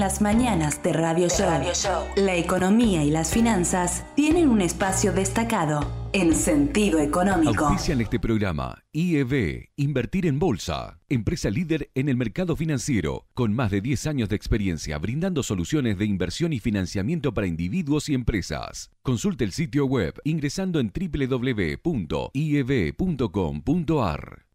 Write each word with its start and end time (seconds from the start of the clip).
En 0.00 0.06
las 0.06 0.22
mañanas 0.22 0.82
de 0.82 0.94
Radio, 0.94 1.28
Show, 1.28 2.06
la 2.16 2.34
economía 2.34 3.04
y 3.04 3.10
las 3.10 3.34
finanzas 3.34 4.06
tienen 4.14 4.48
un 4.48 4.62
espacio 4.62 5.12
destacado 5.12 5.92
en 6.14 6.34
sentido 6.34 7.00
económico. 7.00 7.66
Auspician 7.66 8.00
este 8.00 8.18
programa 8.18 8.82
IEB, 8.92 9.68
Invertir 9.76 10.24
en 10.24 10.38
Bolsa, 10.38 11.00
empresa 11.10 11.50
líder 11.50 11.90
en 11.94 12.08
el 12.08 12.16
mercado 12.16 12.56
financiero, 12.56 13.26
con 13.34 13.52
más 13.52 13.70
de 13.70 13.82
10 13.82 14.06
años 14.06 14.30
de 14.30 14.36
experiencia 14.36 14.96
brindando 14.96 15.42
soluciones 15.42 15.98
de 15.98 16.06
inversión 16.06 16.54
y 16.54 16.60
financiamiento 16.60 17.34
para 17.34 17.46
individuos 17.46 18.08
y 18.08 18.14
empresas. 18.14 18.90
Consulte 19.02 19.44
el 19.44 19.52
sitio 19.52 19.84
web 19.84 20.14
ingresando 20.24 20.80
en 20.80 20.90
www.ieb.com.ar. 20.94 21.76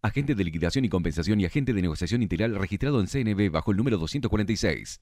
Agente 0.02 0.34
de 0.34 0.43
liquidación 0.43 0.86
y 0.86 0.89
compensación 0.89 1.39
y 1.39 1.46
agente 1.46 1.71
de 1.71 1.84
negociación 1.84 2.23
integral 2.23 2.55
registrado 2.55 3.00
en 3.00 3.05
CNB 3.05 3.52
bajo 3.52 3.70
el 3.70 3.77
número 3.77 4.00
246. 4.00 5.02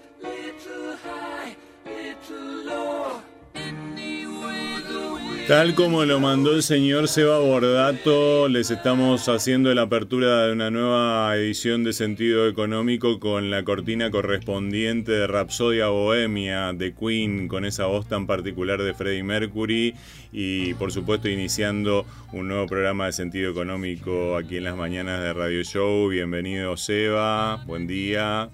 Tal 5.51 5.75
como 5.75 6.05
lo 6.05 6.21
mandó 6.21 6.55
el 6.55 6.63
señor 6.63 7.09
Seba 7.09 7.39
Bordato, 7.39 8.47
les 8.47 8.71
estamos 8.71 9.27
haciendo 9.27 9.73
la 9.75 9.81
apertura 9.81 10.45
de 10.45 10.53
una 10.53 10.71
nueva 10.71 11.35
edición 11.35 11.83
de 11.83 11.91
Sentido 11.91 12.47
Económico 12.47 13.19
con 13.19 13.49
la 13.49 13.65
cortina 13.65 14.11
correspondiente 14.11 15.11
de 15.11 15.27
Rapsodia 15.27 15.87
Bohemia 15.87 16.71
de 16.71 16.93
Queen, 16.93 17.49
con 17.49 17.65
esa 17.65 17.87
voz 17.87 18.07
tan 18.07 18.27
particular 18.27 18.81
de 18.81 18.93
Freddie 18.93 19.23
Mercury 19.23 19.93
y 20.31 20.73
por 20.75 20.93
supuesto 20.93 21.27
iniciando 21.27 22.05
un 22.31 22.47
nuevo 22.47 22.65
programa 22.67 23.07
de 23.07 23.11
Sentido 23.11 23.51
Económico 23.51 24.37
aquí 24.37 24.55
en 24.55 24.63
las 24.63 24.77
mañanas 24.77 25.21
de 25.21 25.33
Radio 25.33 25.63
Show. 25.63 26.07
Bienvenido 26.07 26.77
Seba, 26.77 27.61
buen 27.65 27.87
día. 27.87 28.49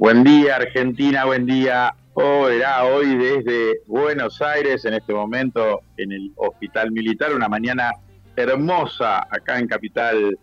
Buen 0.00 0.24
día 0.24 0.56
Argentina, 0.56 1.26
buen 1.26 1.44
día 1.44 1.94
hoy 2.14 3.16
desde 3.16 3.82
Buenos 3.86 4.40
Aires, 4.40 4.86
en 4.86 4.94
este 4.94 5.12
momento 5.12 5.82
en 5.98 6.10
el 6.10 6.32
Hospital 6.36 6.90
Militar, 6.90 7.34
una 7.34 7.50
mañana 7.50 7.90
hermosa 8.34 9.26
acá 9.30 9.58
en 9.58 9.68
Capital 9.68 10.38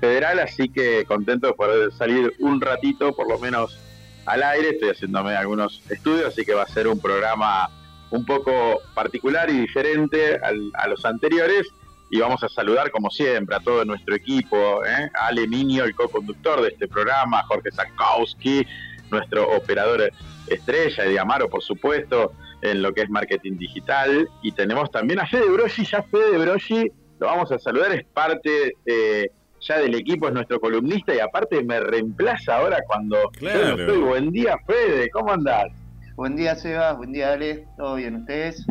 Federal, 0.00 0.38
así 0.38 0.68
que 0.68 1.04
contento 1.06 1.48
de 1.48 1.54
poder 1.54 1.92
salir 1.92 2.32
un 2.38 2.60
ratito, 2.60 3.12
por 3.12 3.28
lo 3.28 3.36
menos 3.40 3.80
al 4.26 4.44
aire. 4.44 4.70
Estoy 4.70 4.90
haciéndome 4.90 5.34
algunos 5.34 5.82
estudios, 5.90 6.28
así 6.28 6.44
que 6.44 6.54
va 6.54 6.62
a 6.62 6.68
ser 6.68 6.86
un 6.86 7.00
programa 7.00 7.68
un 8.12 8.24
poco 8.24 8.80
particular 8.94 9.50
y 9.50 9.58
diferente 9.58 10.38
a 10.40 10.86
los 10.86 11.04
anteriores. 11.04 11.66
Y 12.12 12.18
vamos 12.18 12.42
a 12.42 12.48
saludar, 12.48 12.90
como 12.90 13.08
siempre, 13.08 13.54
a 13.54 13.60
todo 13.60 13.84
nuestro 13.84 14.16
equipo, 14.16 14.84
¿eh? 14.84 15.08
Ale 15.14 15.44
el 15.44 15.94
co-conductor 15.94 16.60
de 16.60 16.70
este 16.70 16.88
programa, 16.88 17.44
Jorge 17.44 17.70
Zakowski, 17.70 18.66
nuestro 19.10 19.50
operador 19.56 20.10
estrella, 20.46 21.04
de 21.04 21.18
Amaro, 21.18 21.48
por 21.48 21.62
supuesto, 21.62 22.32
en 22.62 22.82
lo 22.82 22.92
que 22.92 23.02
es 23.02 23.10
marketing 23.10 23.56
digital. 23.56 24.28
Y 24.42 24.52
tenemos 24.52 24.90
también 24.90 25.20
a 25.20 25.26
Fede 25.26 25.48
Broggi, 25.50 25.84
ya 25.84 26.02
Fede 26.02 26.38
Broggi, 26.38 26.90
lo 27.18 27.26
vamos 27.26 27.52
a 27.52 27.58
saludar, 27.58 27.92
es 27.92 28.04
parte 28.04 28.74
eh, 28.86 29.30
ya 29.60 29.78
del 29.78 29.94
equipo, 29.94 30.28
es 30.28 30.34
nuestro 30.34 30.60
columnista 30.60 31.14
y 31.14 31.20
aparte 31.20 31.62
me 31.62 31.80
reemplaza 31.80 32.56
ahora 32.56 32.78
cuando 32.86 33.16
claro. 33.30 33.78
estoy. 33.78 33.98
Buen 33.98 34.30
día, 34.30 34.56
Fede, 34.66 35.10
¿cómo 35.10 35.32
andás? 35.32 35.70
Buen 36.16 36.36
día, 36.36 36.54
Seba, 36.54 36.92
buen 36.94 37.12
día, 37.12 37.32
Ale, 37.32 37.66
¿todo 37.76 37.96
bien 37.96 38.16
ustedes? 38.16 38.66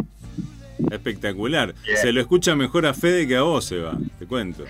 Espectacular. 0.91 1.73
Se 1.95 2.11
lo 2.11 2.21
escucha 2.21 2.55
mejor 2.55 2.85
a 2.85 2.93
Fede 2.93 3.27
que 3.27 3.35
a 3.35 3.41
vos, 3.41 3.65
Seba, 3.65 3.97
te 4.17 4.25
cuento. 4.25 4.63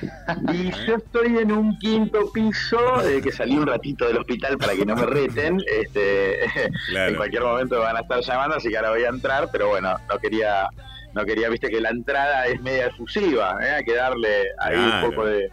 Y 0.54 0.72
yo 0.86 0.96
estoy 0.96 1.38
en 1.38 1.52
un 1.52 1.78
quinto 1.80 2.32
piso, 2.32 3.02
de 3.04 3.22
que 3.22 3.32
salí 3.32 3.58
un 3.58 3.68
ratito 3.68 4.08
del 4.08 4.18
hospital 4.18 4.58
para 4.58 4.74
que 4.74 4.86
no 4.86 4.96
me 4.96 5.06
reten. 5.06 5.62
Este, 5.68 6.40
En 6.96 7.16
cualquier 7.16 7.44
momento 7.44 7.76
me 7.76 7.82
van 7.82 7.98
a 7.98 8.02
estar 8.02 8.22
llamando, 8.22 8.56
así 8.56 8.70
que 8.70 8.78
ahora 8.78 8.92
voy 8.92 9.04
a 9.04 9.10
entrar, 9.10 9.50
pero 9.52 9.70
bueno, 9.70 9.96
no 10.10 10.20
quería, 10.20 10.68
no 11.14 11.26
quería, 11.26 11.50
viste 11.50 11.70
que 11.70 11.80
la 11.80 11.90
entrada 11.90 12.46
es 12.48 12.62
media 12.62 12.88
efusiva, 12.88 13.58
¿eh? 13.62 13.70
hay 13.78 13.84
que 13.84 13.96
darle 13.96 14.44
ahí 14.60 14.76
un 14.76 15.10
poco 15.10 15.26
de, 15.26 15.52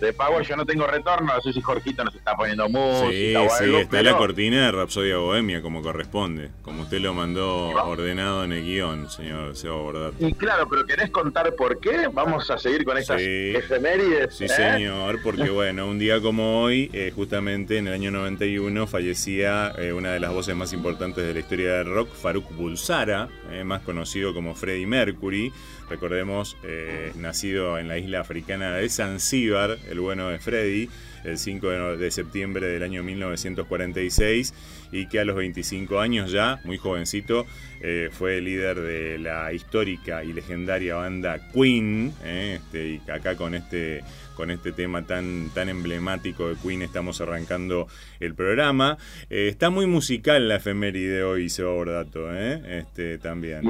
de 0.00 0.12
Power 0.12 0.46
yo 0.46 0.56
no 0.56 0.64
tengo 0.64 0.86
retorno, 0.86 1.34
no 1.34 1.40
sé 1.40 1.52
si 1.52 1.60
Jorgito 1.60 2.04
nos 2.04 2.14
está 2.14 2.36
poniendo 2.36 2.68
música 2.68 3.10
sí, 3.10 3.34
o 3.34 3.40
algo. 3.40 3.76
Sí, 3.76 3.82
está 3.82 4.02
la 4.02 4.16
cortina 4.16 4.66
de 4.66 4.72
Rapsodia 4.72 5.16
Bohemia 5.16 5.62
como 5.62 5.82
corresponde, 5.82 6.50
como 6.62 6.82
usted 6.82 7.00
lo 7.00 7.14
mandó 7.14 7.68
ordenado 7.68 8.44
en 8.44 8.52
el 8.52 8.64
guion, 8.64 9.10
señor 9.10 9.56
Seba 9.56 9.76
Bordato. 9.76 10.14
Y 10.18 10.32
claro, 10.34 10.68
pero 10.68 10.86
¿querés 10.86 11.10
contar 11.10 11.54
por 11.54 11.80
qué? 11.80 12.08
Vamos 12.12 12.50
a 12.50 12.58
seguir 12.58 12.84
con 12.84 12.98
estas 12.98 13.20
efemérides. 13.20 14.34
Sí, 14.34 14.44
¿eh? 14.44 14.48
señor, 14.48 15.20
porque 15.22 15.50
bueno, 15.50 15.86
un 15.86 15.98
día 15.98 16.20
como 16.20 16.62
hoy, 16.62 16.90
eh, 16.92 17.12
justamente 17.14 17.78
en 17.78 17.88
el 17.88 17.94
año 17.94 18.10
91, 18.10 18.86
fallecía 18.86 19.72
eh, 19.78 19.92
una 19.92 20.12
de 20.12 20.20
las 20.20 20.32
voces 20.32 20.54
más 20.54 20.72
importantes 20.72 21.24
de 21.24 21.34
la 21.34 21.40
historia 21.40 21.74
del 21.74 21.86
rock, 21.86 22.12
Faruk 22.14 22.50
Bulsara, 22.54 23.28
más 23.64 23.82
conocido 23.82 24.34
como 24.34 24.54
Freddie 24.54 24.86
Mercury 24.86 25.52
recordemos, 25.88 26.56
eh, 26.62 27.12
nacido 27.16 27.78
en 27.78 27.88
la 27.88 27.98
isla 27.98 28.20
africana 28.20 28.72
de 28.72 28.88
Zanzíbar, 28.88 29.78
el 29.88 30.00
bueno 30.00 30.28
de 30.28 30.38
Freddy, 30.38 30.88
el 31.24 31.38
5 31.38 31.96
de 31.96 32.10
septiembre 32.10 32.66
del 32.66 32.82
año 32.82 33.02
1946 33.02 34.54
y 34.92 35.06
que 35.06 35.20
a 35.20 35.24
los 35.24 35.36
25 35.36 36.00
años 36.00 36.30
ya, 36.30 36.60
muy 36.64 36.78
jovencito, 36.78 37.46
eh, 37.80 38.08
fue 38.12 38.40
líder 38.40 38.80
de 38.80 39.18
la 39.18 39.52
histórica 39.52 40.24
y 40.24 40.32
legendaria 40.32 40.96
banda 40.96 41.50
Queen, 41.52 42.12
eh, 42.24 42.58
este, 42.60 42.88
y 42.88 43.10
acá 43.10 43.36
con 43.36 43.54
este 43.54 44.02
con 44.38 44.52
este 44.52 44.70
tema 44.70 45.04
tan, 45.04 45.50
tan 45.52 45.68
emblemático 45.68 46.48
de 46.48 46.54
Queen 46.54 46.82
estamos 46.82 47.20
arrancando 47.20 47.88
el 48.20 48.34
programa. 48.34 48.98
Eh, 49.30 49.48
está 49.48 49.70
muy 49.70 49.86
musical 49.86 50.48
la 50.48 50.56
efeméride 50.56 51.16
de 51.16 51.22
hoy, 51.22 51.48
Seba 51.48 51.72
Bordato, 51.72 52.34
¿eh? 52.34 52.60
este, 52.78 53.18
también. 53.18 53.62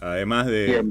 además 0.00 0.46
de, 0.46 0.84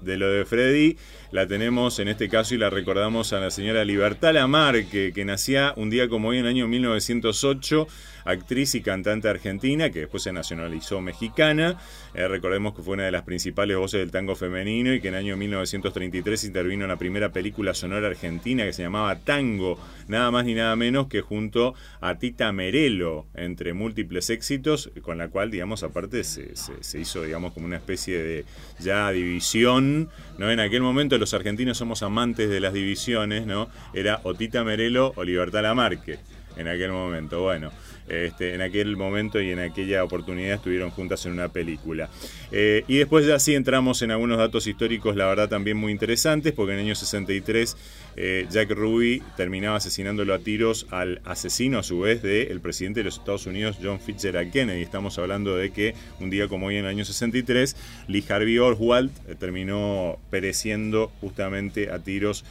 de 0.00 0.16
lo 0.16 0.30
de 0.30 0.44
Freddy, 0.44 0.96
la 1.30 1.46
tenemos 1.46 1.98
en 1.98 2.08
este 2.08 2.28
caso 2.28 2.54
y 2.54 2.58
la 2.58 2.70
recordamos 2.70 3.32
a 3.32 3.40
la 3.40 3.50
señora 3.50 3.84
Libertad 3.84 4.34
Lamarque, 4.34 5.12
que 5.14 5.24
nacía 5.24 5.74
un 5.76 5.90
día 5.90 6.08
como 6.08 6.28
hoy 6.28 6.38
en 6.38 6.44
el 6.44 6.50
año 6.50 6.68
1908 6.68 7.86
actriz 8.24 8.74
y 8.74 8.82
cantante 8.82 9.28
argentina 9.28 9.90
que 9.90 10.00
después 10.00 10.22
se 10.22 10.32
nacionalizó 10.32 11.00
mexicana. 11.00 11.78
Eh, 12.14 12.26
recordemos 12.28 12.74
que 12.74 12.82
fue 12.82 12.94
una 12.94 13.04
de 13.04 13.12
las 13.12 13.22
principales 13.22 13.76
voces 13.76 14.00
del 14.00 14.10
tango 14.10 14.34
femenino 14.34 14.92
y 14.92 15.00
que 15.00 15.08
en 15.08 15.14
el 15.14 15.20
año 15.20 15.36
1933 15.36 16.44
intervino 16.44 16.84
en 16.84 16.90
la 16.90 16.96
primera 16.96 17.30
película 17.30 17.74
sonora 17.74 18.08
argentina 18.08 18.64
que 18.64 18.72
se 18.72 18.82
llamaba 18.82 19.16
Tango, 19.16 19.78
nada 20.08 20.30
más 20.30 20.44
ni 20.44 20.54
nada 20.54 20.74
menos 20.76 21.08
que 21.08 21.20
junto 21.20 21.74
a 22.00 22.16
Tita 22.16 22.39
Merelo, 22.52 23.26
entre 23.34 23.74
múltiples 23.74 24.30
éxitos, 24.30 24.90
con 25.02 25.18
la 25.18 25.28
cual, 25.28 25.50
digamos, 25.50 25.82
aparte 25.82 26.24
se, 26.24 26.52
hizo, 26.98 27.22
digamos, 27.22 27.52
como 27.52 27.66
una 27.66 27.76
especie 27.76 28.22
de 28.22 28.44
ya 28.78 29.10
división, 29.10 30.08
¿no? 30.38 30.50
En 30.50 30.60
aquel 30.60 30.82
momento 30.82 31.18
los 31.18 31.34
argentinos 31.34 31.78
somos 31.78 32.02
amantes 32.02 32.48
de 32.48 32.60
las 32.60 32.72
divisiones, 32.72 33.46
¿no? 33.46 33.68
Era 33.94 34.20
o 34.24 34.34
Tita 34.34 34.64
Merelo 34.64 35.12
o 35.16 35.24
Libertad 35.24 35.62
Lamarque. 35.62 36.18
en 36.56 36.66
aquel 36.66 36.90
momento. 36.90 37.42
Bueno, 37.42 37.70
este, 38.10 38.54
en 38.54 38.60
aquel 38.60 38.96
momento 38.96 39.40
y 39.40 39.50
en 39.50 39.60
aquella 39.60 40.02
oportunidad 40.02 40.54
estuvieron 40.54 40.90
juntas 40.90 41.24
en 41.26 41.32
una 41.32 41.48
película. 41.48 42.10
Eh, 42.50 42.82
y 42.88 42.98
después 42.98 43.24
ya 43.24 43.38
sí 43.38 43.54
entramos 43.54 44.02
en 44.02 44.10
algunos 44.10 44.36
datos 44.36 44.66
históricos, 44.66 45.14
la 45.14 45.26
verdad 45.26 45.48
también 45.48 45.76
muy 45.76 45.92
interesantes, 45.92 46.52
porque 46.52 46.72
en 46.72 46.80
el 46.80 46.86
año 46.86 46.96
63 46.96 47.76
eh, 48.16 48.46
Jack 48.50 48.70
Ruby 48.70 49.22
terminaba 49.36 49.76
asesinándolo 49.76 50.34
a 50.34 50.38
tiros 50.38 50.86
al 50.90 51.20
asesino 51.24 51.78
a 51.78 51.82
su 51.82 52.00
vez 52.00 52.22
del 52.22 52.60
presidente 52.60 53.00
de 53.00 53.04
los 53.04 53.18
Estados 53.18 53.46
Unidos, 53.46 53.78
John 53.82 54.00
Fitzgerald 54.00 54.52
Kennedy. 54.52 54.82
Estamos 54.82 55.18
hablando 55.18 55.56
de 55.56 55.70
que 55.70 55.94
un 56.18 56.30
día 56.30 56.48
como 56.48 56.66
hoy 56.66 56.76
en 56.76 56.84
el 56.84 56.90
año 56.90 57.04
63, 57.04 57.76
Lee 58.08 58.24
Harvey 58.28 58.58
Oswald 58.58 59.10
eh, 59.28 59.34
terminó 59.38 60.18
pereciendo 60.30 61.12
justamente 61.20 61.90
a 61.90 61.98
tiros 61.98 62.44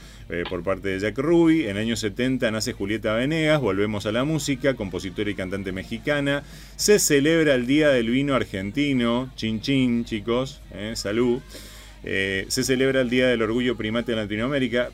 por 0.48 0.62
parte 0.62 0.90
de 0.90 1.00
Jack 1.00 1.18
Ruby. 1.18 1.64
En 1.64 1.72
el 1.72 1.78
año 1.78 1.96
70 1.96 2.52
nace 2.52 2.74
Julieta 2.74 3.16
Venegas, 3.16 3.60
volvemos 3.60 4.06
a 4.06 4.12
la 4.12 4.26
música, 4.26 4.76
compositora 4.76 5.32
y 5.32 5.34
cantante 5.34 5.72
mexicana. 5.72 6.44
Se 6.76 7.00
celebra 7.00 7.56
el 7.56 7.66
Día 7.66 7.90
del 7.90 8.12
Vino 8.12 8.36
Argentino, 8.36 9.32
chin 9.36 9.60
chin 9.60 10.06
chicos, 10.06 10.62
salud. 10.94 11.42
Eh, 12.04 12.46
se 12.48 12.64
celebra 12.64 13.02
el 13.02 13.10
Día 13.10 13.28
del 13.28 13.42
Orgullo 13.42 13.76
Primate 13.76 14.14
en 14.14 14.20
Latinoamérica. 14.20 14.90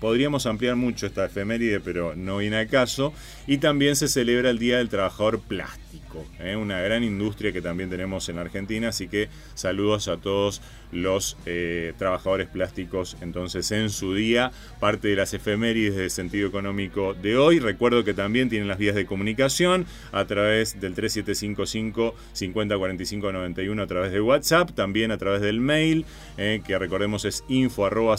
Podríamos 0.00 0.46
ampliar 0.46 0.76
mucho 0.76 1.06
esta 1.06 1.26
efeméride, 1.26 1.80
pero 1.80 2.14
no 2.16 2.38
viene 2.38 2.58
a 2.58 2.66
caso. 2.66 3.12
Y 3.46 3.58
también 3.58 3.96
se 3.96 4.08
celebra 4.08 4.50
el 4.50 4.58
Día 4.58 4.78
del 4.78 4.88
Trabajador 4.88 5.40
Plástico, 5.40 6.24
¿eh? 6.40 6.56
una 6.56 6.80
gran 6.80 7.04
industria 7.04 7.52
que 7.52 7.60
también 7.60 7.90
tenemos 7.90 8.28
en 8.28 8.38
Argentina. 8.38 8.88
Así 8.88 9.08
que 9.08 9.28
saludos 9.54 10.08
a 10.08 10.16
todos 10.18 10.60
los 10.92 11.36
eh, 11.46 11.92
trabajadores 11.98 12.48
plásticos 12.48 13.16
entonces 13.20 13.70
en 13.72 13.90
su 13.90 14.14
día, 14.14 14.52
parte 14.80 15.08
de 15.08 15.16
las 15.16 15.34
efemérides 15.34 15.96
de 15.96 16.10
sentido 16.10 16.48
económico 16.48 17.14
de 17.14 17.36
hoy. 17.36 17.58
Recuerdo 17.58 18.04
que 18.04 18.14
también 18.14 18.48
tienen 18.48 18.68
las 18.68 18.78
vías 18.78 18.94
de 18.94 19.06
comunicación 19.06 19.86
a 20.12 20.24
través 20.24 20.80
del 20.80 20.94
3755 20.94 22.14
504591 22.32 23.82
a 23.82 23.86
través 23.86 24.12
de 24.12 24.20
WhatsApp, 24.20 24.70
también 24.72 25.10
a 25.10 25.18
través 25.18 25.40
del 25.40 25.60
mail, 25.60 26.06
eh, 26.36 26.62
que 26.66 26.78
recordemos 26.78 27.24
es 27.24 27.44
info 27.48 27.86
arroba 27.86 28.16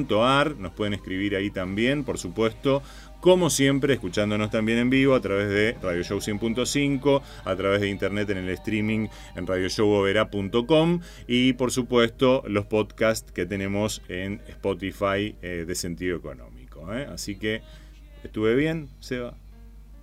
sentidoeconómico.ar. 0.00 0.56
Nos 0.56 0.72
pueden 0.72 0.94
escribir 0.94 1.36
ahí 1.36 1.50
también, 1.50 2.04
por 2.04 2.18
supuesto, 2.18 2.82
como 3.20 3.50
siempre, 3.50 3.94
escuchándonos 3.94 4.50
también 4.50 4.78
en 4.78 4.90
vivo 4.90 5.14
a 5.14 5.20
través 5.20 5.48
de 5.48 5.76
Radio 5.82 6.02
Show 6.02 6.18
100.5, 6.18 7.22
a 7.44 7.56
través 7.56 7.82
de 7.82 7.88
internet 7.88 8.30
en 8.30 8.38
el 8.38 8.48
streaming 8.48 9.08
en 9.36 9.46
radioshowovera.com 9.46 11.00
y 11.26 11.52
por 11.52 11.70
supuesto 11.70 12.42
los 12.46 12.66
podcasts 12.66 13.30
que 13.30 13.44
tenemos 13.44 14.02
en 14.08 14.40
Spotify 14.48 15.36
eh, 15.42 15.64
de 15.66 15.74
sentido 15.74 16.16
económico. 16.16 16.92
¿eh? 16.94 17.06
Así 17.12 17.36
que, 17.36 17.62
¿estuve 18.24 18.54
bien, 18.54 18.88
Seba? 19.00 19.34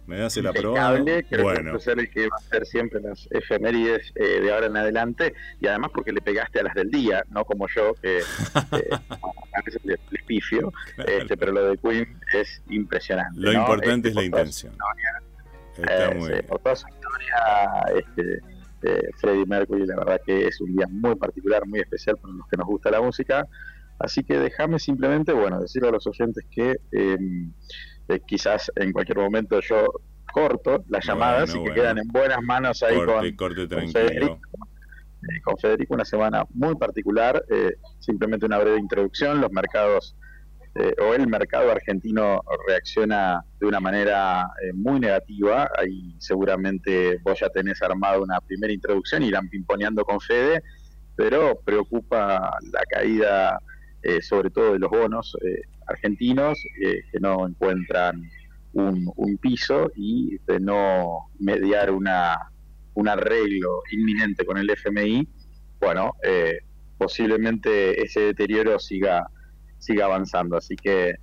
¿Me 0.08 0.18
das 0.18 0.38
el 0.38 0.48
aprobado? 0.48 1.04
bueno. 1.42 1.74
que 1.74 1.80
ser 1.80 2.00
el 2.00 2.10
que 2.10 2.28
va 2.30 2.38
a 2.38 2.40
hacer 2.40 2.66
siempre 2.66 3.02
las 3.02 3.28
efemérides 3.30 4.14
eh, 4.16 4.40
de 4.42 4.54
ahora 4.54 4.68
en 4.68 4.78
adelante 4.78 5.34
y 5.60 5.68
además 5.68 5.92
porque 5.94 6.14
le 6.14 6.22
pegaste 6.22 6.62
a 6.62 6.64
las 6.64 6.74
del 6.76 6.90
día, 6.90 7.24
no 7.30 7.44
como 7.44 7.68
yo, 7.68 7.94
que 8.02 8.20
eh, 8.20 8.22
a 8.56 9.62
veces 9.66 9.82
pifio, 10.26 10.72
este, 10.98 11.38
pero 11.38 11.52
lo 11.52 11.70
de 11.70 11.78
Queen 11.78 12.20
es 12.34 12.62
impresionante. 12.70 13.40
Lo 13.40 13.52
importante 13.52 14.10
es 14.10 14.16
la 14.16 14.24
intención. 14.24 14.74
Está 15.78 16.12
muy 16.16 16.30
bien. 16.30 16.46
Por 16.48 16.60
toda 16.60 16.76
su 16.76 16.88
historia, 16.88 18.00
este, 18.00 18.40
eh, 18.84 19.10
Freddie 19.18 19.46
Mercury, 19.46 19.86
la 19.86 19.96
verdad 19.98 20.22
que 20.26 20.48
es 20.48 20.62
un 20.62 20.76
día 20.76 20.88
muy 20.90 21.16
particular, 21.16 21.66
muy 21.68 21.80
especial 21.80 22.18
para 22.18 22.34
los 22.34 22.48
que 22.48 22.58
nos 22.58 22.68
gusta 22.68 22.92
la 22.92 23.02
música. 23.02 23.48
Así 24.00 24.24
que 24.24 24.38
déjame 24.38 24.80
simplemente, 24.80 25.34
bueno, 25.34 25.60
decirle 25.60 25.90
a 25.90 25.92
los 25.92 26.06
oyentes 26.08 26.46
que 26.52 26.78
em, 26.92 27.52
eh, 28.10 28.22
quizás 28.26 28.72
en 28.76 28.94
cualquier 28.94 29.18
momento 29.18 29.60
yo 29.60 29.86
corto 30.32 30.84
las 30.88 31.06
llamadas 31.06 31.54
y 31.54 31.64
que 31.64 31.74
quedan 31.74 31.98
en 31.98 32.08
buenas 32.08 32.42
manos 32.42 32.82
ahí 32.84 32.96
con, 33.06 33.92
Federico. 33.92 34.40
Eh, 35.24 35.42
con 35.44 35.58
Federico, 35.58 35.94
una 35.94 36.06
semana 36.06 36.46
muy 36.54 36.76
particular, 36.76 37.44
eh, 37.50 37.76
simplemente 38.00 38.46
una 38.46 38.60
breve 38.60 38.80
introducción, 38.80 39.42
los 39.42 39.52
mercados 39.52 40.16
o 41.02 41.16
el 41.16 41.26
mercado 41.26 41.72
argentino 41.72 42.40
reacciona 42.68 43.44
de 43.60 43.66
una 43.66 43.80
manera 43.80 44.48
muy 44.76 45.00
negativa, 45.00 45.68
ahí 45.76 46.16
seguramente 46.20 47.18
vos 47.24 47.40
ya 47.40 47.50
tenés 47.50 47.82
armado 47.82 48.22
una 48.22 48.40
primera 48.42 48.72
introducción, 48.72 49.24
irán 49.24 49.50
pimponeando 49.50 50.06
con 50.06 50.22
Fede, 50.22 50.62
pero 51.16 51.60
preocupa 51.66 52.52
la 52.72 52.82
caída 52.92 53.60
sobre 54.22 54.52
todo 54.52 54.74
de 54.74 54.78
los 54.78 54.92
bonos 54.92 55.36
argentinos 55.88 56.60
eh, 56.84 57.02
que 57.12 57.20
no 57.20 57.48
encuentran 57.48 58.22
un, 58.74 59.38
piso 59.42 59.92
y 59.96 60.38
de 60.46 60.60
no 60.60 61.30
mediar 61.40 61.90
una, 61.90 62.38
un 62.94 63.08
arreglo 63.08 63.82
inminente 63.92 64.46
con 64.46 64.58
el 64.58 64.70
FMI, 64.70 65.28
bueno, 65.80 66.14
eh, 66.24 66.60
posiblemente 66.98 68.04
ese 68.04 68.22
deterioro 68.22 68.78
siga, 68.78 69.26
siga 69.80 70.06
avanzando. 70.06 70.58
Así 70.58 70.76
que 70.76 71.16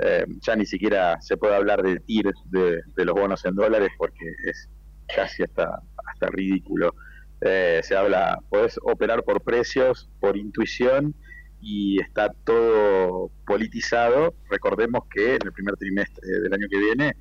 eh, 0.00 0.26
ya 0.40 0.54
ni 0.54 0.66
siquiera 0.66 1.18
se 1.22 1.38
puede 1.38 1.54
hablar 1.54 1.82
de 1.82 1.98
TIR 2.00 2.30
de, 2.50 3.04
los 3.04 3.14
bonos 3.14 3.42
en 3.46 3.54
dólares 3.54 3.88
porque 3.96 4.26
es 4.46 4.68
casi 5.14 5.44
hasta, 5.44 5.80
hasta 6.12 6.26
ridículo. 6.28 6.94
se 7.40 7.96
habla, 7.96 8.38
puedes 8.50 8.78
operar 8.82 9.22
por 9.24 9.42
precios, 9.42 10.10
por 10.20 10.36
intuición 10.36 11.14
y 11.60 12.00
está 12.00 12.32
todo 12.44 13.30
politizado. 13.46 14.34
Recordemos 14.50 15.02
que 15.10 15.34
en 15.34 15.40
el 15.44 15.52
primer 15.52 15.76
trimestre 15.76 16.26
del 16.26 16.52
año 16.52 16.66
que 16.70 16.78
viene 16.78 17.16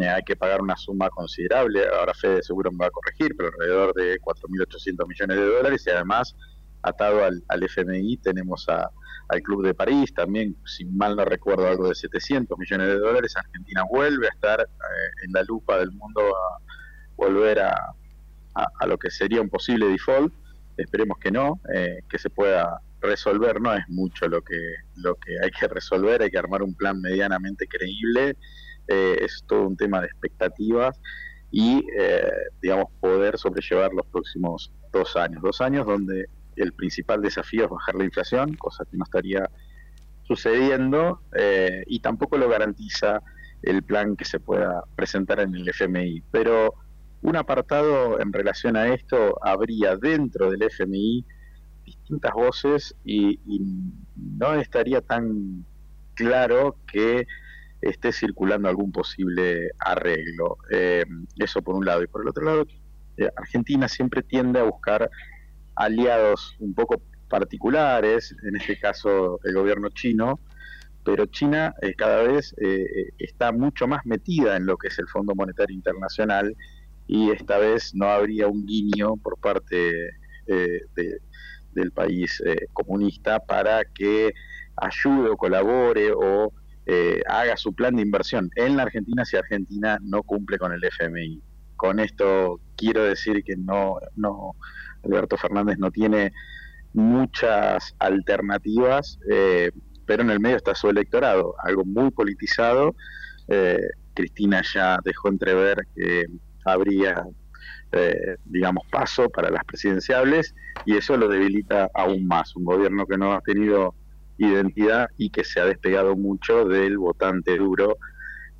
eh, 0.00 0.08
hay 0.08 0.22
que 0.22 0.36
pagar 0.36 0.62
una 0.62 0.76
suma 0.76 1.10
considerable, 1.10 1.86
ahora 1.86 2.14
Fede 2.14 2.42
seguro 2.42 2.70
me 2.72 2.78
va 2.78 2.86
a 2.86 2.90
corregir, 2.90 3.34
pero 3.36 3.50
alrededor 3.50 3.94
de 3.94 4.18
4.800 4.20 5.06
millones 5.06 5.36
de 5.36 5.46
dólares 5.46 5.84
y 5.86 5.90
además 5.90 6.34
atado 6.82 7.24
al, 7.24 7.62
FMI 7.62 8.16
tenemos 8.18 8.68
a, 8.68 8.90
al 9.28 9.42
Club 9.42 9.64
de 9.64 9.74
París, 9.74 10.12
también, 10.14 10.56
si 10.64 10.84
mal 10.84 11.14
no 11.14 11.24
recuerdo, 11.24 11.68
algo 11.68 11.88
de 11.88 11.94
700 11.94 12.58
millones 12.58 12.88
de 12.88 12.98
dólares. 12.98 13.36
Argentina 13.36 13.82
vuelve 13.88 14.26
a 14.26 14.30
estar 14.30 14.60
eh, 14.60 15.24
en 15.24 15.32
la 15.32 15.42
lupa 15.42 15.78
del 15.78 15.92
mundo, 15.92 16.20
a 16.20 16.58
volver 17.16 17.60
a, 17.60 17.74
a, 18.54 18.86
lo 18.86 18.98
que 18.98 19.10
sería 19.10 19.40
un 19.40 19.48
posible 19.48 19.86
default. 19.86 20.32
Esperemos 20.76 21.18
que 21.18 21.30
no, 21.30 21.60
eh, 21.72 22.00
que 22.08 22.18
se 22.18 22.30
pueda 22.30 22.80
resolver 23.02 23.60
no 23.60 23.74
es 23.74 23.88
mucho 23.88 24.28
lo 24.28 24.42
que, 24.42 24.74
lo 24.96 25.16
que 25.16 25.36
hay 25.42 25.50
que 25.50 25.68
resolver, 25.68 26.22
hay 26.22 26.30
que 26.30 26.38
armar 26.38 26.62
un 26.62 26.74
plan 26.74 27.00
medianamente 27.00 27.66
creíble, 27.66 28.36
eh, 28.88 29.16
es 29.20 29.44
todo 29.46 29.66
un 29.66 29.76
tema 29.76 30.00
de 30.00 30.06
expectativas 30.06 31.00
y, 31.50 31.84
eh, 31.98 32.30
digamos, 32.60 32.86
poder 33.00 33.38
sobrellevar 33.38 33.92
los 33.92 34.06
próximos 34.06 34.72
dos 34.92 35.16
años. 35.16 35.42
Dos 35.42 35.60
años 35.60 35.86
donde 35.86 36.26
el 36.56 36.72
principal 36.72 37.20
desafío 37.20 37.64
es 37.64 37.70
bajar 37.70 37.94
la 37.94 38.04
inflación, 38.04 38.54
cosa 38.54 38.84
que 38.84 38.96
no 38.96 39.04
estaría 39.04 39.48
sucediendo 40.24 41.20
eh, 41.36 41.82
y 41.86 42.00
tampoco 42.00 42.38
lo 42.38 42.48
garantiza 42.48 43.22
el 43.62 43.82
plan 43.82 44.16
que 44.16 44.24
se 44.24 44.40
pueda 44.40 44.82
presentar 44.96 45.40
en 45.40 45.54
el 45.54 45.68
FMI. 45.68 46.22
Pero 46.30 46.74
un 47.22 47.36
apartado 47.36 48.20
en 48.20 48.32
relación 48.32 48.76
a 48.76 48.88
esto 48.88 49.38
habría 49.42 49.96
dentro 49.96 50.50
del 50.50 50.62
FMI 50.62 51.24
distintas 51.84 52.32
voces 52.32 52.94
y, 53.04 53.38
no 54.16 54.54
estaría 54.54 55.00
tan 55.00 55.64
claro 56.14 56.76
que 56.90 57.26
esté 57.80 58.12
circulando 58.12 58.68
algún 58.68 58.92
posible 58.92 59.70
arreglo. 59.78 60.56
Eh, 60.70 61.04
eso 61.38 61.62
por 61.62 61.74
un 61.74 61.84
lado. 61.84 62.02
Y 62.02 62.06
por 62.06 62.22
el 62.22 62.28
otro 62.28 62.44
lado, 62.44 62.66
eh, 63.16 63.28
Argentina 63.36 63.88
siempre 63.88 64.22
tiende 64.22 64.60
a 64.60 64.64
buscar 64.64 65.10
aliados 65.74 66.54
un 66.60 66.74
poco 66.74 67.02
particulares, 67.28 68.34
en 68.42 68.56
este 68.56 68.78
caso 68.78 69.40
el 69.44 69.54
gobierno 69.54 69.88
chino, 69.90 70.38
pero 71.04 71.26
China 71.26 71.74
eh, 71.82 71.94
cada 71.94 72.22
vez 72.22 72.54
está 73.18 73.52
mucho 73.52 73.88
más 73.88 74.04
metida 74.04 74.56
en 74.56 74.66
lo 74.66 74.76
que 74.76 74.88
es 74.88 74.98
el 74.98 75.08
Fondo 75.08 75.34
Monetario 75.34 75.74
Internacional 75.74 76.54
y 77.06 77.30
esta 77.30 77.58
vez 77.58 77.94
no 77.94 78.06
habría 78.06 78.46
un 78.46 78.64
guiño 78.64 79.16
por 79.16 79.38
parte 79.38 79.92
de, 80.46 81.20
del 81.74 81.92
país 81.92 82.42
eh, 82.44 82.66
comunista 82.72 83.40
para 83.40 83.84
que 83.84 84.32
ayude 84.76 85.30
o 85.30 85.36
colabore 85.36 86.12
o 86.12 86.52
eh, 86.86 87.22
haga 87.28 87.56
su 87.56 87.74
plan 87.74 87.96
de 87.96 88.02
inversión 88.02 88.50
en 88.56 88.76
la 88.76 88.84
Argentina 88.84 89.24
si 89.24 89.36
Argentina 89.36 89.98
no 90.02 90.22
cumple 90.22 90.58
con 90.58 90.72
el 90.72 90.82
FMI. 90.84 91.40
Con 91.76 92.00
esto 92.00 92.60
quiero 92.76 93.04
decir 93.04 93.42
que 93.44 93.56
no, 93.56 93.96
no 94.16 94.52
Alberto 95.04 95.36
Fernández 95.36 95.78
no 95.78 95.90
tiene 95.90 96.32
muchas 96.92 97.94
alternativas, 97.98 99.18
eh, 99.30 99.70
pero 100.06 100.22
en 100.22 100.30
el 100.30 100.40
medio 100.40 100.56
está 100.56 100.74
su 100.74 100.90
electorado, 100.90 101.54
algo 101.62 101.84
muy 101.84 102.10
politizado. 102.10 102.94
Cristina 104.14 104.62
ya 104.72 104.98
dejó 105.04 105.28
entrever 105.28 105.86
que 105.94 106.24
habría 106.64 107.26
eh, 107.92 108.36
digamos, 108.44 108.86
paso 108.90 109.28
para 109.28 109.50
las 109.50 109.64
presidenciables 109.64 110.54
y 110.86 110.96
eso 110.96 111.16
lo 111.16 111.28
debilita 111.28 111.90
aún 111.94 112.26
más. 112.26 112.56
Un 112.56 112.64
gobierno 112.64 113.06
que 113.06 113.18
no 113.18 113.32
ha 113.32 113.40
tenido 113.42 113.94
identidad 114.38 115.08
y 115.18 115.30
que 115.30 115.44
se 115.44 115.60
ha 115.60 115.66
despegado 115.66 116.16
mucho 116.16 116.64
del 116.64 116.98
votante 116.98 117.56
duro 117.56 117.98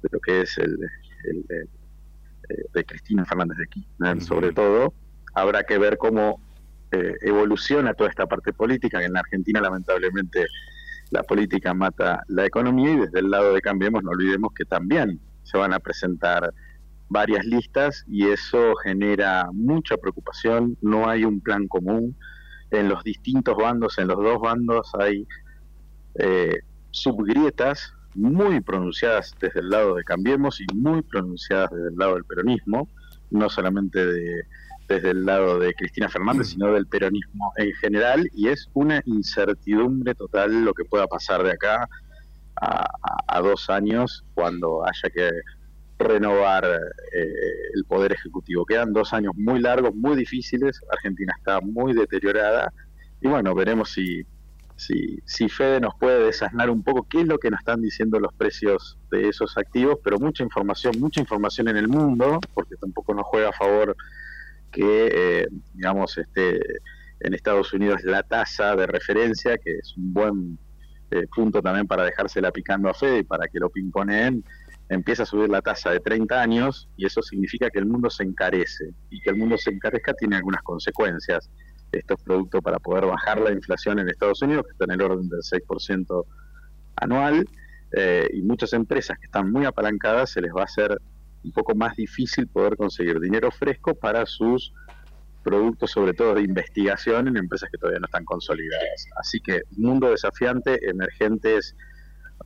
de 0.02 0.08
lo 0.12 0.20
que 0.20 0.42
es 0.42 0.58
el, 0.58 0.76
de 2.72 2.84
Cristina 2.84 3.24
Fernández 3.24 3.58
de 3.58 3.66
Kirchner, 3.66 4.20
sobre 4.20 4.52
todo, 4.52 4.92
habrá 5.34 5.62
que 5.64 5.78
ver 5.78 5.96
cómo 5.96 6.40
eh, 6.90 7.14
evoluciona 7.22 7.94
toda 7.94 8.10
esta 8.10 8.26
parte 8.26 8.52
política, 8.52 8.98
que 8.98 9.06
en 9.06 9.14
la 9.14 9.20
Argentina 9.20 9.60
lamentablemente 9.60 10.46
la 11.10 11.22
política 11.22 11.72
mata 11.74 12.22
la 12.28 12.46
economía 12.46 12.92
y 12.92 12.96
desde 12.98 13.20
el 13.20 13.30
lado 13.30 13.54
de 13.54 13.60
Cambiemos 13.60 14.02
no 14.02 14.10
olvidemos 14.10 14.52
que 14.54 14.64
también 14.64 15.20
se 15.42 15.58
van 15.58 15.72
a 15.72 15.78
presentar 15.78 16.52
varias 17.12 17.44
listas 17.44 18.04
y 18.08 18.28
eso 18.28 18.74
genera 18.82 19.48
mucha 19.52 19.96
preocupación, 19.96 20.76
no 20.80 21.08
hay 21.08 21.24
un 21.24 21.40
plan 21.40 21.68
común, 21.68 22.16
en 22.70 22.88
los 22.88 23.04
distintos 23.04 23.56
bandos, 23.56 23.98
en 23.98 24.08
los 24.08 24.16
dos 24.16 24.40
bandos 24.40 24.90
hay 24.98 25.26
eh, 26.14 26.60
subgrietas 26.90 27.92
muy 28.14 28.60
pronunciadas 28.60 29.34
desde 29.40 29.60
el 29.60 29.70
lado 29.70 29.94
de 29.94 30.04
Cambiemos 30.04 30.60
y 30.60 30.66
muy 30.74 31.02
pronunciadas 31.02 31.70
desde 31.70 31.88
el 31.88 31.96
lado 31.96 32.14
del 32.14 32.24
peronismo, 32.24 32.88
no 33.30 33.48
solamente 33.48 34.04
de, 34.04 34.42
desde 34.88 35.10
el 35.10 35.24
lado 35.24 35.58
de 35.58 35.72
Cristina 35.74 36.08
Fernández, 36.08 36.48
sino 36.48 36.72
del 36.72 36.86
peronismo 36.86 37.52
en 37.56 37.72
general, 37.74 38.28
y 38.34 38.48
es 38.48 38.68
una 38.74 39.02
incertidumbre 39.06 40.14
total 40.14 40.64
lo 40.64 40.74
que 40.74 40.84
pueda 40.84 41.06
pasar 41.06 41.42
de 41.42 41.52
acá 41.52 41.88
a, 42.56 43.40
dos 43.40 43.70
años 43.70 44.24
cuando 44.34 44.84
haya 44.84 45.10
que 45.12 45.30
renovar 46.02 46.64
eh, 46.64 47.26
el 47.74 47.84
poder 47.84 48.12
ejecutivo. 48.12 48.64
Quedan 48.64 48.92
dos 48.92 49.12
años 49.12 49.32
muy 49.36 49.60
largos, 49.60 49.94
muy 49.94 50.16
difíciles, 50.16 50.80
Argentina 50.90 51.34
está 51.38 51.60
muy 51.60 51.92
deteriorada, 51.94 52.72
y 53.20 53.28
bueno, 53.28 53.54
veremos 53.54 53.90
si 53.90 54.24
si, 54.82 55.18
si 55.24 55.48
Fede 55.48 55.80
nos 55.80 55.94
puede 55.98 56.26
desasnar 56.26 56.70
un 56.70 56.82
poco 56.82 57.06
qué 57.08 57.20
es 57.20 57.26
lo 57.26 57.38
que 57.38 57.50
nos 57.50 57.60
están 57.60 57.80
diciendo 57.80 58.18
los 58.18 58.32
precios 58.34 58.98
de 59.10 59.28
esos 59.28 59.56
activos, 59.56 59.98
pero 60.02 60.18
mucha 60.18 60.42
información, 60.42 60.94
mucha 60.98 61.20
información 61.20 61.68
en 61.68 61.76
el 61.76 61.88
mundo, 61.88 62.40
porque 62.54 62.76
tampoco 62.76 63.14
nos 63.14 63.26
juega 63.26 63.50
a 63.50 63.52
favor 63.52 63.96
que, 64.70 65.08
eh, 65.12 65.46
digamos, 65.74 66.18
este, 66.18 66.60
en 67.20 67.34
Estados 67.34 67.72
Unidos 67.72 68.02
la 68.04 68.22
tasa 68.22 68.74
de 68.74 68.86
referencia, 68.86 69.56
que 69.58 69.78
es 69.78 69.96
un 69.96 70.12
buen 70.12 70.58
eh, 71.10 71.26
punto 71.34 71.62
también 71.62 71.86
para 71.86 72.04
dejársela 72.04 72.50
picando 72.50 72.88
a 72.88 72.94
Fede 72.94 73.20
y 73.20 73.24
para 73.24 73.46
que 73.46 73.60
lo 73.60 73.70
pimponeen, 73.70 74.44
empieza 74.88 75.22
a 75.22 75.26
subir 75.26 75.48
la 75.48 75.62
tasa 75.62 75.90
de 75.90 76.00
30 76.00 76.40
años 76.40 76.88
y 76.96 77.06
eso 77.06 77.22
significa 77.22 77.70
que 77.70 77.78
el 77.78 77.86
mundo 77.86 78.10
se 78.10 78.24
encarece 78.24 78.92
y 79.10 79.20
que 79.20 79.30
el 79.30 79.36
mundo 79.36 79.56
se 79.56 79.70
encarezca 79.70 80.12
tiene 80.14 80.36
algunas 80.36 80.62
consecuencias 80.62 81.48
estos 81.92 82.22
productos 82.22 82.60
para 82.62 82.78
poder 82.78 83.06
bajar 83.06 83.40
la 83.40 83.52
inflación 83.52 83.98
en 83.98 84.08
Estados 84.08 84.42
Unidos, 84.42 84.64
que 84.64 84.72
está 84.72 84.84
en 84.84 84.92
el 84.92 85.02
orden 85.02 85.28
del 85.28 85.40
6% 85.40 86.24
anual, 86.96 87.46
eh, 87.92 88.28
y 88.32 88.42
muchas 88.42 88.72
empresas 88.72 89.18
que 89.18 89.26
están 89.26 89.52
muy 89.52 89.66
apalancadas 89.66 90.30
se 90.30 90.40
les 90.40 90.52
va 90.52 90.62
a 90.62 90.64
hacer 90.64 90.98
un 91.44 91.52
poco 91.52 91.74
más 91.74 91.94
difícil 91.96 92.46
poder 92.48 92.76
conseguir 92.76 93.20
dinero 93.20 93.50
fresco 93.50 93.94
para 93.94 94.24
sus 94.24 94.72
productos, 95.42 95.90
sobre 95.90 96.14
todo 96.14 96.34
de 96.34 96.42
investigación, 96.42 97.28
en 97.28 97.36
empresas 97.36 97.68
que 97.70 97.76
todavía 97.76 97.98
no 98.00 98.06
están 98.06 98.24
consolidadas. 98.24 99.06
Así 99.20 99.40
que 99.40 99.62
mundo 99.76 100.10
desafiante, 100.10 100.88
emergentes 100.88 101.76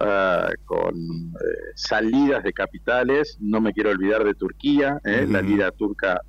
ah, 0.01 0.51
con 0.65 0.95
eh, 0.95 1.73
salidas 1.75 2.43
de 2.45 2.53
capitales, 2.53 3.39
no 3.41 3.61
me 3.61 3.73
quiero 3.73 3.91
olvidar 3.91 4.25
de 4.25 4.35
Turquía, 4.35 4.99
eh, 5.05 5.27
la 5.29 5.43
lira 5.43 5.71
turca 5.73 6.21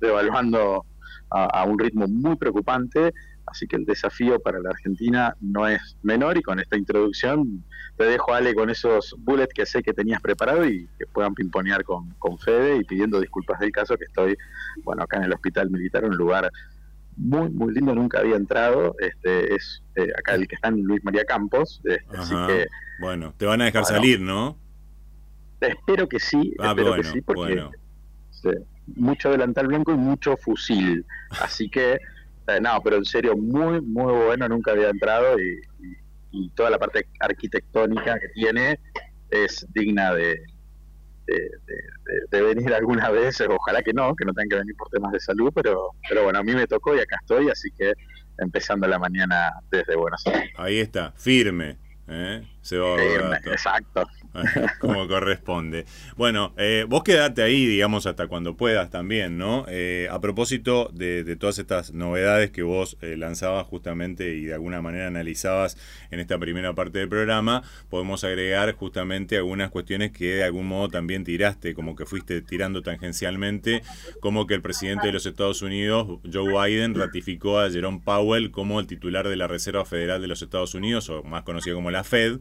devaluando 0.00 0.84
a, 1.30 1.64
un 1.64 1.78
ritmo 1.78 2.06
muy 2.06 2.36
preocupante, 2.36 3.12
así 3.46 3.66
que 3.66 3.76
el 3.76 3.84
desafío 3.84 4.38
para 4.40 4.60
la 4.60 4.70
Argentina 4.70 5.36
no 5.40 5.66
es 5.66 5.96
menor 6.02 6.38
y 6.38 6.42
con 6.42 6.60
esta 6.60 6.76
introducción 6.76 7.64
te 7.96 8.04
dejo 8.04 8.34
Ale 8.34 8.54
con 8.54 8.70
esos 8.70 9.14
bullets 9.18 9.54
que 9.54 9.66
sé 9.66 9.82
que 9.82 9.92
tenías 9.92 10.20
preparado 10.20 10.66
y 10.66 10.88
que 10.98 11.06
puedan 11.06 11.34
pimponear 11.34 11.82
con, 11.84 12.10
con 12.18 12.38
Fede 12.38 12.76
y 12.76 12.84
pidiendo 12.84 13.20
disculpas 13.20 13.58
del 13.60 13.72
caso 13.72 13.96
que 13.96 14.04
estoy, 14.04 14.36
bueno, 14.84 15.02
acá 15.02 15.16
en 15.16 15.24
el 15.24 15.32
Hospital 15.32 15.70
Militar, 15.70 16.04
un 16.04 16.16
lugar 16.16 16.50
muy, 17.16 17.50
muy 17.50 17.74
lindo, 17.74 17.94
nunca 17.94 18.20
había 18.20 18.36
entrado, 18.36 18.94
este 18.98 19.54
es 19.54 19.82
eh, 19.94 20.08
acá 20.18 20.34
el 20.34 20.46
que 20.46 20.54
está 20.54 20.68
en 20.68 20.82
Luis 20.82 21.02
María 21.04 21.24
Campos, 21.24 21.80
este, 21.84 22.16
así 22.16 22.34
que... 22.46 22.66
Bueno, 23.00 23.34
te 23.36 23.46
van 23.46 23.60
a 23.60 23.66
dejar 23.66 23.84
salir, 23.84 24.20
¿no? 24.20 24.58
Espero 25.60 26.08
que 26.08 26.18
sí, 26.18 26.54
ah, 26.58 26.70
espero 26.70 26.94
que 26.94 27.04
sí, 27.04 27.20
porque... 27.20 27.54
Bueno 27.54 27.70
mucho 28.94 29.30
delantal 29.30 29.66
blanco 29.66 29.92
y 29.92 29.96
mucho 29.96 30.36
fusil. 30.36 31.04
Así 31.40 31.68
que, 31.68 31.94
eh, 31.94 32.60
no, 32.60 32.80
pero 32.82 32.96
en 32.96 33.04
serio, 33.04 33.36
muy, 33.36 33.80
muy 33.80 34.12
bueno, 34.12 34.48
nunca 34.48 34.72
había 34.72 34.90
entrado 34.90 35.36
y, 35.38 35.62
toda 36.54 36.68
la 36.68 36.78
parte 36.78 37.06
arquitectónica 37.18 38.18
que 38.18 38.28
tiene 38.28 38.78
es 39.30 39.66
digna 39.72 40.12
de, 40.12 40.38
de, 41.26 42.42
venir 42.42 42.72
alguna 42.74 43.10
vez, 43.10 43.40
ojalá 43.40 43.82
que 43.82 43.92
no, 43.92 44.14
que 44.14 44.24
no 44.24 44.32
tengan 44.32 44.48
que 44.48 44.56
venir 44.56 44.76
por 44.76 44.88
temas 44.88 45.12
de 45.12 45.20
salud, 45.20 45.50
pero, 45.54 45.90
pero 46.08 46.24
bueno, 46.24 46.38
a 46.38 46.42
mí 46.42 46.54
me 46.54 46.66
tocó 46.66 46.94
y 46.94 47.00
acá 47.00 47.16
estoy, 47.20 47.50
así 47.50 47.70
que 47.76 47.92
empezando 48.38 48.86
la 48.86 48.98
mañana 48.98 49.52
desde 49.70 49.96
Buenos 49.96 50.26
Aires. 50.26 50.52
Ahí 50.56 50.78
está, 50.78 51.12
firme. 51.12 51.78
¿eh? 52.08 52.42
Se 52.60 52.78
va 52.78 52.96
a 52.96 53.36
Exacto. 53.38 54.06
como 54.80 55.06
corresponde. 55.08 55.84
Bueno, 56.16 56.52
eh, 56.56 56.86
vos 56.88 57.02
quedate 57.02 57.42
ahí, 57.42 57.66
digamos, 57.66 58.06
hasta 58.06 58.26
cuando 58.26 58.56
puedas 58.56 58.90
también, 58.90 59.38
¿no? 59.38 59.64
Eh, 59.68 60.08
a 60.10 60.20
propósito 60.20 60.90
de, 60.92 61.36
todas 61.36 61.58
estas 61.58 61.92
novedades 61.92 62.50
que 62.50 62.62
vos 62.62 62.96
eh, 63.02 63.16
lanzabas 63.16 63.66
justamente 63.66 64.34
y 64.34 64.44
de 64.44 64.54
alguna 64.54 64.80
manera 64.80 65.06
analizabas 65.06 65.76
en 66.10 66.20
esta 66.20 66.38
primera 66.38 66.74
parte 66.74 66.98
del 66.98 67.08
programa, 67.08 67.62
podemos 67.90 68.24
agregar 68.24 68.72
justamente 68.74 69.36
algunas 69.36 69.70
cuestiones 69.70 70.12
que 70.12 70.36
de 70.36 70.44
algún 70.44 70.66
modo 70.66 70.88
también 70.88 71.24
tiraste, 71.24 71.74
como 71.74 71.96
que 71.96 72.06
fuiste 72.06 72.40
tirando 72.42 72.82
tangencialmente, 72.82 73.82
como 74.20 74.46
que 74.46 74.54
el 74.54 74.62
presidente 74.62 75.08
de 75.08 75.12
los 75.12 75.26
Estados 75.26 75.62
Unidos, 75.62 76.20
Joe 76.32 76.52
Biden, 76.52 76.94
ratificó 76.94 77.60
a 77.60 77.70
Jerome 77.70 78.00
Powell 78.04 78.50
como 78.50 78.80
el 78.80 78.86
titular 78.86 79.28
de 79.28 79.36
la 79.36 79.46
Reserva 79.46 79.84
Federal 79.84 80.20
de 80.20 80.28
los 80.28 80.42
Estados 80.42 80.74
Unidos, 80.74 81.08
o 81.10 81.22
más 81.22 81.42
conocido 81.42 81.76
como 81.76 81.90
la 81.90 82.04
Fed, 82.04 82.38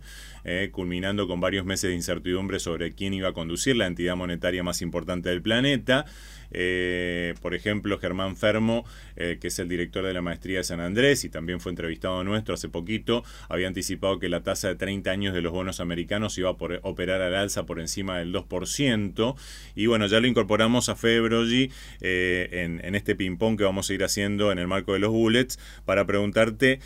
culminando 0.71 1.27
con 1.27 1.39
varios 1.39 1.65
meses 1.65 1.89
de 1.89 1.95
incertidumbre 1.95 2.59
sobre 2.59 2.93
quién 2.93 3.13
iba 3.13 3.29
a 3.29 3.33
conducir 3.33 3.75
la 3.75 3.87
entidad 3.87 4.15
monetaria 4.15 4.63
más 4.63 4.81
importante 4.81 5.29
del 5.29 5.41
planeta. 5.41 6.05
Eh, 6.51 7.33
por 7.41 7.53
ejemplo, 7.53 7.99
Germán 7.99 8.35
Fermo, 8.37 8.85
eh, 9.15 9.37
que 9.39 9.47
es 9.47 9.59
el 9.59 9.67
director 9.67 10.05
de 10.05 10.13
la 10.13 10.21
maestría 10.21 10.59
de 10.59 10.63
San 10.63 10.79
Andrés 10.79 11.23
y 11.23 11.29
también 11.29 11.59
fue 11.59 11.71
entrevistado 11.71 12.23
nuestro 12.23 12.55
hace 12.55 12.69
poquito, 12.69 13.23
había 13.49 13.67
anticipado 13.67 14.19
que 14.19 14.29
la 14.29 14.43
tasa 14.43 14.69
de 14.69 14.75
30 14.75 15.11
años 15.11 15.33
de 15.33 15.41
los 15.41 15.51
bonos 15.51 15.79
americanos 15.79 16.37
iba 16.37 16.49
a 16.49 16.55
operar 16.83 17.21
al 17.21 17.35
alza 17.35 17.65
por 17.65 17.79
encima 17.79 18.19
del 18.19 18.33
2%. 18.33 19.35
Y 19.75 19.87
bueno, 19.87 20.07
ya 20.07 20.19
lo 20.19 20.27
incorporamos 20.27 20.89
a 20.89 20.95
Fede 20.95 21.15
eh, 22.01 22.49
en, 22.51 22.95
este 22.95 23.15
ping-pong 23.15 23.57
que 23.57 23.63
vamos 23.63 23.89
a 23.89 23.93
ir 23.93 24.03
haciendo 24.03 24.51
en 24.51 24.59
el 24.59 24.67
marco 24.67 24.93
de 24.93 24.99
los 24.99 25.11
bullets 25.11 25.59
para 25.85 26.05
preguntarte 26.05 26.79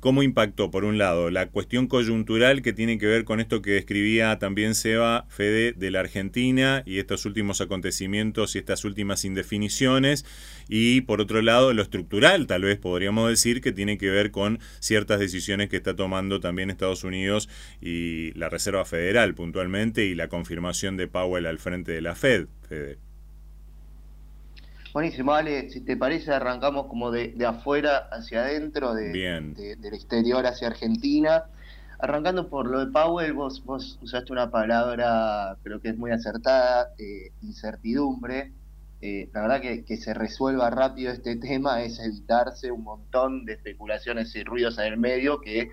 cómo 0.00 0.22
impactó, 0.22 0.70
por 0.70 0.84
un 0.84 0.98
lado, 0.98 1.30
la 1.30 1.48
cuestión 1.48 1.86
coyuntural 1.88 2.62
que 2.62 2.72
tiene 2.72 2.98
que 2.98 3.06
ver 3.06 3.24
con 3.24 3.40
esto 3.40 3.62
que 3.62 3.72
describía 3.72 4.38
también 4.38 4.74
Seba 4.74 5.26
Fede 5.28 5.72
de 5.72 5.90
la 5.90 6.00
Argentina 6.00 6.82
y 6.86 6.98
estos 6.98 7.26
últimos 7.26 7.60
acontecimientos 7.60 8.54
y 8.54 8.58
estas 8.58 8.84
últimas 8.86 9.24
indefiniciones 9.24 10.24
y 10.68 11.02
por 11.02 11.20
otro 11.20 11.42
lado 11.42 11.72
lo 11.72 11.82
estructural 11.82 12.46
tal 12.46 12.62
vez 12.62 12.78
podríamos 12.78 13.28
decir 13.28 13.60
que 13.60 13.72
tiene 13.72 13.98
que 13.98 14.10
ver 14.10 14.30
con 14.30 14.58
ciertas 14.80 15.20
decisiones 15.20 15.68
que 15.68 15.76
está 15.76 15.94
tomando 15.94 16.40
también 16.40 16.70
Estados 16.70 17.04
Unidos 17.04 17.48
y 17.80 18.32
la 18.32 18.48
Reserva 18.48 18.84
Federal 18.84 19.34
puntualmente 19.34 20.04
y 20.04 20.14
la 20.14 20.28
confirmación 20.28 20.96
de 20.96 21.08
Powell 21.08 21.46
al 21.46 21.58
frente 21.58 21.92
de 21.92 22.00
la 22.00 22.14
Fed. 22.14 22.46
Buenísimo, 24.96 25.34
Ale, 25.34 25.68
si 25.68 25.82
te 25.82 25.94
parece 25.94 26.32
arrancamos 26.32 26.86
como 26.86 27.10
de, 27.10 27.34
afuera 27.46 28.08
hacia 28.10 28.44
adentro, 28.44 28.94
de, 28.94 29.76
del 29.78 29.92
exterior 29.92 30.46
hacia 30.46 30.68
Argentina. 30.68 31.44
Arrancando 31.98 32.48
por 32.48 32.66
lo 32.66 32.80
de 32.80 32.90
Powell, 32.90 33.34
vos, 33.34 33.62
vos 33.64 33.98
usaste 34.00 34.32
una 34.32 34.50
palabra, 34.50 35.58
creo 35.62 35.82
que 35.82 35.90
es 35.90 35.98
muy 35.98 36.12
acertada, 36.12 36.94
eh, 36.98 37.30
incertidumbre. 37.42 38.52
Eh, 39.02 39.28
la 39.34 39.42
verdad 39.42 39.60
que, 39.60 39.84
que, 39.84 39.96
se 39.98 40.14
resuelva 40.14 40.70
rápido 40.70 41.12
este 41.12 41.36
tema 41.50 41.82
es 41.82 41.98
evitarse 42.00 42.70
un 42.70 42.82
montón 42.82 43.44
de 43.44 43.54
especulaciones 43.54 44.34
y 44.34 44.42
ruidos 44.42 44.78
en 44.78 44.86
el 44.86 44.96
medio 44.96 45.40
que 45.40 45.70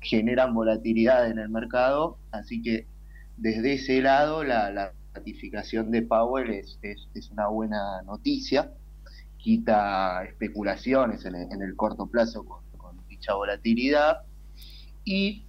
generan 0.00 0.54
volatilidad 0.54 1.30
en 1.30 1.38
el 1.38 1.48
mercado. 1.48 2.18
Así 2.30 2.62
que 2.62 2.86
desde 3.36 3.74
ese 3.74 4.00
lado 4.02 4.44
la, 4.44 4.92
ratificación 5.14 5.90
de 5.90 6.02
Powell 6.02 6.50
es, 6.50 6.78
es, 6.82 7.30
una 7.30 7.48
buena 7.48 8.02
noticia, 8.02 8.70
quita 9.38 10.22
especulaciones 10.24 11.24
en 11.24 11.34
el, 11.34 11.74
corto 11.74 12.06
plazo 12.06 12.44
con, 12.44 12.62
con, 12.76 12.98
dicha 13.08 13.32
volatilidad. 13.32 14.24
Y 15.06 15.46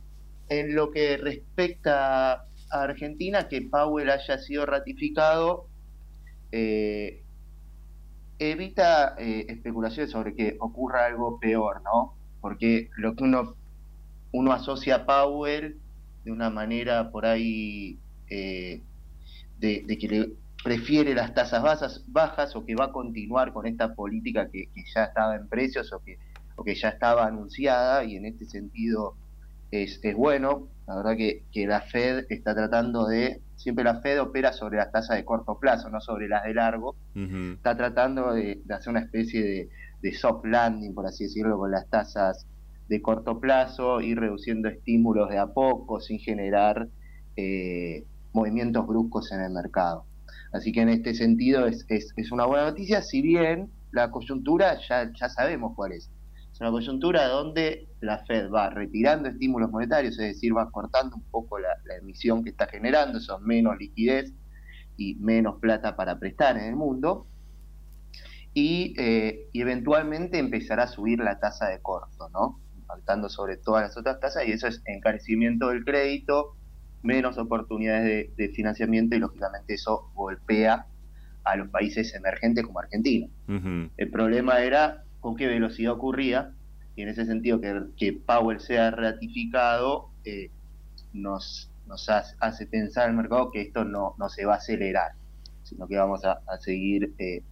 en 0.48 0.74
lo 0.74 0.92
que 0.92 1.18
respecta 1.18 2.32
a 2.34 2.46
Argentina, 2.70 3.50
que 3.50 3.62
Powell 3.62 4.10
haya 4.10 4.38
sido 4.38 4.66
ratificado, 4.66 5.68
eh, 6.52 7.24
evita 8.40 9.16
eh, 9.18 9.46
especulaciones 9.50 10.12
sobre 10.12 10.36
que 10.36 10.58
ocurra 10.60 11.06
algo 11.06 11.40
peor, 11.40 11.82
¿no? 11.84 12.16
Porque 12.42 12.90
lo 12.98 13.16
que 13.16 13.24
uno, 13.24 13.56
uno 14.32 14.52
asocia 14.52 14.96
a 14.96 15.06
Powell 15.06 15.80
de 16.24 16.32
una 16.32 16.50
manera 16.50 17.10
por 17.12 17.26
ahí 17.26 17.98
eh, 18.30 18.82
de, 19.60 19.86
que 19.98 20.34
prefiere 20.64 21.16
las 21.16 21.34
tasas 21.34 21.64
bajas, 21.64 22.04
bajas 22.08 22.56
o 22.56 22.66
que 22.66 22.76
va 22.76 22.86
a 22.86 22.92
continuar 22.92 23.54
con 23.54 23.66
esta 23.66 23.96
política 23.96 24.50
que, 24.50 24.70
ya 24.94 25.06
estaba 25.06 25.36
en 25.36 25.48
precios 25.48 25.92
o 25.94 26.00
que, 26.00 26.20
o 26.56 26.64
que 26.64 26.76
ya 26.76 26.90
estaba 26.90 27.26
anunciada 27.26 28.04
y 28.04 28.16
en 28.16 28.26
este 28.26 28.46
sentido 28.46 29.16
es, 29.72 30.00
es 30.04 30.16
bueno. 30.16 30.68
La 30.88 30.96
verdad 30.96 31.18
que, 31.18 31.44
que, 31.52 31.68
la 31.68 31.82
Fed 31.82 32.26
está 32.30 32.56
tratando 32.56 33.08
de, 33.08 33.42
siempre 33.56 33.84
la 33.84 34.00
Fed 34.00 34.22
opera 34.22 34.54
sobre 34.54 34.78
las 34.78 34.92
tasas 34.92 35.18
de 35.18 35.26
corto 35.26 35.60
plazo, 35.60 35.90
no 35.90 36.00
sobre 36.00 36.30
las 36.30 36.44
de 36.44 36.54
largo. 36.54 36.96
Está 37.14 37.76
tratando 37.76 38.34
de, 38.34 38.62
hacer 38.70 38.92
una 38.92 39.02
especie 39.02 39.44
de, 39.44 39.70
de, 40.02 40.14
soft 40.14 40.46
landing, 40.46 40.94
por 40.94 41.06
así 41.06 41.26
decirlo, 41.26 41.58
con 41.58 41.72
las 41.72 41.90
tasas 41.90 42.46
de 42.88 43.02
corto 43.02 43.40
plazo, 43.40 44.00
ir 44.00 44.18
reduciendo 44.20 44.70
estímulos 44.70 45.30
de 45.30 45.38
a 45.38 45.48
poco 45.48 46.00
sin 46.00 46.20
generar 46.20 46.88
eh, 47.36 48.06
movimientos 48.32 48.88
bruscos 48.88 49.32
en 49.34 49.42
el 49.42 49.52
mercado. 49.52 50.06
Así 50.54 50.72
que 50.72 50.82
en 50.82 50.90
este 50.90 51.14
sentido 51.14 51.68
es, 51.68 51.86
es, 51.90 52.14
es 52.16 52.32
una 52.32 52.46
buena 52.46 52.64
noticia, 52.64 53.02
si 53.02 53.22
bien 53.22 53.70
la 53.92 54.10
coyuntura 54.10 54.78
ya, 54.88 55.12
ya 55.14 55.28
sabemos 55.28 55.74
cuál 55.76 55.92
es 55.92 56.10
es 56.58 56.62
una 56.62 56.72
coyuntura 56.72 57.28
donde 57.28 57.88
la 58.02 58.26
Fed 58.26 58.50
va 58.50 58.72
retirando 58.72 59.30
estímulos 59.30 59.70
monetarios, 59.70 60.18
es 60.18 60.34
decir, 60.34 60.58
va 60.58 60.72
cortando 60.72 61.16
un 61.16 61.22
poco 61.30 61.60
la, 61.60 61.70
emisión 62.02 62.44
que 62.44 62.50
está 62.50 62.66
generando, 62.66 63.20
eso 63.20 63.40
menos 63.40 63.78
liquidez 63.78 64.34
y 64.98 65.14
menos 65.16 65.60
plata 65.60 65.96
para 65.96 66.18
prestar 66.18 66.58
en 66.58 66.64
el 66.64 66.76
mundo, 66.76 67.28
y, 68.56 68.96
eh, 68.98 69.50
eventualmente 69.54 70.40
empezará 70.40 70.84
a 70.84 70.88
subir 70.88 71.20
la 71.20 71.40
tasa 71.40 71.68
de 71.68 71.80
corto, 71.80 72.28
¿no? 72.30 72.60
impactando 72.76 73.30
sobre 73.30 73.58
todas 73.58 73.84
las 73.84 73.96
otras 73.96 74.20
tasas, 74.20 74.48
y 74.48 74.52
eso 74.52 74.68
es 74.68 74.82
encarecimiento 74.88 75.70
del 75.70 75.86
crédito, 75.86 76.56
menos 77.04 77.38
oportunidades 77.38 78.36
de, 78.36 78.50
financiamiento, 78.50 79.16
y 79.16 79.20
lógicamente 79.20 79.76
eso 79.76 80.10
golpea 80.16 80.88
a 81.44 81.56
los 81.56 81.70
países 81.70 82.16
emergentes 82.16 82.66
como 82.66 82.80
Argentina. 82.80 83.28
El 83.48 84.10
problema 84.10 84.60
era 84.62 85.04
con 85.20 85.36
qué 85.36 85.48
velocidad 85.48 85.94
ocurría, 85.94 86.54
y 86.98 87.04
en 87.04 87.10
ese 87.10 87.26
sentido 87.26 87.62
que, 87.62 87.80
que 87.96 88.14
Powell 88.14 88.60
sea 88.60 88.90
ratificado 88.90 90.10
eh, 90.26 90.50
nos, 91.14 91.70
nos 91.86 92.10
hace, 92.10 92.66
pensar 92.66 93.10
al 93.10 93.16
mercado 93.16 93.52
que 93.52 93.62
esto 93.62 93.86
no, 93.86 94.16
no 94.18 94.30
se 94.30 94.46
va 94.46 94.56
a 94.56 94.58
acelerar, 94.58 95.12
sino 95.64 95.88
que 95.88 95.96
vamos 95.96 96.26
a, 96.26 96.42
seguir 96.60 97.14
eh, 97.20 97.44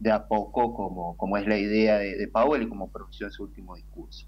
de 0.00 0.10
a 0.10 0.26
poco 0.26 0.74
como, 0.74 1.16
como 1.18 1.36
es 1.36 1.46
la 1.46 1.58
idea 1.58 1.98
de, 1.98 2.26
Powell 2.32 2.62
y 2.62 2.68
como 2.68 2.90
pronunció 2.90 3.26
en 3.26 3.32
su 3.32 3.44
último 3.44 3.76
discurso. 3.76 4.26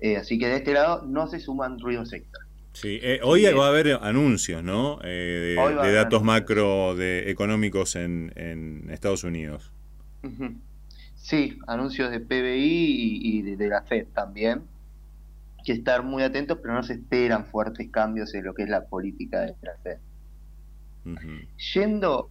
Eh, 0.00 0.18
así 0.18 0.38
que 0.38 0.46
de 0.46 0.56
este 0.56 0.74
lado 0.74 1.04
no 1.06 1.28
se 1.28 1.40
suman 1.40 1.80
ruidos 1.80 2.12
extra. 2.12 2.44
Sí, 2.74 3.00
hoy 3.22 3.44
va 3.54 3.66
a 3.66 3.70
haber 3.70 3.98
anuncios, 4.02 4.62
¿no? 4.62 4.98
de, 4.98 5.56
datos 5.94 6.22
macro 6.22 6.94
de, 6.94 7.30
económicos 7.30 7.96
en, 7.96 8.32
en 8.36 8.90
Estados 8.90 9.24
Unidos. 9.24 9.72
Sí, 11.28 11.58
anuncios 11.66 12.10
de 12.10 12.20
PBI 12.20 13.20
y, 13.22 13.42
de, 13.42 13.68
la 13.68 13.82
FED 13.82 14.06
también. 14.14 14.62
que 15.62 15.72
estar 15.72 16.02
muy 16.02 16.22
atentos, 16.22 16.56
pero 16.62 16.72
no 16.72 16.82
se 16.82 16.94
esperan 16.94 17.44
fuertes 17.44 17.90
cambios 17.90 18.34
en 18.34 18.46
lo 18.46 18.54
que 18.54 18.62
es 18.62 18.70
la 18.70 18.86
política 18.86 19.40
de 19.40 19.54
la 19.60 19.76
FED. 19.82 19.98
Yendo 21.74 22.30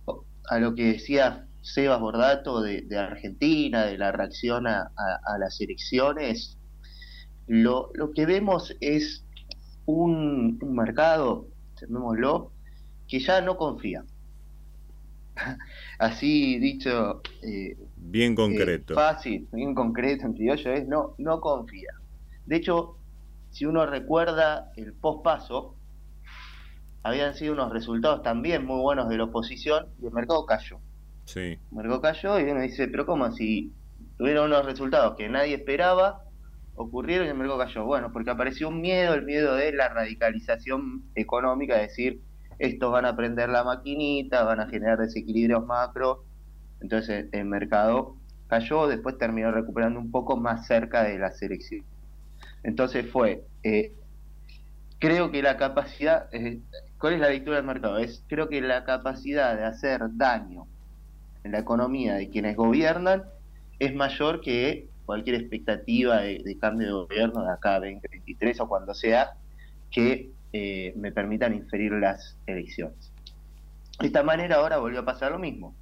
a 0.49 0.57
lo 0.57 0.73
que 0.73 0.93
decía 0.93 1.45
Sebas 1.61 1.99
Bordato 1.99 2.63
de, 2.63 2.97
Argentina, 2.97 3.85
de 3.85 3.99
la 3.99 4.11
reacción 4.11 4.65
a, 4.65 4.89
las 5.37 5.61
elecciones, 5.61 6.57
lo, 7.45 7.91
que 8.15 8.25
vemos 8.25 8.75
es 8.81 9.23
un, 9.85 10.57
mercado, 10.73 11.45
llamémoslo, 11.79 12.51
que 13.07 13.19
ya 13.19 13.41
no 13.41 13.57
confía. 13.57 14.03
Así 15.99 16.59
dicho, 16.59 17.21
eh, 17.43 17.77
Bien 17.95 18.35
concreto. 18.35 18.93
fácil, 18.93 19.47
bien 19.51 19.73
concreto 19.75 20.25
en 20.25 20.33
criollo 20.33 20.71
es 20.73 20.87
no, 20.87 21.15
no 21.17 21.39
confía. 21.41 21.91
De 22.45 22.55
hecho, 22.57 22.97
si 23.51 23.65
uno 23.65 23.85
recuerda 23.85 24.71
el 24.75 24.93
pospaso, 24.93 25.75
habían 27.03 27.35
sido 27.35 27.53
unos 27.53 27.71
resultados 27.71 28.21
también 28.21 28.65
muy 28.65 28.81
buenos 28.81 29.09
de 29.09 29.17
la 29.17 29.25
oposición 29.25 29.87
y 30.01 30.05
el 30.05 30.11
mercado 30.11 30.45
cayó. 30.45 30.79
Sí. 31.25 31.39
El 31.39 31.59
mercado 31.71 32.01
cayó 32.01 32.39
y 32.39 32.43
uno 32.43 32.61
dice, 32.61 32.87
pero 32.87 33.05
¿cómo 33.05 33.31
si 33.31 33.73
tuvieron 34.17 34.47
unos 34.47 34.65
resultados 34.65 35.15
que 35.15 35.29
nadie 35.29 35.55
esperaba, 35.55 36.23
ocurrieron 36.75 37.27
y 37.27 37.29
el 37.29 37.37
mercado 37.37 37.59
cayó? 37.59 37.85
Bueno, 37.85 38.11
porque 38.11 38.29
apareció 38.31 38.69
un 38.69 38.81
miedo, 38.81 39.13
el 39.13 39.23
miedo 39.23 39.55
de 39.55 39.71
la 39.73 39.89
radicalización 39.89 41.03
económica, 41.15 41.75
es 41.81 41.89
decir, 41.89 42.21
estos 42.59 42.91
van 42.91 43.05
a 43.05 43.15
prender 43.15 43.49
la 43.49 43.63
maquinita, 43.63 44.43
van 44.43 44.59
a 44.59 44.67
generar 44.67 44.99
desequilibrios 44.99 45.65
macro 45.65 46.25
entonces 46.79 47.27
el 47.31 47.45
mercado 47.45 48.15
cayó, 48.47 48.87
después 48.87 49.17
terminó 49.17 49.51
recuperando 49.51 49.99
un 49.99 50.11
poco 50.11 50.37
más 50.37 50.67
cerca 50.67 51.03
de 51.03 51.17
la 51.17 51.31
selección. 51.31 51.83
Entonces 52.63 53.09
fue, 53.11 53.43
eh, 53.63 53.93
creo 54.99 55.31
que 55.31 55.41
la 55.41 55.57
capacidad, 55.57 56.33
eh, 56.33 56.61
¿cuál 56.97 57.13
es 57.13 57.19
la 57.19 57.29
lectura 57.29 57.57
del 57.57 57.65
mercado? 57.65 57.97
Es, 57.97 58.23
creo 58.27 58.47
que 58.47 58.61
la 58.61 58.83
capacidad 58.83 59.55
de 59.57 59.65
hacer 59.65 60.01
daño 60.13 60.65
en 61.43 61.51
la 61.51 61.59
economía 61.59 62.15
de 62.15 62.29
quienes 62.29 62.55
gobiernan 62.55 63.23
es 63.79 63.93
mayor 63.93 64.41
que 64.41 64.89
cualquier 65.05 65.35
expectativa 65.37 66.21
de, 66.21 66.57
cambio 66.59 66.87
de 66.87 66.93
gobierno 66.93 67.43
de 67.43 67.51
acá 67.51 67.75
a 67.75 67.79
2023 67.79 68.59
o 68.59 68.67
cuando 68.67 68.93
sea 68.93 69.31
que 69.89 70.31
eh, 70.53 70.93
me 70.95 71.11
permitan 71.11 71.53
inferir 71.53 71.91
las 71.93 72.37
elecciones. 72.45 73.11
De 73.99 74.07
esta 74.07 74.23
manera 74.23 74.57
ahora 74.57 74.77
volvió 74.77 74.99
a 74.99 75.05
pasar 75.05 75.31
lo 75.31 75.39
mismo 75.39 75.75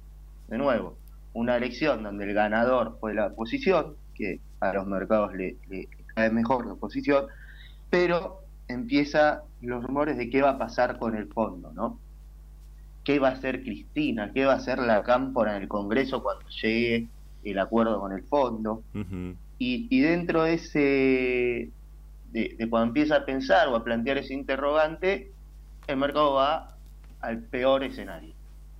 de 0.48 0.58
nuevo, 0.58 0.96
una 1.32 1.56
elección 1.56 2.02
donde 2.02 2.24
el 2.24 2.34
ganador 2.34 2.96
fue 3.00 3.14
la 3.14 3.26
oposición, 3.26 3.96
que 4.14 4.40
a 4.60 4.72
los 4.72 4.86
mercados 4.86 5.34
le, 5.34 5.56
cae 6.14 6.30
mejor 6.30 6.66
la 6.66 6.74
oposición, 6.74 7.26
pero 7.90 8.40
empieza 8.68 9.42
los 9.60 9.84
rumores 9.84 10.16
de 10.16 10.30
qué 10.30 10.42
va 10.42 10.50
a 10.50 10.58
pasar 10.58 10.98
con 10.98 11.16
el 11.16 11.26
fondo, 11.28 11.72
¿no? 11.72 11.98
¿Qué 13.04 13.18
va 13.18 13.28
a 13.28 13.32
hacer 13.32 13.62
Cristina? 13.62 14.32
¿Qué 14.32 14.44
va 14.44 14.54
a 14.54 14.56
hacer 14.56 14.78
la 14.78 15.02
Cámpora 15.02 15.56
en 15.56 15.62
el 15.62 15.68
Congreso 15.68 16.22
cuando 16.22 16.48
llegue 16.48 17.06
el 17.44 17.58
acuerdo 17.58 18.00
con 18.00 18.12
el 18.12 18.22
fondo? 18.24 18.82
y, 19.58 20.00
dentro 20.00 20.42
de 20.42 20.54
ese, 20.54 21.70
de 22.32 22.66
cuando 22.68 22.88
empieza 22.88 23.16
a 23.16 23.24
pensar 23.24 23.68
o 23.68 23.76
a 23.76 23.84
plantear 23.84 24.18
ese 24.18 24.34
interrogante, 24.34 25.32
el 25.86 25.96
mercado 25.96 26.34
va 26.34 26.76
al 27.20 27.42
peor 27.44 27.84
escenario 27.84 28.36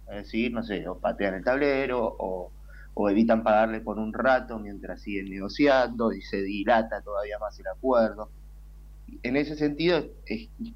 es 0.08 0.24
decir, 0.24 0.52
no 0.52 0.62
sé, 0.62 0.86
o 0.88 0.98
patean 0.98 1.34
el 1.34 1.44
tablero 1.44 2.16
o, 2.18 2.52
evitan 3.10 3.42
pagarle 3.42 3.80
por 3.80 3.98
un 3.98 4.12
rato 4.12 4.58
mientras 4.58 5.02
siguen 5.02 5.28
negociando 5.28 6.12
y 6.12 6.22
se 6.22 6.42
dilata 6.42 7.02
todavía 7.02 7.38
más 7.38 7.58
el 7.60 7.66
acuerdo. 7.66 8.30
En 9.22 9.36
ese 9.36 9.54
sentido, 9.54 10.02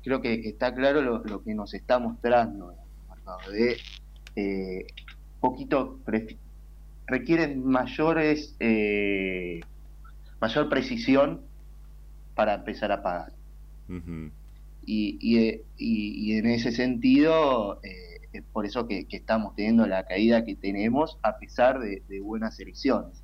creo 0.04 0.20
que 0.20 0.34
está 0.46 0.74
claro 0.74 1.00
lo, 1.00 1.42
que 1.42 1.54
nos 1.54 1.72
está 1.72 1.98
mostrando 1.98 2.72
el 2.72 3.08
mercado 3.08 3.50
de 3.50 3.76
eh, 4.36 4.86
poquito 5.40 5.98
requieren 7.06 7.64
mayores 7.64 8.54
eh, 8.60 9.60
mayor 10.40 10.68
precisión 10.68 11.40
para 12.34 12.54
empezar 12.54 12.92
a 12.92 13.02
pagar. 13.02 13.32
y, 14.86 15.18
y, 15.20 15.62
y, 15.76 16.32
en 16.38 16.46
ese 16.46 16.72
sentido 16.72 17.80
eh, 17.82 18.28
es 18.32 18.42
por 18.52 18.64
eso 18.66 18.86
que, 18.86 19.06
estamos 19.10 19.54
teniendo 19.56 19.86
la 19.86 20.04
caída 20.04 20.44
que 20.44 20.54
tenemos 20.54 21.18
a 21.22 21.38
pesar 21.38 21.80
de, 21.80 22.02
buenas 22.22 22.58
elecciones. 22.60 23.22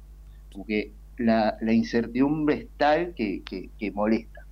Porque 0.52 0.92
la, 1.18 1.56
incertidumbre 1.72 2.54
es 2.56 2.66
tal 2.76 3.14
que, 3.14 3.92
molesta. 3.94 4.46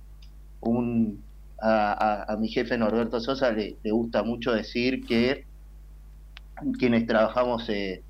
Un, 0.61 1.23
a, 1.61 2.35
mi 2.39 2.47
jefe 2.47 2.77
Norberto 2.77 3.19
Sosa 3.19 3.51
le, 3.51 3.77
gusta 3.83 4.23
mucho 4.23 4.53
decir 4.53 5.05
que 5.05 5.45
quienes 6.79 7.05
trabajamos 7.05 7.67
eh, 7.69 8.01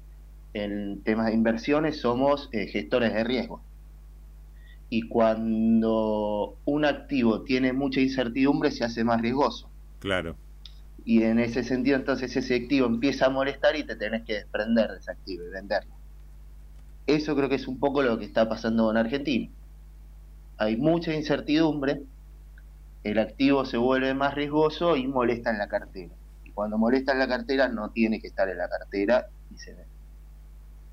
en 0.53 1.01
temas 1.03 1.27
de 1.27 1.33
inversiones 1.33 1.99
somos 1.99 2.49
eh, 2.51 2.67
gestores 2.67 3.13
de 3.13 3.23
riesgo. 3.23 3.61
Y 4.89 5.07
cuando 5.07 6.57
un 6.65 6.85
activo 6.85 7.41
tiene 7.41 7.73
mucha 7.73 7.99
incertidumbre 7.99 8.71
se 8.71 8.83
hace 8.83 9.03
más 9.03 9.21
riesgoso. 9.21 9.69
Claro 9.99 10.35
y 11.05 11.21
en 11.21 11.39
ese 11.39 11.63
sentido 11.63 11.95
entonces 11.95 12.35
ese 12.35 12.55
activo 12.55 12.87
empieza 12.87 13.27
a 13.27 13.29
molestar 13.29 13.75
y 13.75 13.83
te 13.83 13.95
tenés 13.95 14.23
que 14.23 14.33
desprender 14.33 14.91
de 14.91 14.97
ese 14.97 15.11
activo 15.11 15.43
y 15.45 15.51
venderlo. 15.51 15.93
Eso 17.05 17.35
creo 17.35 17.47
que 17.47 17.55
es 17.55 17.67
un 17.67 17.79
poco 17.79 18.01
lo 18.01 18.17
que 18.17 18.25
está 18.25 18.49
pasando 18.49 18.85
con 18.85 18.97
Argentina. 18.97 19.47
Hay 20.57 20.75
mucha 20.77 21.13
incertidumbre, 21.13 22.01
el 23.03 23.19
activo 23.19 23.65
se 23.65 23.77
vuelve 23.77 24.15
más 24.15 24.33
riesgoso 24.33 24.97
y 24.97 25.07
molesta 25.07 25.51
en 25.51 25.59
la 25.59 25.67
cartera. 25.67 26.11
Y 26.43 26.49
cuando 26.49 26.79
molesta 26.79 27.11
en 27.11 27.19
la 27.19 27.27
cartera 27.27 27.69
no 27.69 27.91
tiene 27.91 28.19
que 28.19 28.27
estar 28.27 28.49
en 28.49 28.57
la 28.57 28.67
cartera 28.67 29.27
y 29.53 29.59
se 29.59 29.75
vende. 29.75 29.84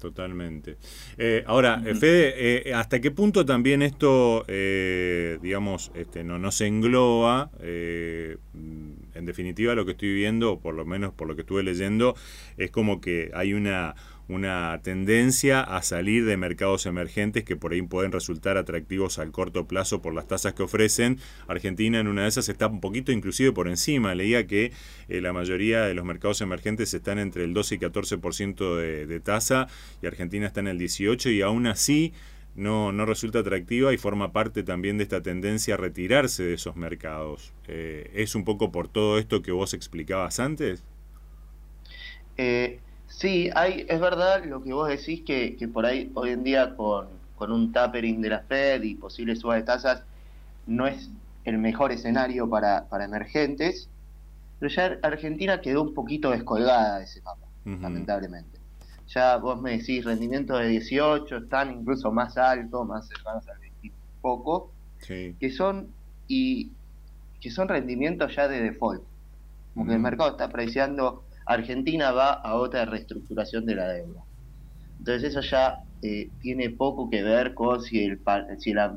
Totalmente. 0.03 0.79
Eh, 1.17 1.45
ahora, 1.47 1.81
Fede, 1.81 2.35
eh, 2.69 2.75
¿hasta 2.75 3.01
qué 3.01 3.12
punto 3.12 3.47
también 3.47 3.83
esto, 3.83 4.45
eh, 4.49 5.38
digamos, 5.41 5.93
este, 5.95 6.25
no, 6.25 6.41
no 6.41 6.51
se 6.51 6.67
engloba 6.67 7.53
en 7.62 9.25
definitiva 9.25 9.77
lo 9.77 9.85
que 9.85 9.93
estoy 9.93 10.12
viendo, 10.12 10.55
o 10.55 10.61
por 10.61 10.75
lo 10.75 10.85
menos 10.85 11.12
por 11.12 11.29
lo 11.29 11.37
que 11.37 11.43
estuve 11.43 11.62
leyendo, 11.62 12.17
es 12.57 12.73
como 12.73 13.01
que 13.01 13.31
hay 13.33 13.55
una, 13.55 13.95
una 14.33 14.81
tendencia 14.83 15.61
a 15.61 15.83
salir 15.83 16.25
de 16.25 16.37
mercados 16.37 16.87
emergentes 16.87 17.45
que 17.45 17.57
por 17.57 17.73
ahí 17.73 17.83
pueden 17.83 18.12
resultar 18.12 18.57
atractivos 18.57 19.18
al 19.18 19.31
corto 19.31 19.66
plazo 19.66 20.03
por 20.03 20.14
las 20.14 20.29
tasas 20.29 20.55
que 20.55 20.62
ofrecen. 20.62 21.18
Argentina 21.49 22.01
en 22.01 22.09
una 22.09 22.23
de 22.23 22.29
esas 22.29 22.49
está 22.49 22.66
un 22.66 22.81
poquito 22.81 23.12
inclusive 23.12 23.53
por 23.53 23.68
encima. 23.68 24.14
Leía 24.14 24.47
que 24.47 24.73
eh, 25.09 25.21
la 25.21 25.33
mayoría 25.33 25.83
de 25.83 25.95
los 25.95 26.05
mercados 26.05 26.40
emergentes 26.40 26.92
están 26.95 27.18
entre 27.18 27.45
el 27.45 27.55
12 27.55 27.75
y 27.75 27.79
14% 27.79 28.77
de, 28.77 29.07
de 29.07 29.21
tasa 29.21 29.68
y 30.01 30.07
Argentina 30.07 30.47
está 30.47 30.61
en 30.61 30.68
el 30.68 30.79
18 30.79 31.31
y 31.31 31.42
aún 31.42 31.66
así 31.66 32.12
no, 32.55 32.92
no 32.92 33.07
resulta 33.07 33.38
atractiva 33.40 33.92
y 33.92 33.99
forma 33.99 34.33
parte 34.33 34.62
también 34.62 34.99
de 34.99 35.05
esta 35.05 35.23
tendencia 35.23 35.75
a 35.75 35.77
retirarse 35.77 36.42
de 36.42 36.55
esos 36.55 36.77
mercados. 36.77 37.53
Eh, 37.66 38.11
¿Es 38.14 38.35
un 38.35 38.45
poco 38.45 38.71
por 38.71 38.88
todo 38.88 39.18
esto 39.18 39.42
que 39.42 39.53
vos 39.53 39.75
explicabas 39.75 40.38
antes? 40.38 40.85
Eh, 42.37 42.79
sí, 43.16 43.51
hay, 43.55 43.87
es 43.88 44.01
verdad 44.01 44.44
lo 44.44 44.62
que 44.62 44.72
vos 44.72 44.88
decís 44.88 45.22
que, 45.25 45.57
que 45.57 45.68
por 45.68 45.87
ahí 45.87 46.11
hoy 46.14 46.31
en 46.31 46.44
día 46.44 46.77
con, 46.77 47.09
con, 47.37 47.53
un 47.53 47.72
tapering 47.72 48.20
de 48.20 48.31
la 48.31 48.40
Fed 48.40 48.83
y 48.83 48.94
posibles 48.94 49.40
subas 49.40 49.59
de 49.59 49.62
tasas 49.62 50.05
no 50.66 50.87
es 50.87 51.11
el 51.44 51.59
mejor 51.59 51.92
escenario 51.92 52.48
para, 52.48 52.88
para 52.88 53.05
emergentes, 53.05 53.88
pero 54.59 54.72
ya 54.72 54.98
Argentina 55.03 55.61
quedó 55.61 55.83
un 55.83 55.94
poquito 55.94 56.31
descolgada 56.31 56.98
de 56.98 57.05
ese 57.05 57.20
mapa, 57.22 57.46
lamentablemente. 57.64 58.59
Ya 59.09 59.37
vos 59.37 59.61
me 59.61 59.77
decís 59.77 60.05
rendimiento 60.05 60.57
de 60.57 60.68
18, 60.68 61.37
están 61.37 61.72
incluso 61.72 62.12
más 62.12 62.38
altos, 62.38 62.87
más 62.87 63.09
cercanos 63.09 63.46
al 63.48 63.59
20 63.59 63.92
poco, 64.20 64.70
que 65.07 65.51
son 65.51 65.88
y 66.29 66.70
que 67.40 67.51
son 67.51 67.68
rendimientos 67.68 68.35
ya 68.35 68.48
de 68.48 68.62
default. 68.62 69.03
Como 69.75 69.87
que 69.87 69.94
el 69.94 69.98
mercado 69.98 70.31
está 70.31 70.44
apreciando, 70.44 71.25
Argentina 71.46 72.12
va 72.12 72.33
a 72.35 72.55
otra 72.57 72.85
reestructuración 72.85 73.66
de 73.66 73.74
la 73.74 73.88
deuda. 73.88 74.24
Entonces 74.98 75.31
eso 75.31 75.40
ya 75.40 75.78
eh, 76.02 76.31
tiene 76.40 76.70
poco 76.70 77.11
que 77.11 77.22
ver 77.22 77.55
con 77.55 77.83
si 77.83 78.05
el, 78.05 78.20
si, 78.59 78.70
el, 78.70 78.90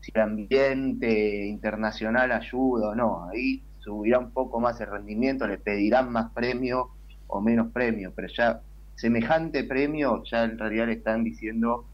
si 0.00 0.10
el 0.14 0.20
ambiente 0.20 1.46
internacional 1.46 2.32
ayuda 2.32 2.90
o 2.90 2.94
no. 2.94 3.28
Ahí 3.28 3.62
subirá 3.78 4.18
un 4.18 4.32
poco 4.32 4.60
más 4.60 4.80
el 4.80 4.88
rendimiento, 4.88 5.46
le 5.46 5.58
pedirán 5.58 6.12
más 6.12 6.32
premio 6.32 6.90
o 7.26 7.40
menos 7.40 7.72
premio, 7.72 8.12
pero 8.14 8.28
ya 8.28 8.62
semejante 8.94 9.64
premio 9.64 10.22
ya 10.24 10.44
en 10.44 10.58
realidad 10.58 10.86
le 10.86 10.94
están 10.94 11.24
diciendo 11.24 11.86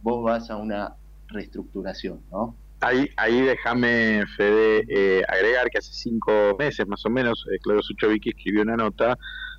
vos 0.00 0.22
vas 0.24 0.50
a 0.50 0.56
una 0.56 0.96
reestructuración, 1.28 2.24
¿no? 2.30 2.59
Ahí, 2.80 3.10
ahí 3.16 3.42
déjame, 3.42 4.24
Fede, 4.36 4.84
eh, 4.88 5.22
agregar 5.28 5.68
que 5.70 5.78
hace 5.78 5.92
cinco 5.92 6.56
meses 6.58 6.86
más 6.88 7.04
o 7.04 7.10
menos, 7.10 7.44
eh, 7.52 7.58
Claudio 7.62 7.82
Suchovicki 7.82 8.30
escribió 8.30 8.62
una 8.62 8.76
nota 8.76 9.18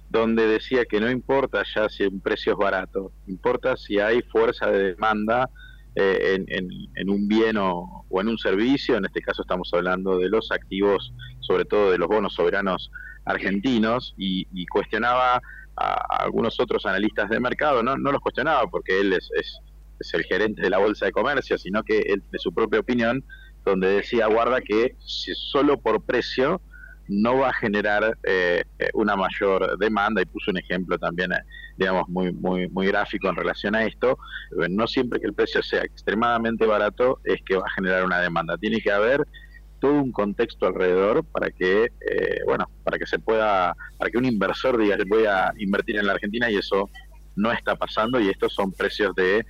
donde 0.10 0.48
decía 0.48 0.86
que 0.86 1.00
no 1.00 1.10
importa 1.10 1.62
ya 1.76 1.88
si 1.88 2.04
un 2.04 2.20
precio 2.20 2.54
es 2.54 2.58
barato, 2.58 3.12
importa 3.28 3.78
si 3.78 4.00
hay 4.00 4.24
fuerza 4.24 4.72
de 4.72 4.94
demanda 4.94 5.50
eh, 5.96 6.44
en, 6.48 7.10
un 7.10 7.28
bien 7.28 7.58
o, 7.58 8.06
en 8.20 8.28
un 8.28 8.38
servicio, 8.38 8.98
en 8.98 9.06
este 9.06 9.22
caso 9.22 9.44
estamos 9.44 9.70
hablando 9.74 10.18
de 10.18 10.28
los 10.28 10.52
activos, 10.52 11.14
sobre 11.42 11.66
todo 11.66 11.92
de 11.92 12.00
los 12.00 12.08
bonos 12.08 12.34
soberanos 12.34 12.90
argentinos, 13.26 14.16
y 14.18 14.66
cuestionaba 14.66 15.42
a, 15.76 16.24
algunos 16.24 16.60
otros 16.60 16.86
analistas 16.86 17.30
de 17.30 17.40
mercado, 17.40 17.84
no, 17.84 17.98
no 17.98 18.12
los 18.12 18.22
cuestionaba 18.22 18.68
porque 18.68 19.00
él 19.00 19.14
es, 19.14 19.30
es, 19.36 19.60
el 20.14 20.24
gerente 20.24 20.62
de 20.62 20.70
la 20.70 20.78
Bolsa 20.78 21.06
de 21.06 21.12
Comercio, 21.12 21.58
sino 21.58 21.84
que 21.84 22.00
él, 22.00 22.24
de 22.32 22.40
su 22.40 22.54
propia 22.54 22.80
opinión, 22.80 23.24
donde 23.66 23.88
decía, 23.88 24.28
guarda 24.28 24.62
que 24.62 24.96
si 25.00 25.34
solo 25.36 25.80
por 25.80 26.04
precio 26.04 26.62
no 27.08 27.38
va 27.38 27.50
a 27.50 27.54
generar 27.54 28.18
eh, 28.24 28.64
una 28.94 29.16
mayor 29.16 29.78
demanda 29.78 30.22
y 30.22 30.26
puso 30.26 30.52
un 30.52 30.58
ejemplo 30.58 30.98
también, 30.98 31.34
eh, 31.34 31.44
digamos, 31.78 32.08
muy, 32.08 32.32
muy, 32.32 32.70
muy 32.70 32.88
gráfico 32.88 33.28
en 33.28 33.36
relación 33.36 33.76
a 33.76 33.84
esto. 33.84 34.18
No 34.70 34.88
siempre 34.88 35.20
que 35.20 35.28
el 35.28 35.34
precio 35.34 35.62
sea 35.62 35.84
extremadamente 35.84 36.66
barato 36.66 37.20
es 37.24 37.42
que 37.46 37.58
va 37.58 37.64
a 37.66 37.76
generar 37.76 38.06
una 38.06 38.20
demanda. 38.20 38.58
Tiene 38.58 38.80
que 38.80 38.92
haber 38.92 39.26
todo 39.82 39.94
un 39.94 40.12
contexto 40.12 40.68
alrededor 40.68 41.26
para 41.26 41.50
que, 41.50 41.86
eh, 41.86 42.40
bueno, 42.46 42.70
para 42.84 42.98
que 42.98 43.08
se 43.08 43.20
pueda, 43.20 43.76
para 43.98 44.10
que 44.10 44.18
un 44.18 44.26
inversor 44.26 44.78
diga, 44.78 44.96
voy 45.08 45.26
a 45.26 45.52
invertir 45.58 45.98
en 45.98 46.06
la 46.06 46.14
Argentina 46.14 46.50
y 46.50 46.56
eso 46.56 46.90
no 47.36 47.52
está 47.52 47.76
pasando 47.76 48.20
y 48.20 48.30
estos 48.30 48.54
son 48.54 48.72
precios 48.72 49.14
de 49.16 49.46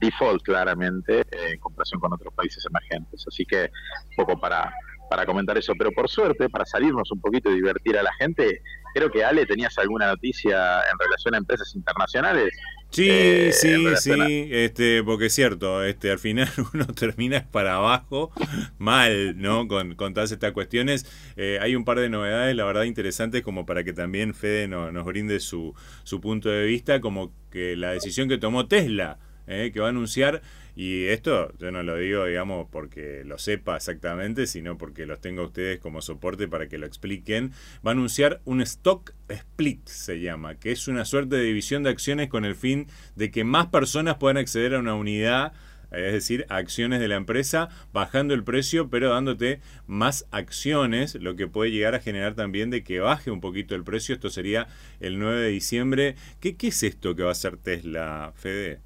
default 0.00 0.42
claramente 0.42 1.20
eh, 1.20 1.52
en 1.52 1.60
comparación 1.60 2.00
con 2.00 2.12
otros 2.12 2.32
países 2.34 2.64
emergentes. 2.66 3.24
Así 3.26 3.44
que 3.44 3.70
un 4.10 4.16
poco 4.16 4.40
para, 4.40 4.72
para 5.10 5.26
comentar 5.26 5.56
eso, 5.56 5.72
pero 5.78 5.90
por 5.92 6.08
suerte, 6.08 6.48
para 6.48 6.64
salirnos 6.64 7.10
un 7.12 7.20
poquito 7.20 7.50
y 7.50 7.56
divertir 7.56 7.98
a 7.98 8.02
la 8.02 8.12
gente, 8.14 8.62
creo 8.94 9.10
que 9.10 9.24
Ale 9.24 9.46
tenías 9.46 9.76
alguna 9.78 10.08
noticia 10.08 10.80
en 10.90 10.98
relación 10.98 11.34
a 11.34 11.38
empresas 11.38 11.74
internacionales 11.74 12.52
Sí, 12.90 13.08
eh, 13.10 13.50
sí, 13.52 13.84
sí, 13.96 14.48
este, 14.50 15.02
porque 15.02 15.26
es 15.26 15.34
cierto, 15.34 15.84
este, 15.84 16.10
al 16.10 16.18
final 16.18 16.48
uno 16.74 16.86
termina 16.86 17.46
para 17.50 17.74
abajo 17.74 18.32
mal, 18.78 19.38
¿no? 19.40 19.68
Con, 19.68 19.96
con 19.96 20.14
todas 20.14 20.32
estas 20.32 20.52
cuestiones. 20.52 21.04
Eh, 21.36 21.58
hay 21.60 21.76
un 21.76 21.84
par 21.84 22.00
de 22.00 22.08
novedades, 22.08 22.54
la 22.56 22.64
verdad, 22.64 22.84
interesantes, 22.84 23.42
como 23.42 23.66
para 23.66 23.84
que 23.84 23.92
también 23.92 24.34
Fede 24.34 24.68
nos 24.68 25.04
brinde 25.04 25.40
su, 25.40 25.74
su 26.04 26.20
punto 26.20 26.48
de 26.48 26.64
vista, 26.64 27.00
como 27.00 27.32
que 27.50 27.76
la 27.76 27.90
decisión 27.90 28.28
que 28.28 28.38
tomó 28.38 28.66
Tesla, 28.66 29.18
eh, 29.46 29.70
que 29.72 29.80
va 29.80 29.86
a 29.86 29.90
anunciar 29.90 30.42
y 30.76 31.06
esto 31.06 31.50
yo 31.58 31.70
no 31.70 31.82
lo 31.82 31.96
digo, 31.96 32.26
digamos, 32.26 32.68
porque 32.70 33.22
lo 33.24 33.38
sepa 33.38 33.76
exactamente, 33.76 34.46
sino 34.46 34.76
porque 34.76 35.06
los 35.06 35.22
tengo 35.22 35.40
a 35.40 35.46
ustedes 35.46 35.80
como 35.80 36.02
soporte 36.02 36.48
para 36.48 36.68
que 36.68 36.76
lo 36.76 36.86
expliquen. 36.86 37.52
Va 37.84 37.92
a 37.92 37.94
anunciar 37.94 38.42
un 38.44 38.60
stock 38.60 39.14
split, 39.30 39.88
se 39.88 40.20
llama, 40.20 40.56
que 40.56 40.72
es 40.72 40.86
una 40.86 41.06
suerte 41.06 41.36
de 41.36 41.44
división 41.44 41.82
de 41.82 41.90
acciones 41.90 42.28
con 42.28 42.44
el 42.44 42.54
fin 42.54 42.88
de 43.14 43.30
que 43.30 43.42
más 43.42 43.68
personas 43.68 44.16
puedan 44.16 44.36
acceder 44.36 44.74
a 44.74 44.80
una 44.80 44.94
unidad 44.94 45.54
es 45.92 46.12
decir, 46.12 46.46
acciones 46.48 47.00
de 47.00 47.06
la 47.08 47.14
empresa, 47.14 47.68
bajando 47.92 48.34
el 48.34 48.42
precio, 48.42 48.90
pero 48.90 49.10
dándote 49.10 49.60
más 49.86 50.26
acciones, 50.32 51.14
lo 51.14 51.36
que 51.36 51.46
puede 51.46 51.70
llegar 51.70 51.94
a 51.94 52.00
generar 52.00 52.34
también 52.34 52.70
de 52.70 52.82
que 52.82 52.98
baje 52.98 53.30
un 53.30 53.40
poquito 53.40 53.74
el 53.76 53.84
precio. 53.84 54.14
Esto 54.14 54.28
sería 54.28 54.66
el 55.00 55.18
9 55.20 55.40
de 55.40 55.48
diciembre. 55.48 56.16
¿Qué, 56.40 56.56
qué 56.56 56.68
es 56.68 56.82
esto 56.82 57.14
que 57.14 57.22
va 57.22 57.30
a 57.30 57.32
hacer 57.32 57.56
Tesla, 57.56 58.32
Fede? 58.34 58.80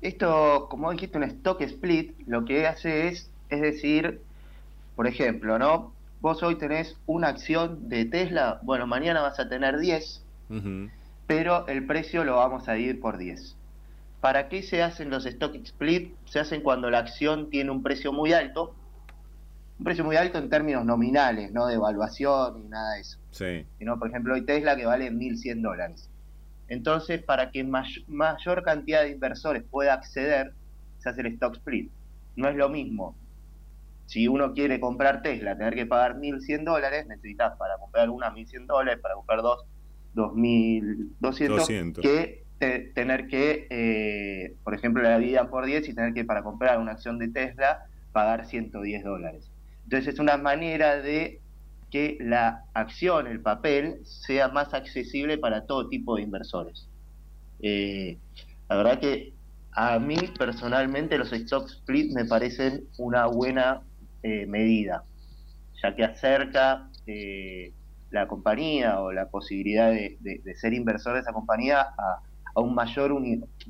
Esto, 0.00 0.68
como 0.68 0.90
dijiste, 0.92 1.18
un 1.18 1.24
stock 1.24 1.60
split, 1.62 2.14
lo 2.26 2.44
que 2.44 2.66
hace 2.66 3.08
es, 3.08 3.30
es 3.48 3.60
decir, 3.60 4.20
por 4.94 5.06
ejemplo, 5.06 5.58
¿no? 5.58 5.92
Vos 6.20 6.42
hoy 6.42 6.56
tenés 6.56 6.96
una 7.06 7.28
acción 7.28 7.88
de 7.88 8.04
Tesla, 8.04 8.60
bueno, 8.62 8.86
mañana 8.86 9.22
vas 9.22 9.38
a 9.38 9.48
tener 9.48 9.78
10, 9.78 10.22
pero 11.26 11.66
el 11.68 11.86
precio 11.86 12.24
lo 12.24 12.36
vamos 12.36 12.68
a 12.68 12.78
ir 12.78 13.00
por 13.00 13.18
10. 13.18 13.56
¿Para 14.20 14.48
qué 14.48 14.62
se 14.62 14.82
hacen 14.82 15.10
los 15.10 15.26
stock 15.26 15.54
split? 15.56 16.14
Se 16.24 16.40
hacen 16.40 16.62
cuando 16.62 16.90
la 16.90 16.98
acción 16.98 17.50
tiene 17.50 17.70
un 17.70 17.82
precio 17.82 18.12
muy 18.12 18.32
alto, 18.32 18.74
un 19.78 19.84
precio 19.84 20.04
muy 20.04 20.16
alto 20.16 20.38
en 20.38 20.48
términos 20.48 20.84
nominales, 20.84 21.52
no 21.52 21.66
de 21.66 21.74
evaluación 21.74 22.62
ni 22.62 22.68
nada 22.68 22.94
de 22.94 23.00
eso. 23.00 23.18
Sí. 23.30 23.66
Sino, 23.78 23.98
por 23.98 24.08
ejemplo, 24.08 24.34
hoy 24.34 24.42
Tesla 24.42 24.74
que 24.76 24.86
vale 24.86 25.10
1.100 25.10 25.62
dólares. 25.62 26.08
Entonces, 26.68 27.22
para 27.22 27.50
que 27.50 27.64
mayor 27.64 28.62
cantidad 28.62 29.02
de 29.02 29.10
inversores 29.10 29.62
pueda 29.62 29.94
acceder, 29.94 30.52
se 30.98 31.08
hace 31.08 31.20
el 31.20 31.28
stock 31.28 31.56
split. 31.56 31.90
No 32.34 32.48
es 32.48 32.56
lo 32.56 32.68
mismo. 32.68 33.16
Si 34.06 34.28
uno 34.28 34.52
quiere 34.52 34.78
comprar 34.80 35.22
Tesla, 35.22 35.56
tener 35.56 35.74
que 35.74 35.86
pagar 35.86 36.16
1.100 36.16 36.64
dólares, 36.64 37.06
necesitas 37.06 37.56
para 37.56 37.76
comprar 37.78 38.10
una 38.10 38.30
1.100 38.30 38.66
dólares, 38.66 39.00
para 39.00 39.14
comprar 39.14 39.42
dos 39.42 39.64
2.200, 40.14 42.00
que 42.00 42.46
tener 42.94 43.26
que, 43.28 43.66
eh, 43.68 44.56
por 44.64 44.74
ejemplo, 44.74 45.02
la 45.02 45.18
dividan 45.18 45.50
por 45.50 45.66
10 45.66 45.88
y 45.88 45.94
tener 45.94 46.14
que 46.14 46.24
para 46.24 46.42
comprar 46.42 46.78
una 46.78 46.92
acción 46.92 47.18
de 47.18 47.28
Tesla 47.28 47.86
pagar 48.12 48.46
110 48.46 49.04
dólares. 49.04 49.50
Entonces 49.84 50.14
es 50.14 50.20
una 50.20 50.38
manera 50.38 50.96
de 50.96 51.40
que 51.90 52.16
la 52.20 52.64
acción, 52.74 53.26
el 53.26 53.40
papel, 53.40 54.00
sea 54.04 54.48
más 54.48 54.74
accesible 54.74 55.38
para 55.38 55.66
todo 55.66 55.88
tipo 55.88 56.16
de 56.16 56.22
inversores. 56.22 56.88
Eh, 57.60 58.18
la 58.68 58.76
verdad 58.76 59.00
que 59.00 59.34
a 59.72 59.98
mí 59.98 60.16
personalmente 60.38 61.18
los 61.18 61.32
stock 61.32 61.68
split 61.68 62.12
me 62.12 62.24
parecen 62.24 62.84
una 62.98 63.26
buena 63.26 63.82
eh, 64.22 64.46
medida, 64.46 65.04
ya 65.82 65.94
que 65.94 66.04
acerca 66.04 66.90
eh, 67.06 67.72
la 68.10 68.26
compañía 68.26 69.00
o 69.00 69.12
la 69.12 69.28
posibilidad 69.28 69.90
de, 69.90 70.40
ser 70.56 70.72
inversor 70.72 71.14
de 71.14 71.20
esa 71.20 71.32
compañía 71.32 71.80
a, 71.80 72.22
un 72.60 72.74
mayor 72.74 73.12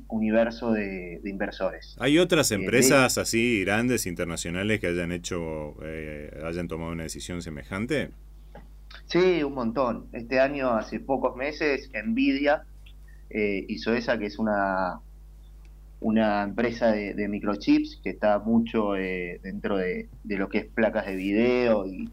universo 0.07 0.71
de, 0.71 1.19
inversores. 1.25 1.95
¿Hay 1.99 2.19
otras 2.19 2.51
empresas 2.51 3.17
así 3.17 3.61
grandes, 3.61 4.05
internacionales, 4.05 4.79
que 4.79 4.87
hayan 4.87 5.11
hecho, 5.11 5.75
hayan 6.43 6.67
tomado 6.67 6.91
una 6.91 7.03
decisión 7.03 7.41
semejante? 7.41 8.11
Sí, 9.05 9.43
un 9.43 9.53
montón. 9.53 10.07
Este 10.11 10.39
año, 10.39 10.71
hace 10.71 10.99
pocos 10.99 11.35
meses, 11.35 11.89
Nvidia 11.93 12.63
eh, 13.29 13.65
hizo 13.67 13.93
esa, 13.93 14.17
que 14.17 14.25
es 14.25 14.39
una, 14.39 14.99
una 15.99 16.43
empresa 16.43 16.91
de, 16.91 17.27
microchips 17.27 17.99
que 18.03 18.09
está 18.09 18.39
mucho 18.39 18.95
eh, 18.95 19.39
dentro 19.43 19.77
de, 19.77 20.09
lo 20.25 20.49
que 20.49 20.59
es 20.59 20.65
placas 20.65 21.05
de 21.05 21.15
video 21.15 21.85
y, 21.85 22.09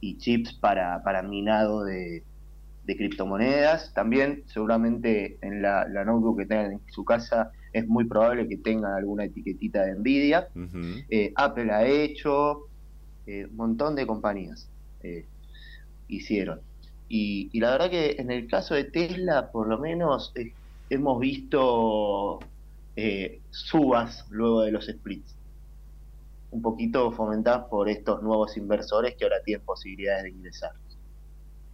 y 0.00 0.18
chips 0.18 0.54
para, 0.54 1.02
para 1.02 1.22
minado 1.22 1.84
de, 1.84 2.22
criptomonedas. 2.86 3.92
También 3.94 4.44
seguramente 4.46 5.38
en 5.40 5.62
la, 5.62 5.86
notebook 6.04 6.38
que 6.38 6.46
tengan 6.46 6.72
en 6.72 6.80
su 6.90 7.04
casa 7.04 7.52
es 7.72 7.86
muy 7.86 8.04
probable 8.04 8.48
que 8.48 8.58
tengan 8.58 8.92
alguna 8.92 9.24
etiquetita 9.24 9.84
de 9.84 9.94
Nvidia. 9.94 10.48
Eh, 11.08 11.32
Apple 11.36 11.70
ha 11.72 11.86
hecho, 11.86 12.68
eh, 13.26 13.46
un 13.46 13.56
montón 13.56 13.94
de 13.94 14.06
compañías 14.06 14.68
eh, 15.02 15.26
hicieron. 16.08 16.60
Y, 17.08 17.50
y, 17.52 17.60
la 17.60 17.72
verdad 17.72 17.90
que 17.90 18.16
en 18.18 18.30
el 18.30 18.46
caso 18.46 18.74
de 18.74 18.84
Tesla, 18.84 19.50
por 19.52 19.68
lo 19.68 19.78
menos, 19.78 20.32
hemos 20.88 21.20
visto 21.20 22.40
subas 23.50 24.26
luego 24.30 24.62
de 24.62 24.72
los 24.72 24.86
splits 24.86 25.34
un 26.52 26.60
poquito 26.60 27.10
fomentadas 27.12 27.66
por 27.68 27.88
estos 27.88 28.22
nuevos 28.22 28.56
inversores 28.56 29.14
que 29.16 29.24
ahora 29.24 29.42
tienen 29.42 29.64
posibilidades 29.64 30.24
de 30.24 30.30
ingresar. 30.30 30.72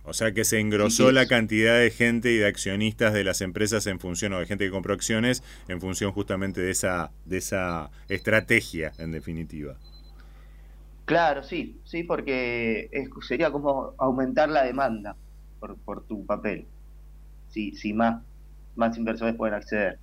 O 0.09 0.15
sea 0.15 0.33
que 0.33 0.45
se 0.45 0.59
engrosó 0.59 1.13
la 1.13 1.27
cantidad 1.27 1.79
de 1.79 1.91
gente 1.91 2.33
y 2.33 2.39
de 2.39 2.47
accionistas 2.47 3.13
de 3.13 3.25
las 3.25 3.41
empresas 3.43 3.87
en 3.87 4.01
función, 4.01 4.33
o 4.33 4.41
de 4.41 4.47
gente 4.47 4.65
que 4.65 4.71
compró 4.71 4.95
acciones, 4.95 5.43
en 5.69 5.81
función 5.81 6.13
justamente 6.13 6.61
de 6.61 6.71
esa, 6.71 7.11
de 7.27 7.39
esa 7.39 7.91
estrategia, 8.09 8.93
en 8.99 9.13
definitiva. 9.13 9.77
Claro, 11.05 11.43
sí, 11.43 11.79
sí, 11.85 12.05
porque 12.05 12.91
sería 13.27 13.51
como 13.51 13.95
aumentar 13.99 14.49
la 14.49 14.65
demanda 14.65 15.17
por, 15.61 15.77
por 15.77 16.05
tu 16.05 16.25
papel, 16.27 16.67
si, 17.51 17.73
si 17.73 17.93
más, 17.93 18.23
más 18.77 18.97
inversores 18.97 19.35
pueden 19.35 19.55
acceder. 19.55 19.99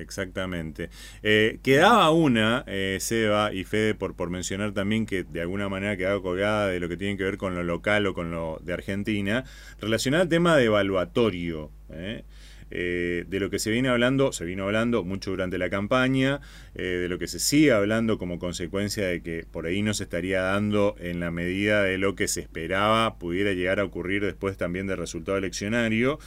Exactamente. 0.00 0.90
Eh, 1.22 1.58
quedaba 1.62 2.10
una, 2.10 2.64
eh, 2.66 2.98
Seba 3.00 3.52
y 3.52 3.64
Fede, 3.64 3.94
por, 3.94 4.30
mencionar 4.30 4.72
también 4.72 5.06
que 5.06 5.24
de 5.24 5.40
alguna 5.40 5.68
manera 5.68 5.96
quedaba 5.96 6.20
colgada 6.22 6.68
de 6.68 6.80
lo 6.80 6.88
que 6.88 6.96
tiene 6.96 7.16
que 7.16 7.24
ver 7.24 7.38
con 7.38 7.54
lo 7.54 7.62
local 7.62 8.06
o 8.06 8.14
con 8.14 8.30
lo 8.30 8.60
de 8.62 8.72
Argentina, 8.72 9.44
relacionada 9.80 10.22
al 10.22 10.28
tema 10.28 10.56
de 10.56 10.64
evaluatorio. 10.64 11.70
¿eh? 11.90 12.24
de 12.70 13.40
lo 13.40 13.48
que 13.48 13.58
se 13.58 13.70
viene 13.70 13.88
hablando, 13.88 14.30
se 14.30 14.44
vino 14.44 14.64
hablando 14.64 15.02
mucho 15.02 15.30
durante 15.30 15.56
la 15.56 15.70
campaña, 15.70 16.42
de 16.74 17.08
lo 17.08 17.18
que 17.18 17.26
se 17.26 17.38
sigue 17.38 17.72
hablando 17.72 18.18
como 18.18 18.38
consecuencia 18.38 19.06
de 19.06 19.22
que 19.22 19.46
por 19.50 19.64
ahí 19.64 19.80
no 19.80 19.94
se 19.94 20.02
estaría 20.02 20.42
dando 20.42 20.94
en 20.98 21.18
la 21.18 21.30
medida 21.30 21.82
de 21.82 21.96
lo 21.96 22.14
que 22.14 22.28
se 22.28 22.40
esperaba 22.40 23.18
pudiera 23.18 23.54
llegar 23.54 23.80
a 23.80 23.84
ocurrir 23.84 24.22
después 24.22 24.58
también 24.58 24.86
del 24.86 24.98
resultado 24.98 25.38
eleccionario. 25.38 26.18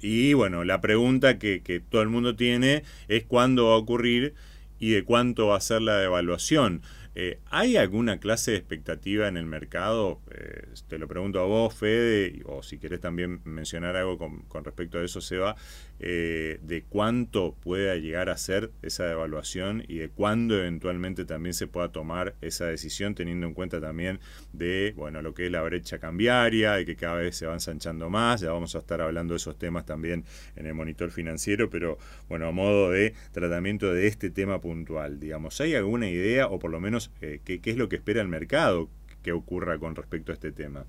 Y 0.00 0.32
bueno, 0.34 0.64
la 0.64 0.80
pregunta 0.80 1.38
que, 1.38 1.62
que, 1.62 1.80
todo 1.80 2.02
el 2.02 2.08
mundo 2.08 2.36
tiene 2.36 2.84
es 3.08 3.24
cuándo 3.24 3.66
va 3.66 3.74
a 3.74 3.78
ocurrir 3.78 4.34
y 4.78 4.90
de 4.90 5.04
cuánto 5.04 5.48
va 5.48 5.56
a 5.56 5.60
ser 5.60 5.82
la 5.82 5.98
devaluación. 5.98 6.82
Eh, 7.20 7.40
¿Hay 7.50 7.76
alguna 7.76 8.20
clase 8.20 8.52
de 8.52 8.58
expectativa 8.58 9.26
en 9.26 9.36
el 9.36 9.44
mercado? 9.44 10.20
Eh, 10.30 10.68
te 10.86 10.98
lo 10.98 11.08
pregunto 11.08 11.40
a 11.40 11.46
vos, 11.46 11.74
Fede, 11.74 12.42
o 12.46 12.62
si 12.62 12.78
querés 12.78 13.00
también 13.00 13.40
mencionar 13.44 13.96
algo 13.96 14.18
con, 14.18 14.42
con 14.42 14.64
respecto 14.64 14.98
a 14.98 15.04
eso, 15.04 15.20
Seba, 15.20 15.56
eh, 16.00 16.60
de 16.62 16.82
cuánto 16.82 17.54
pueda 17.54 17.96
llegar 17.96 18.30
a 18.30 18.36
ser 18.36 18.70
esa 18.82 19.04
devaluación 19.04 19.84
y 19.88 19.98
de 19.98 20.08
cuándo 20.08 20.56
eventualmente 20.56 21.24
también 21.24 21.54
se 21.54 21.66
pueda 21.66 21.90
tomar 21.90 22.34
esa 22.40 22.66
decisión, 22.66 23.14
teniendo 23.14 23.46
en 23.46 23.54
cuenta 23.54 23.80
también 23.80 24.20
de 24.52 24.94
bueno 24.96 25.22
lo 25.22 25.34
que 25.34 25.46
es 25.46 25.52
la 25.52 25.62
brecha 25.62 25.98
cambiaria 25.98 26.80
y 26.80 26.84
que 26.84 26.96
cada 26.96 27.16
vez 27.16 27.36
se 27.36 27.46
va 27.46 27.54
ensanchando 27.54 28.10
más. 28.10 28.40
Ya 28.40 28.52
vamos 28.52 28.74
a 28.76 28.78
estar 28.78 29.00
hablando 29.00 29.34
de 29.34 29.38
esos 29.38 29.58
temas 29.58 29.86
también 29.86 30.24
en 30.56 30.66
el 30.66 30.74
monitor 30.74 31.10
financiero, 31.10 31.68
pero 31.70 31.98
bueno, 32.28 32.46
a 32.46 32.52
modo 32.52 32.90
de 32.90 33.14
tratamiento 33.32 33.92
de 33.92 34.06
este 34.06 34.30
tema 34.30 34.60
puntual, 34.60 35.20
digamos, 35.20 35.60
¿hay 35.60 35.74
alguna 35.74 36.08
idea 36.08 36.46
o 36.46 36.58
por 36.58 36.70
lo 36.70 36.80
menos 36.80 37.10
eh, 37.20 37.40
qué, 37.44 37.60
es 37.64 37.76
lo 37.76 37.88
que 37.88 37.96
espera 37.96 38.20
el 38.20 38.28
mercado 38.28 38.88
que 39.22 39.32
ocurra 39.32 39.78
con 39.78 39.94
respecto 39.94 40.32
a 40.32 40.34
este 40.34 40.52
tema? 40.52 40.84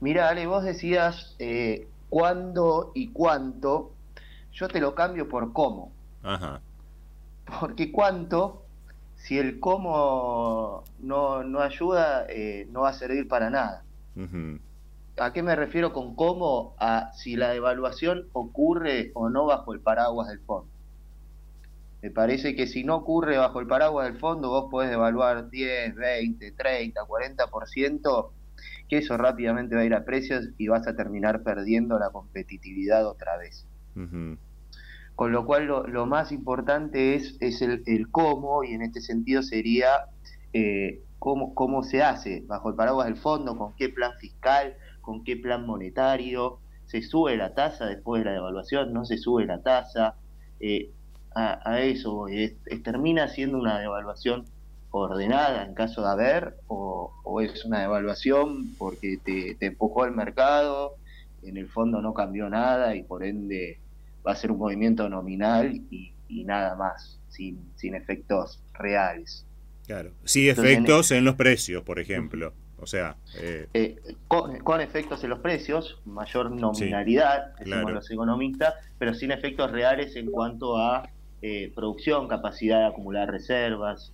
Mira, 0.00 0.30
Ale, 0.30 0.46
vos 0.46 0.64
decías 0.64 1.36
eh, 1.38 1.86
cuándo 2.10 2.92
y 2.94 3.08
cuánto, 3.08 3.92
yo 4.52 4.68
te 4.68 4.80
lo 4.80 4.94
cambio 4.94 5.28
por 5.28 5.52
cómo. 5.52 5.92
Ajá. 6.22 6.60
Porque 7.58 7.90
cuánto, 7.90 8.64
si 9.16 9.38
el 9.38 9.58
cómo 9.60 10.84
no, 10.98 11.44
no 11.44 11.60
ayuda, 11.60 12.26
eh, 12.28 12.68
no 12.70 12.82
va 12.82 12.90
a 12.90 12.94
servir 12.94 13.26
para 13.28 13.48
nada. 13.48 13.84
¿A 15.18 15.32
qué 15.32 15.42
me 15.42 15.56
refiero 15.56 15.92
con 15.92 16.14
cómo? 16.14 16.74
A 16.78 17.12
si 17.14 17.36
la 17.36 17.50
devaluación 17.50 18.28
ocurre 18.32 19.12
o 19.14 19.30
no 19.30 19.46
bajo 19.46 19.72
el 19.72 19.80
paraguas 19.80 20.28
del 20.28 20.40
fondo. 20.40 20.70
Me 22.02 22.10
parece 22.10 22.54
que 22.54 22.66
si 22.66 22.82
no 22.84 22.96
ocurre 22.96 23.36
bajo 23.36 23.60
el 23.60 23.66
paraguas 23.66 24.06
del 24.06 24.18
fondo, 24.18 24.48
vos 24.48 24.70
podés 24.70 24.90
devaluar 24.90 25.50
10, 25.50 25.94
20, 25.94 26.52
30, 26.52 27.00
40%, 27.02 28.30
que 28.90 28.98
eso 28.98 29.16
rápidamente 29.16 29.76
va 29.76 29.82
a 29.82 29.84
ir 29.84 29.94
a 29.94 30.04
precios 30.04 30.48
y 30.58 30.66
vas 30.66 30.86
a 30.88 30.96
terminar 30.96 31.44
perdiendo 31.44 31.96
la 31.98 32.10
competitividad 32.10 33.06
otra 33.06 33.36
vez. 33.38 33.64
Con 35.14 35.32
lo 35.32 35.46
cual 35.46 35.66
lo, 35.66 36.06
más 36.06 36.32
importante 36.32 37.14
es, 37.14 37.36
es 37.40 37.62
el, 37.62 38.10
cómo, 38.10 38.64
y 38.64 38.72
en 38.72 38.82
este 38.82 39.00
sentido 39.00 39.42
sería 39.42 40.06
eh, 40.52 41.02
cómo, 41.20 41.54
cómo 41.54 41.84
se 41.84 42.02
hace 42.02 42.42
bajo 42.46 42.70
el 42.70 42.74
paraguas 42.74 43.06
del 43.06 43.16
fondo, 43.16 43.56
con 43.56 43.76
qué 43.76 43.90
plan 43.90 44.12
fiscal, 44.18 44.74
con 45.00 45.22
qué 45.22 45.36
plan 45.36 45.64
monetario, 45.64 46.58
se 46.86 47.00
sube 47.02 47.36
la 47.36 47.54
tasa 47.54 47.86
después 47.86 48.24
de 48.24 48.30
la 48.30 48.32
devaluación, 48.32 48.92
no 48.92 49.04
se 49.04 49.18
sube 49.18 49.46
la 49.46 49.62
tasa, 49.62 50.16
eh, 50.58 50.90
a, 51.32 51.80
eso 51.80 52.26
termina 52.82 53.28
siendo 53.28 53.56
una 53.58 53.78
devaluación 53.78 54.46
ordenada 54.90 55.64
en 55.64 55.74
caso 55.74 56.02
de 56.02 56.08
haber 56.08 56.54
o, 56.66 57.40
es 57.40 57.64
una 57.64 57.80
devaluación 57.80 58.74
porque 58.76 59.18
te, 59.24 59.56
empujó 59.64 60.02
al 60.02 60.12
mercado, 60.12 60.96
en 61.42 61.56
el 61.56 61.68
fondo 61.68 62.02
no 62.02 62.12
cambió 62.12 62.48
nada 62.48 62.94
y 62.96 63.02
por 63.02 63.24
ende 63.24 63.78
va 64.26 64.32
a 64.32 64.36
ser 64.36 64.50
un 64.50 64.58
movimiento 64.58 65.08
nominal 65.08 65.80
y, 65.90 66.12
nada 66.44 66.74
más, 66.76 67.18
sin, 67.28 67.58
sin 67.76 67.94
efectos 67.94 68.60
reales. 68.74 69.46
Claro, 69.86 70.10
sí 70.24 70.48
efectos 70.48 71.10
en, 71.10 71.24
los 71.24 71.34
precios, 71.34 71.82
por 71.82 71.98
ejemplo. 71.98 72.52
O 72.80 72.86
sea, 72.86 73.16
eh, 73.38 73.68
eh, 73.74 73.96
con, 74.26 74.80
efectos 74.80 75.22
en 75.22 75.30
los 75.30 75.40
precios, 75.40 76.00
mayor 76.06 76.50
nominalidad, 76.50 77.54
decimos 77.58 77.92
los 77.92 78.10
economistas, 78.10 78.74
pero 78.98 79.12
sin 79.14 79.32
efectos 79.32 79.70
reales 79.70 80.16
en 80.16 80.30
cuanto 80.30 80.78
a 80.78 81.08
eh, 81.42 81.72
producción, 81.74 82.26
capacidad 82.26 82.80
de 82.80 82.86
acumular 82.86 83.30
reservas, 83.30 84.12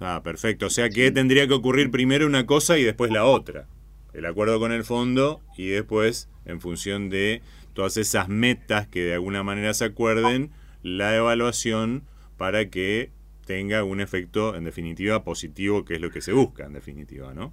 Ah, 0.00 0.20
perfecto. 0.22 0.66
O 0.66 0.70
sea 0.70 0.90
que 0.90 1.10
tendría 1.10 1.46
que 1.46 1.54
ocurrir 1.54 1.90
primero 1.90 2.26
una 2.26 2.44
cosa 2.44 2.76
y 2.78 2.82
después 2.82 3.12
la 3.12 3.24
otra. 3.24 3.66
El 4.12 4.26
acuerdo 4.26 4.58
con 4.58 4.72
el 4.72 4.84
fondo 4.84 5.40
y 5.56 5.68
después, 5.68 6.28
en 6.44 6.60
función 6.60 7.08
de 7.08 7.40
todas 7.72 7.96
esas 7.96 8.28
metas 8.28 8.86
que 8.88 9.04
de 9.04 9.14
alguna 9.14 9.42
manera 9.42 9.72
se 9.74 9.84
acuerden, 9.84 10.50
la 10.82 11.16
evaluación 11.16 12.02
para 12.36 12.68
que 12.68 13.10
tenga 13.46 13.84
un 13.84 14.00
efecto, 14.00 14.56
en 14.56 14.64
definitiva, 14.64 15.24
positivo, 15.24 15.84
que 15.84 15.94
es 15.94 16.00
lo 16.00 16.10
que 16.10 16.20
se 16.20 16.32
busca, 16.32 16.66
en 16.66 16.72
definitiva, 16.72 17.32
¿no? 17.32 17.52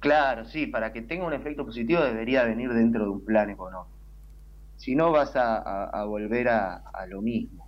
Claro, 0.00 0.44
sí, 0.44 0.66
para 0.66 0.92
que 0.92 1.02
tenga 1.02 1.26
un 1.26 1.32
efecto 1.32 1.64
positivo 1.64 2.02
debería 2.02 2.44
venir 2.44 2.72
dentro 2.72 3.04
de 3.04 3.10
un 3.10 3.24
plan 3.24 3.50
económico. 3.50 3.96
Si 4.76 4.94
no, 4.94 5.10
vas 5.10 5.32
a, 5.36 6.04
volver 6.04 6.48
a 6.48 7.06
lo 7.08 7.22
mismo. 7.22 7.65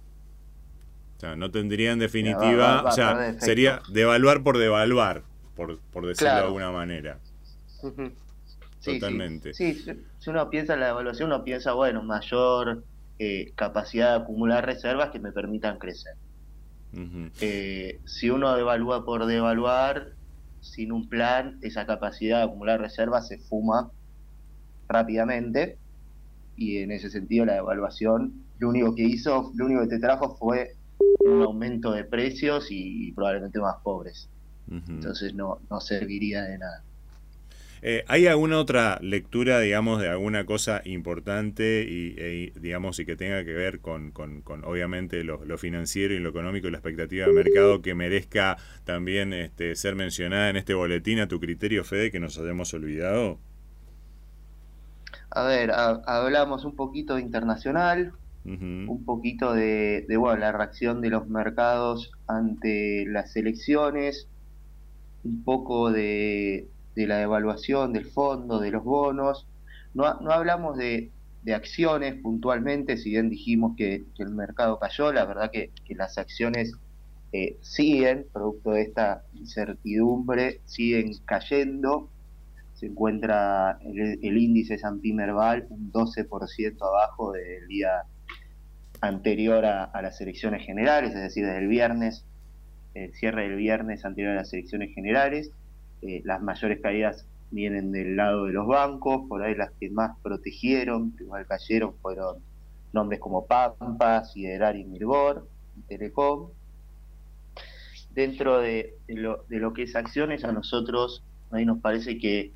O 1.18 1.20
sea, 1.20 1.34
no 1.34 1.50
tendría 1.50 1.90
en 1.90 1.98
definitiva, 1.98 2.84
o 2.84 2.92
sea, 2.92 3.34
sería 3.40 3.82
devaluar 3.88 4.44
por 4.44 4.56
devaluar, 4.56 5.24
por, 5.56 5.80
por 5.92 6.06
decirlo 6.06 6.34
de 6.34 6.40
alguna 6.40 6.70
manera. 6.70 7.18
Totalmente. 8.84 9.52
Sí, 9.52 9.84
si 10.20 10.30
uno 10.30 10.48
piensa 10.48 10.74
en 10.74 10.80
la 10.80 10.86
devaluación, 10.86 11.32
uno 11.32 11.42
piensa, 11.42 11.72
bueno, 11.72 12.04
mayor 12.04 12.84
eh, 13.18 13.50
capacidad 13.56 14.10
de 14.16 14.22
acumular 14.22 14.64
reservas 14.64 15.10
que 15.10 15.18
me 15.18 15.32
permitan 15.32 15.78
crecer. 15.78 16.14
Eh, 17.40 18.00
si 18.04 18.30
uno 18.30 18.54
devalúa 18.54 19.04
por 19.04 19.26
devaluar, 19.26 20.12
sin 20.60 20.92
un 20.92 21.08
plan, 21.08 21.58
esa 21.62 21.84
capacidad 21.84 22.38
de 22.38 22.44
acumular 22.44 22.80
reservas 22.80 23.26
se 23.26 23.38
fuma 23.38 23.90
rápidamente 24.88 25.78
y 26.56 26.78
en 26.78 26.92
ese 26.92 27.10
sentido 27.10 27.44
la 27.44 27.54
devaluación 27.54 28.44
lo 28.58 28.68
único 28.68 28.94
que 28.94 29.02
hizo, 29.02 29.52
lo 29.56 29.66
único 29.66 29.82
que 29.82 29.88
te 29.88 29.98
trajo 29.98 30.36
fue 30.36 30.77
un 31.20 31.42
aumento 31.42 31.92
de 31.92 32.04
precios 32.04 32.68
y 32.70 33.12
probablemente 33.12 33.58
más 33.60 33.76
pobres. 33.82 34.28
Entonces 34.70 35.34
no, 35.34 35.60
no 35.70 35.80
serviría 35.80 36.42
de 36.42 36.58
nada. 36.58 36.84
Eh, 37.80 38.04
¿Hay 38.08 38.26
alguna 38.26 38.58
otra 38.58 38.98
lectura, 39.00 39.60
digamos, 39.60 40.00
de 40.00 40.08
alguna 40.08 40.44
cosa 40.44 40.82
importante 40.84 41.86
y, 41.88 42.14
e, 42.18 42.52
digamos, 42.60 42.98
y 42.98 43.06
que 43.06 43.16
tenga 43.16 43.44
que 43.44 43.52
ver 43.52 43.80
con, 43.80 44.10
con, 44.10 44.42
obviamente, 44.64 45.22
lo, 45.22 45.38
financiero 45.58 46.14
y 46.14 46.18
lo 46.18 46.30
económico 46.30 46.68
y 46.68 46.70
la 46.72 46.78
expectativa 46.78 47.26
de 47.26 47.32
mercado 47.32 47.80
que 47.80 47.94
merezca 47.94 48.56
también 48.84 49.32
este, 49.32 49.76
ser 49.76 49.94
mencionada 49.94 50.50
en 50.50 50.56
este 50.56 50.74
boletín 50.74 51.20
a 51.20 51.28
tu 51.28 51.38
criterio, 51.38 51.84
Fede, 51.84 52.10
que 52.10 52.20
nos 52.20 52.38
hayamos 52.38 52.74
olvidado? 52.74 53.38
A 55.30 55.44
ver, 55.44 55.70
hablamos 55.70 56.64
un 56.64 56.74
poquito 56.74 57.14
de 57.14 57.22
internacional, 57.22 58.12
un 58.48 59.04
poquito 59.04 59.52
de, 59.52 60.06
bueno, 60.18 60.38
la 60.38 60.52
reacción 60.52 61.02
de 61.02 61.10
los 61.10 61.28
mercados 61.28 62.10
ante 62.26 63.04
las 63.06 63.36
elecciones, 63.36 64.26
un 65.24 65.44
poco 65.44 65.90
de, 65.90 66.68
la 66.94 67.18
devaluación 67.18 67.92
del 67.92 68.06
fondo, 68.06 68.58
de 68.58 68.70
los 68.70 68.84
bonos. 68.84 69.46
No, 69.94 70.20
no 70.20 70.30
hablamos 70.30 70.78
de, 70.78 71.12
acciones 71.54 72.14
puntualmente, 72.22 72.98
si 72.98 73.10
bien 73.10 73.30
dijimos 73.30 73.74
que, 73.76 74.04
el 74.18 74.30
mercado 74.30 74.78
cayó, 74.78 75.12
la 75.12 75.24
verdad 75.24 75.50
que, 75.50 75.70
las 75.94 76.16
acciones 76.16 76.72
eh, 77.32 77.58
siguen, 77.60 78.26
producto 78.32 78.70
de 78.72 78.82
esta 78.82 79.24
incertidumbre, 79.34 80.60
siguen 80.64 81.12
cayendo. 81.26 82.10
Se 82.74 82.86
encuentra 82.86 83.78
el, 83.82 84.18
el 84.22 84.38
índice 84.38 84.78
San 84.78 85.00
Merval 85.02 85.66
un 85.68 85.90
12% 85.92 86.76
abajo 86.80 87.32
del 87.32 87.66
día 87.66 88.04
anterior 89.00 89.64
a, 89.64 90.02
las 90.02 90.20
elecciones 90.20 90.64
generales, 90.64 91.14
es 91.14 91.20
decir, 91.20 91.46
desde 91.46 91.58
el 91.58 91.68
viernes, 91.68 92.24
el 92.94 93.14
cierre 93.14 93.48
del 93.48 93.56
viernes 93.56 94.04
anterior 94.04 94.32
a 94.32 94.36
las 94.36 94.52
elecciones 94.52 94.94
generales. 94.94 95.50
Eh, 96.02 96.22
las 96.24 96.40
mayores 96.42 96.80
caídas 96.80 97.26
vienen 97.50 97.92
del 97.92 98.16
lado 98.16 98.46
de 98.46 98.52
los 98.52 98.66
bancos, 98.66 99.22
por 99.28 99.42
ahí 99.42 99.54
las 99.54 99.70
que 99.72 99.90
más 99.90 100.16
protegieron, 100.22 101.14
igual 101.18 101.46
cayeron, 101.46 101.94
fueron 102.00 102.42
nombres 102.92 103.20
como 103.20 103.46
Pampa, 103.46 104.24
Siderar 104.24 104.76
y 104.76 104.84
Mirgor, 104.84 105.48
Telecom. 105.88 106.50
Dentro 108.14 108.58
de, 108.58 108.96
lo, 109.06 109.44
de, 109.48 109.58
lo, 109.58 109.72
que 109.72 109.84
es 109.84 109.94
acciones, 109.94 110.44
a 110.44 110.52
nosotros 110.52 111.22
ahí 111.50 111.64
nos 111.64 111.78
parece 111.78 112.18
que, 112.18 112.52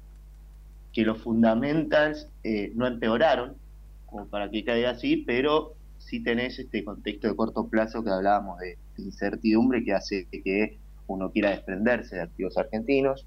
que 0.93 1.05
los 1.05 1.19
fundamentals 1.23 2.29
eh, 2.43 2.73
no 2.75 2.87
empeoraron, 2.87 3.57
como 4.07 4.27
para 4.27 4.51
que 4.51 4.65
caiga 4.65 4.91
así, 4.91 5.19
pero 5.19 5.77
si 6.05 6.23
tenés 6.23 6.59
este 6.59 6.85
contexto 6.85 7.29
de 7.29 7.37
corto 7.37 7.69
plazo 7.69 8.03
que 8.05 8.11
hablábamos 8.11 8.59
de, 8.59 8.77
incertidumbre 8.99 9.83
que 9.85 9.95
hace 9.95 10.27
que 10.31 10.79
uno 11.07 11.31
quiera 11.31 11.51
desprenderse 11.51 12.17
de 12.17 12.23
activos 12.23 12.57
argentinos. 12.59 13.27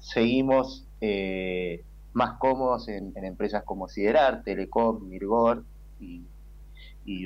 seguimos 0.00 0.86
eh, 1.00 1.84
más 2.12 2.38
cómodos 2.38 2.88
en, 2.88 3.12
empresas 3.16 3.64
como 3.64 3.88
Siderar, 3.88 4.42
Telecom, 4.42 5.08
Mirgor 5.08 5.64
y, 6.00 6.22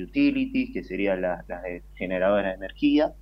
Utilities, 0.03 0.73
que 0.73 0.83
serían 0.83 1.21
las 1.21 1.47
la 1.47 1.61
generadoras 1.95 2.47
de 2.47 2.53
energía. 2.65 3.13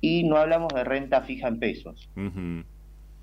Y 0.00 0.24
no 0.24 0.36
hablamos 0.36 0.74
de 0.74 0.84
renta 0.84 1.22
fija 1.22 1.48
en 1.48 1.58
pesos. 1.58 2.10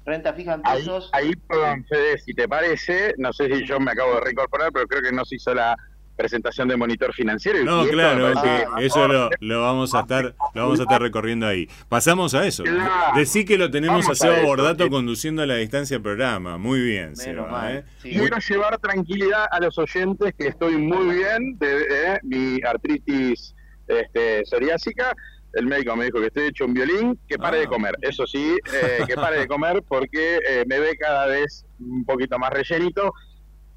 Renta 0.05 0.33
fija 0.33 0.55
en 0.55 0.61
pesos. 0.63 1.09
Ahí, 1.13 1.33
perdón, 1.47 1.85
Fede, 1.87 2.17
si 2.17 2.33
te 2.33 2.47
parece, 2.47 3.13
no 3.17 3.31
sé 3.33 3.53
si 3.53 3.65
yo 3.65 3.79
me 3.79 3.91
acabo 3.91 4.15
de 4.15 4.21
reincorporar, 4.21 4.71
pero 4.71 4.87
creo 4.87 5.03
que 5.03 5.11
no 5.11 5.23
se 5.25 5.35
hizo 5.35 5.53
la 5.53 5.75
presentación 6.19 6.67
de 6.67 6.75
monitor 6.75 7.13
financiero. 7.13 7.63
No, 7.63 7.87
claro, 7.87 8.33
que 8.41 8.85
eso 8.85 9.07
lo, 9.07 9.61
vamos 9.61 9.95
a 9.95 10.01
estar 10.01 10.35
lo 10.53 10.63
vamos 10.63 10.79
a 10.81 10.83
estar 10.83 11.01
recorriendo 11.01 11.47
ahí. 11.47 11.69
Pasamos 11.87 12.33
a 12.33 12.45
eso. 12.45 12.63
Decí 13.15 13.45
que 13.45 13.57
lo 13.57 13.71
tenemos 13.71 14.07
a 14.09 14.15
Seba 14.15 14.41
Bordato 14.41 14.89
conduciendo 14.89 15.41
a 15.41 15.45
la 15.45 15.55
distancia 15.55 15.95
del 15.95 16.03
programa. 16.03 16.57
Muy 16.57 16.81
bien, 16.81 17.15
Seba. 17.15 17.73
¿eh? 17.73 17.83
Quiero 18.01 18.37
llevar 18.37 18.77
tranquilidad 18.79 19.45
a 19.49 19.61
los 19.61 19.77
oyentes 19.77 20.33
que 20.37 20.49
estoy 20.49 20.75
muy 20.75 21.15
bien 21.15 21.57
de 21.57 21.83
eh, 21.89 22.19
mi 22.23 22.59
artritis 22.67 23.55
este, 23.87 24.45
psoriásica. 24.45 25.15
El 25.53 25.67
médico 25.67 25.95
me 25.95 26.05
dijo 26.05 26.19
que 26.19 26.27
estoy 26.27 26.47
hecho 26.47 26.65
un 26.65 26.73
violín, 26.73 27.17
que 27.27 27.37
pare 27.37 27.59
de 27.59 27.63
ah. 27.63 27.69
comer. 27.69 27.95
Eso 28.01 28.27
sí, 28.27 28.57
eh, 28.73 29.03
que 29.07 29.15
pare 29.15 29.39
de 29.39 29.47
comer 29.47 29.81
porque 29.87 30.39
me 30.67 30.79
ve 30.79 30.97
cada 30.97 31.27
vez 31.27 31.65
un 31.79 32.03
poquito 32.03 32.37
más 32.37 32.51
rellenito 32.51 33.13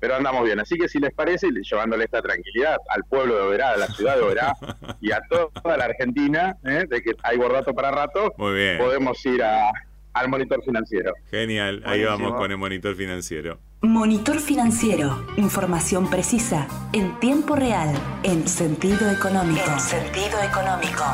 pero 0.02 0.16
andamos 0.16 0.44
bien. 0.44 0.58
Así 0.58 0.76
que 0.76 0.88
si 0.88 0.98
les 0.98 1.14
parece, 1.14 1.46
llevándole 1.52 2.06
esta 2.06 2.20
tranquilidad 2.20 2.76
al 2.88 3.04
pueblo 3.04 3.36
de 3.36 3.42
Oberá, 3.42 3.70
a 3.70 3.76
la 3.76 3.86
ciudad 3.86 4.16
de 4.16 4.22
Oberá 4.22 4.52
y 5.00 5.12
a 5.12 5.20
toda 5.30 5.76
la 5.76 5.84
Argentina, 5.84 6.56
¿eh? 6.64 6.86
de 6.88 7.00
que 7.00 7.12
hay 7.22 7.38
rato 7.38 7.72
para 7.72 7.92
rato, 7.92 8.32
podemos 8.36 9.24
ir 9.26 9.44
al 9.44 10.28
monitor 10.28 10.60
financiero. 10.64 11.12
Genial, 11.30 11.84
ahí 11.86 12.02
vamos 12.02 12.32
con 12.34 12.50
el 12.50 12.56
monitor 12.56 12.96
financiero. 12.96 13.60
Monitor 13.80 14.40
financiero, 14.40 15.24
información 15.36 16.10
precisa, 16.10 16.66
en 16.92 17.20
tiempo 17.20 17.54
real, 17.54 17.94
en 18.24 18.48
sentido 18.48 19.08
económico. 19.08 19.70
En 19.70 19.78
sentido 19.78 20.42
económico. 20.42 21.04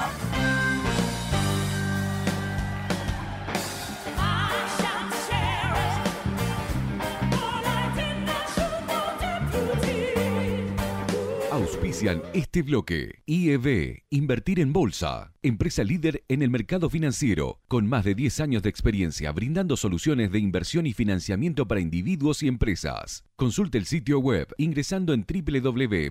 Este 12.33 12.63
bloque. 12.63 13.23
IEB, 13.27 14.05
Invertir 14.11 14.61
en 14.61 14.73
Bolsa, 14.73 15.33
empresa 15.43 15.83
líder 15.83 16.23
en 16.29 16.43
el 16.43 16.51
mercado 16.51 16.89
financiero, 16.89 17.61
con 17.67 17.89
más 17.89 18.05
de 18.05 18.15
10 18.15 18.39
años 18.41 18.63
de 18.63 18.69
experiencia 18.71 19.33
brindando 19.33 19.77
soluciones 19.77 20.31
de 20.31 20.39
inversión 20.39 20.87
y 20.87 20.93
financiamiento 20.93 21.67
para 21.67 21.81
individuos 21.81 22.45
y 22.45 22.49
empresas. 22.49 23.25
Consulte 23.35 23.79
el 23.79 23.87
sitio 23.87 24.21
web 24.21 24.47
ingresando 24.59 25.13
en 25.13 25.27
www.ieb.com.ar. 25.27 26.09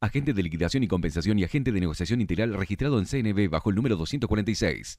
Agente 0.00 0.34
de 0.34 0.42
liquidación 0.42 0.82
y 0.82 0.88
compensación 0.88 1.38
y 1.38 1.44
agente 1.44 1.72
de 1.72 1.80
negociación 1.80 2.20
integral 2.20 2.52
registrado 2.52 2.98
en 2.98 3.06
CNB 3.06 3.48
bajo 3.48 3.70
el 3.70 3.76
número 3.76 3.96
246. 3.96 4.98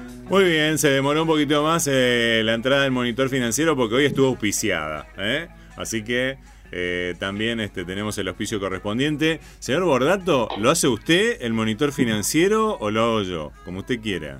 Muy 0.31 0.45
bien, 0.45 0.77
se 0.77 0.89
demoró 0.89 1.23
un 1.23 1.27
poquito 1.27 1.61
más 1.61 1.89
eh, 1.91 2.41
la 2.45 2.53
entrada 2.53 2.83
del 2.83 2.91
monitor 2.91 3.27
financiero 3.27 3.75
porque 3.75 3.95
hoy 3.95 4.05
estuvo 4.05 4.27
auspiciada. 4.27 5.05
¿eh? 5.17 5.49
Así 5.75 6.05
que 6.05 6.37
eh, 6.71 7.15
también 7.19 7.59
este, 7.59 7.83
tenemos 7.83 8.17
el 8.17 8.29
auspicio 8.29 8.57
correspondiente. 8.57 9.41
Señor 9.59 9.83
Bordato, 9.83 10.47
¿lo 10.57 10.69
hace 10.69 10.87
usted 10.87 11.41
el 11.41 11.51
monitor 11.51 11.91
financiero 11.91 12.77
o 12.79 12.91
lo 12.91 13.01
hago 13.01 13.21
yo? 13.23 13.51
Como 13.65 13.79
usted 13.79 13.99
quiera. 13.99 14.39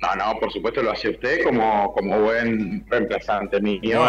No, 0.00 0.16
no, 0.16 0.40
por 0.40 0.50
supuesto 0.50 0.82
lo 0.82 0.92
hace 0.92 1.10
usted 1.10 1.44
como, 1.44 1.92
como 1.92 2.22
buen 2.22 2.86
reemplazante 2.88 3.60
mío. 3.60 4.02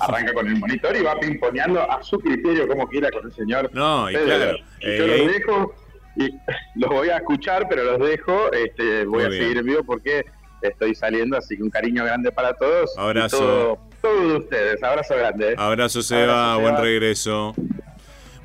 Arranca 0.00 0.32
con 0.32 0.48
el 0.48 0.56
monitor 0.56 0.96
y 0.96 1.02
va 1.02 1.14
pimponeando 1.20 1.88
a 1.88 2.02
su 2.02 2.18
criterio 2.18 2.66
como 2.66 2.88
quiera 2.88 3.12
con 3.12 3.26
el 3.26 3.32
señor. 3.32 3.70
No, 3.72 4.10
y 4.10 4.14
claro. 4.14 4.56
yo 4.80 5.06
lo 5.06 5.26
dejo 5.28 5.74
y 6.18 6.34
los 6.74 6.90
voy 6.90 7.08
a 7.08 7.18
escuchar, 7.18 7.66
pero 7.68 7.84
los 7.84 7.98
dejo. 7.98 8.52
Este, 8.52 9.04
voy 9.04 9.24
a 9.24 9.30
seguir 9.30 9.62
vivo 9.62 9.82
porque 9.84 10.26
estoy 10.60 10.94
saliendo, 10.94 11.36
así 11.36 11.56
que 11.56 11.62
un 11.62 11.70
cariño 11.70 12.04
grande 12.04 12.32
para 12.32 12.54
todos. 12.54 12.96
Abrazo. 12.98 13.78
Todos 14.00 14.42
ustedes, 14.42 14.82
abrazo 14.82 15.16
grande. 15.16 15.54
Abrazo 15.56 16.02
Seba, 16.02 16.56
buen 16.56 16.76
regreso. 16.76 17.54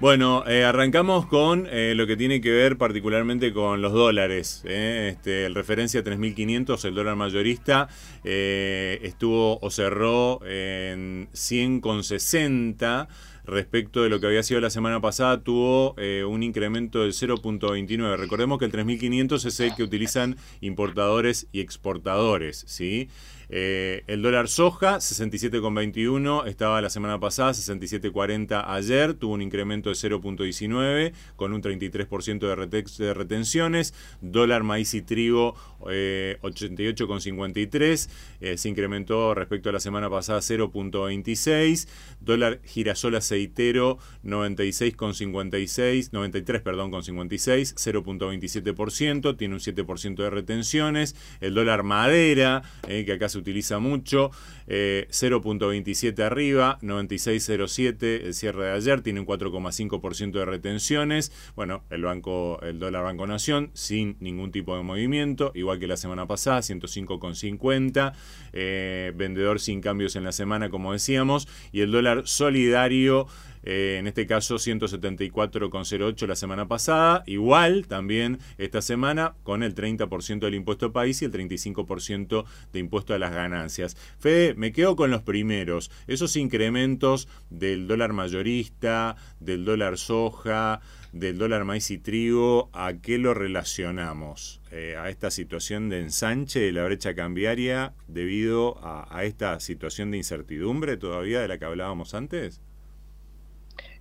Bueno, 0.03 0.43
eh, 0.47 0.65
arrancamos 0.65 1.27
con 1.27 1.65
eh, 1.69 1.93
lo 1.95 2.05
que 2.05 2.17
tiene 2.17 2.41
que 2.41 2.51
ver 2.51 2.77
particularmente 2.77 3.53
con 3.53 3.81
los 3.81 3.93
dólares. 3.93 4.61
Eh. 4.65 5.11
Este, 5.13 5.45
el 5.45 5.55
referencia 5.55 6.03
3.500, 6.03 6.83
el 6.83 6.93
dólar 6.93 7.15
mayorista, 7.15 7.87
estuvo 8.21 9.59
o 9.61 9.69
cerró 9.69 10.41
en 10.45 11.29
100,60 11.31 13.07
respecto 13.45 14.03
de 14.03 14.09
lo 14.09 14.19
que 14.19 14.27
había 14.27 14.43
sido 14.43 14.61
la 14.61 14.69
semana 14.69 15.01
pasada, 15.01 15.41
tuvo 15.41 15.95
eh, 15.97 16.23
un 16.23 16.43
incremento 16.43 17.01
del 17.01 17.13
0.29. 17.13 18.17
Recordemos 18.17 18.59
que 18.59 18.65
el 18.65 18.71
3500 18.71 19.45
es 19.45 19.59
el 19.59 19.75
que 19.75 19.83
utilizan 19.83 20.37
importadores 20.61 21.47
y 21.51 21.59
exportadores, 21.59 22.63
¿sí? 22.67 23.09
Eh, 23.55 24.03
el 24.07 24.23
dólar 24.23 24.47
soja, 24.47 24.95
67,21, 24.95 26.47
estaba 26.47 26.81
la 26.81 26.89
semana 26.89 27.19
pasada, 27.19 27.51
67,40 27.51 28.65
ayer, 28.67 29.13
tuvo 29.13 29.35
un 29.35 29.43
incremento 29.43 29.91
de 29.91 29.95
0,19 29.95 31.13
con 31.35 31.53
un 31.53 31.61
33% 31.61 32.39
de, 32.39 33.05
de, 33.05 33.13
retenciones. 33.13 33.93
Dólar 34.21 34.63
maíz 34.63 34.95
y 34.95 35.03
trigo, 35.03 35.53
88,53, 35.81 38.09
eh, 38.41 38.57
se 38.57 38.69
incrementó 38.69 39.35
respecto 39.35 39.69
a 39.69 39.71
la 39.71 39.79
semana 39.79 40.09
pasada 40.09 40.39
0,26. 40.39 41.87
Dólar 42.21 42.59
girasol 42.63 43.17
aceitero, 43.17 43.99
96,56, 44.23 46.09
93, 46.11 46.61
perdón, 46.63 46.89
con 46.89 47.03
56, 47.03 47.75
0,27%, 47.75 49.37
tiene 49.37 49.53
un 49.53 49.59
7% 49.59 50.23
de 50.23 50.29
retenciones. 50.31 51.15
El 51.39 51.53
dólar 51.53 51.83
madera, 51.83 52.63
eh, 52.87 53.05
que 53.05 53.13
acá 53.13 53.29
se 53.29 53.42
utiliza 53.43 53.79
mucho, 53.79 54.31
0.27 54.67 56.19
eh, 56.19 56.23
arriba, 56.23 56.79
96.07 56.81 58.25
el 58.25 58.33
cierre 58.33 58.65
de 58.65 58.71
ayer, 58.71 59.01
tiene 59.01 59.19
un 59.19 59.25
4,5% 59.25 60.31
de 60.31 60.45
retenciones. 60.45 61.31
Bueno, 61.55 61.83
el 61.89 62.03
banco, 62.03 62.59
el 62.61 62.79
dólar 62.79 63.03
Banco 63.03 63.27
Nación, 63.27 63.69
sin 63.73 64.17
ningún 64.19 64.51
tipo 64.51 64.75
de 64.75 64.83
movimiento, 64.83 65.51
igual 65.53 65.79
que 65.79 65.87
la 65.87 65.97
semana 65.97 66.25
pasada, 66.25 66.59
105,50. 66.59 68.13
Eh, 68.53 69.11
vendedor 69.15 69.59
sin 69.59 69.81
cambios 69.81 70.15
en 70.15 70.23
la 70.23 70.31
semana, 70.31 70.69
como 70.69 70.93
decíamos, 70.93 71.47
y 71.71 71.81
el 71.81 71.91
dólar 71.91 72.23
solidario 72.25 73.27
eh, 73.63 73.97
en 73.99 74.07
este 74.07 74.25
caso 74.25 74.55
174,08 74.55 76.27
la 76.27 76.35
semana 76.35 76.67
pasada, 76.67 77.23
igual 77.25 77.87
también 77.87 78.39
esta 78.57 78.81
semana 78.81 79.35
con 79.43 79.63
el 79.63 79.73
30% 79.73 80.39
del 80.39 80.55
impuesto 80.55 80.91
país 80.91 81.21
y 81.21 81.25
el 81.25 81.31
35% 81.31 82.45
de 82.71 82.79
impuesto 82.79 83.13
a 83.13 83.19
las 83.19 83.33
ganancias. 83.33 83.95
Fede, 84.19 84.53
me 84.55 84.71
quedo 84.71 84.95
con 84.95 85.11
los 85.11 85.21
primeros, 85.21 85.91
esos 86.07 86.35
incrementos 86.35 87.27
del 87.49 87.87
dólar 87.87 88.13
mayorista, 88.13 89.15
del 89.39 89.65
dólar 89.65 89.97
soja, 89.97 90.81
del 91.13 91.37
dólar 91.37 91.63
maíz 91.63 91.91
y 91.91 91.99
trigo, 91.99 92.69
¿a 92.73 92.93
qué 92.93 93.17
lo 93.17 93.33
relacionamos? 93.33 94.61
Eh, 94.71 94.95
a 94.97 95.09
esta 95.09 95.29
situación 95.29 95.89
de 95.89 95.99
ensanche 95.99 96.59
de 96.59 96.71
la 96.71 96.83
brecha 96.83 97.13
cambiaria 97.13 97.93
debido 98.07 98.79
a 98.83 99.23
esta 99.23 99.59
situación 99.59 100.09
de 100.09 100.17
incertidumbre 100.17 100.97
todavía 100.97 101.41
de 101.41 101.47
la 101.47 101.59
que 101.59 101.65
hablábamos 101.65 102.15
antes? 102.15 102.59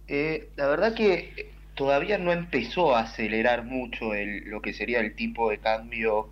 Eh, 0.08 0.50
la 0.56 0.66
verdad 0.66 0.94
que 0.94 1.52
todavía 1.74 2.18
no 2.18 2.32
empezó 2.32 2.94
a 2.94 3.00
acelerar 3.00 3.64
mucho 3.64 4.10
lo 4.44 4.60
que 4.60 4.72
sería 4.72 5.00
el 5.00 5.14
tipo 5.14 5.50
de 5.50 5.58
cambio 5.58 6.28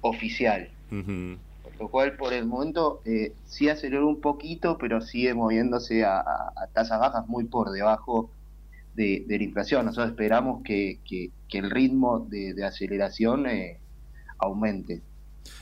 oficial. 0.00 0.70
Por 0.88 1.76
lo 1.78 1.88
cual, 1.88 2.16
por 2.16 2.32
el 2.32 2.46
momento, 2.46 3.00
eh, 3.04 3.32
sí 3.46 3.68
aceleró 3.68 4.08
un 4.08 4.20
poquito, 4.20 4.76
pero 4.78 5.00
sigue 5.00 5.34
moviéndose 5.34 6.04
a, 6.04 6.24
tasas 6.72 7.00
bajas 7.00 7.26
muy 7.26 7.44
por 7.44 7.70
debajo 7.70 8.30
de, 8.94 9.24
la 9.28 9.42
inflación. 9.42 9.86
Nosotros 9.86 10.10
esperamos 10.10 10.62
que, 10.62 11.00
el 11.52 11.70
ritmo 11.70 12.20
de, 12.20 12.64
aceleración 12.64 13.46
eh, 13.46 13.80
aumente. 14.38 15.02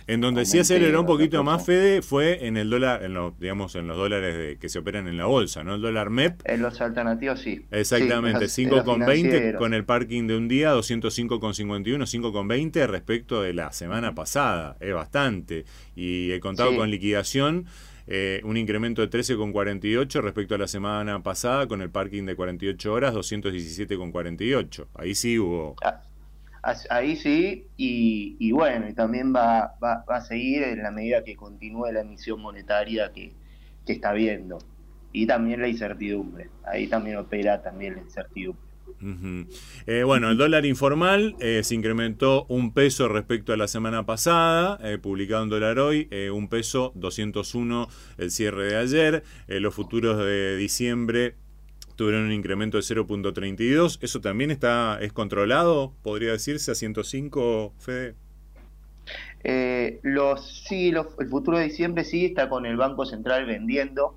En 0.06 0.22
donde 0.22 0.46
sí 0.46 0.58
aceleró 0.58 1.00
un 1.00 1.06
poquito 1.06 1.44
más, 1.44 1.64
Fede, 1.64 2.00
fue 2.00 2.46
en 2.46 2.56
el 2.56 2.70
dólar, 2.70 3.04
en 3.04 3.12
los, 3.12 3.38
digamos, 3.38 3.74
en 3.74 3.86
los 3.86 3.96
dólares 3.96 4.56
que 4.58 4.68
se 4.70 4.78
operan 4.78 5.06
en 5.06 5.18
la 5.18 5.26
bolsa, 5.26 5.64
¿no? 5.64 5.74
El 5.74 5.82
dólar 5.82 6.08
MEP. 6.08 6.40
En 6.44 6.62
los 6.62 6.80
alternativos, 6.80 7.40
sí. 7.40 7.66
Exactamente, 7.70 8.46
5,20 8.46 9.56
con 9.58 9.74
el 9.74 9.84
parking 9.84 10.26
de 10.26 10.36
un 10.36 10.48
día, 10.48 10.74
205,51, 10.74 12.06
5,20 12.06 12.86
respecto 12.86 13.42
de 13.42 13.52
la 13.52 13.70
semana 13.72 14.14
pasada. 14.14 14.76
Es 14.80 14.94
bastante. 14.94 15.66
Y 15.94 16.32
he 16.32 16.40
contado 16.40 16.74
con 16.74 16.90
liquidación. 16.90 17.66
Eh, 18.10 18.40
un 18.44 18.56
incremento 18.56 19.06
de 19.06 19.10
13,48 19.10 20.22
respecto 20.22 20.54
a 20.54 20.58
la 20.58 20.66
semana 20.66 21.22
pasada 21.22 21.68
con 21.68 21.82
el 21.82 21.90
parking 21.90 22.24
de 22.24 22.34
48 22.36 22.90
horas, 22.90 23.14
217,48. 23.14 24.86
Ahí 24.94 25.14
sí 25.14 25.38
hubo... 25.38 25.76
Ah, 25.84 26.00
ahí 26.90 27.16
sí, 27.16 27.66
y, 27.76 28.52
bueno, 28.52 28.88
y 28.88 28.94
también 28.94 29.34
va, 29.34 29.74
va, 29.82 30.04
a 30.08 30.20
seguir 30.20 30.62
en 30.62 30.82
la 30.82 30.90
medida 30.90 31.24
que 31.24 31.36
continúe 31.36 31.92
la 31.92 32.00
emisión 32.00 32.40
monetaria 32.40 33.12
que, 33.12 33.32
está 33.86 34.12
viendo. 34.12 34.58
Y 35.12 35.26
también 35.26 35.62
la 35.62 35.68
incertidumbre, 35.68 36.50
ahí 36.62 36.86
también 36.88 37.16
opera 37.16 37.62
también 37.62 37.94
la 37.94 38.02
incertidumbre. 38.02 38.68
Eh, 39.86 40.02
bueno, 40.02 40.30
el 40.30 40.36
dólar 40.36 40.66
informal 40.66 41.36
eh, 41.40 41.62
se 41.64 41.74
incrementó 41.74 42.44
un 42.48 42.72
peso 42.74 43.08
respecto 43.08 43.52
a 43.52 43.56
la 43.56 43.68
semana 43.68 44.04
pasada, 44.04 44.78
eh, 44.82 44.98
publicado 44.98 45.44
en 45.44 45.48
dólar 45.48 45.78
hoy, 45.78 46.08
un 46.32 46.48
peso 46.48 46.92
201 46.96 47.88
el 48.18 48.30
cierre 48.30 48.66
de 48.66 48.76
ayer, 48.76 49.22
los 49.46 49.74
futuros 49.74 50.18
de 50.18 50.56
diciembre 50.56 51.36
tuvieron 51.98 52.26
un 52.26 52.32
incremento 52.32 52.76
de 52.76 52.84
0.32. 52.84 53.98
¿Eso 54.00 54.20
también 54.20 54.52
está 54.52 54.98
es 55.00 55.12
controlado, 55.12 55.92
podría 56.02 56.30
decirse, 56.30 56.70
a 56.70 56.74
105, 56.76 57.74
Fede? 57.76 58.14
Eh, 59.42 59.98
los, 60.04 60.64
sí, 60.68 60.90
el 60.90 61.28
futuro 61.28 61.58
de 61.58 61.64
diciembre 61.64 62.04
sí 62.04 62.26
está 62.26 62.48
con 62.48 62.66
el 62.66 62.76
Banco 62.76 63.04
Central 63.04 63.46
vendiendo 63.46 64.16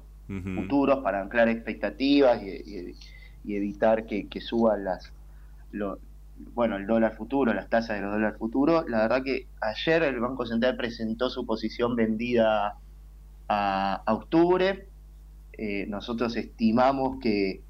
futuros 0.55 0.99
para 0.99 1.21
anclar 1.21 1.49
expectativas 1.49 2.41
y, 2.41 2.95
evitar 3.53 4.05
que, 4.05 4.29
suban 4.39 4.85
las, 4.85 5.11
bueno, 6.53 6.77
el 6.77 6.85
dólar 6.85 7.15
futuro, 7.17 7.53
las 7.53 7.67
tasas 7.67 7.97
de 7.97 8.03
los 8.03 8.13
dólares 8.13 8.37
futuros. 8.37 8.85
La 8.87 8.99
verdad 8.99 9.23
que 9.23 9.47
ayer 9.59 10.03
el 10.03 10.19
Banco 10.19 10.45
Central 10.45 10.77
presentó 10.77 11.31
su 11.31 11.47
posición 11.47 11.95
vendida 11.95 12.77
a, 13.49 14.03
octubre. 14.05 14.87
Eh, 15.57 15.85
nosotros 15.89 16.37
estimamos 16.37 17.19
que, 17.19 17.61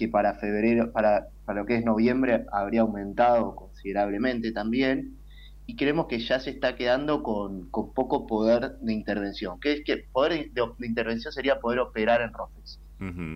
que 0.00 0.08
para 0.08 0.34
febrero, 0.36 0.92
para, 0.92 1.28
para 1.44 1.60
lo 1.60 1.66
que 1.66 1.76
es 1.76 1.84
noviembre, 1.84 2.46
habría 2.52 2.80
aumentado 2.80 3.54
considerablemente 3.54 4.50
también. 4.50 5.18
Y 5.66 5.76
creemos 5.76 6.06
que 6.06 6.18
ya 6.18 6.40
se 6.40 6.48
está 6.48 6.74
quedando 6.74 7.22
con, 7.22 7.68
poco 7.70 8.26
poder 8.26 8.78
de 8.78 8.94
intervención. 8.94 9.60
Que 9.60 9.74
es 9.74 9.84
que 9.84 9.98
poder 9.98 10.50
de, 10.52 10.86
intervención 10.86 11.34
sería 11.34 11.60
poder 11.60 11.80
operar 11.80 12.22
en 12.22 12.32
ROFEX. 12.32 12.80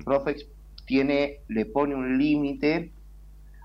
ROFEX 0.06 0.46
tiene, 0.86 1.40
le 1.48 1.66
pone 1.66 1.94
un 1.94 2.16
límite 2.16 2.92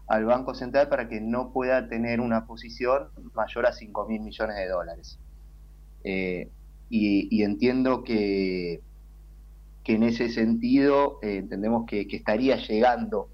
al 0.07 0.25
Banco 0.25 0.53
Central 0.53 0.89
para 0.89 1.07
que 1.07 1.21
no 1.21 1.53
pueda 1.53 1.87
tener 1.87 2.19
una 2.19 2.45
posición 2.45 3.07
mayor 3.33 3.65
a 3.65 3.71
5 3.71 4.07
mil 4.09 4.21
millones 4.21 4.57
de 4.57 4.67
dólares. 4.67 5.19
Eh, 6.03 6.49
y, 6.89 7.43
entiendo 7.43 8.03
que, 8.03 8.81
que 9.89 9.95
en 9.95 10.03
ese 10.03 10.29
sentido 10.29 11.17
eh, 11.23 11.37
entendemos 11.37 11.87
que, 11.87 12.05
estaría 12.11 12.57
llegando 12.57 13.31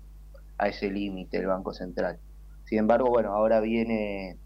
a 0.58 0.70
ese 0.70 0.90
límite 0.90 1.40
el 1.40 1.48
Banco 1.48 1.74
Central. 1.74 2.18
Sin 2.64 2.80
embargo, 2.80 3.10
bueno, 3.10 3.34
ahora 3.34 3.60
viene, 3.60 4.38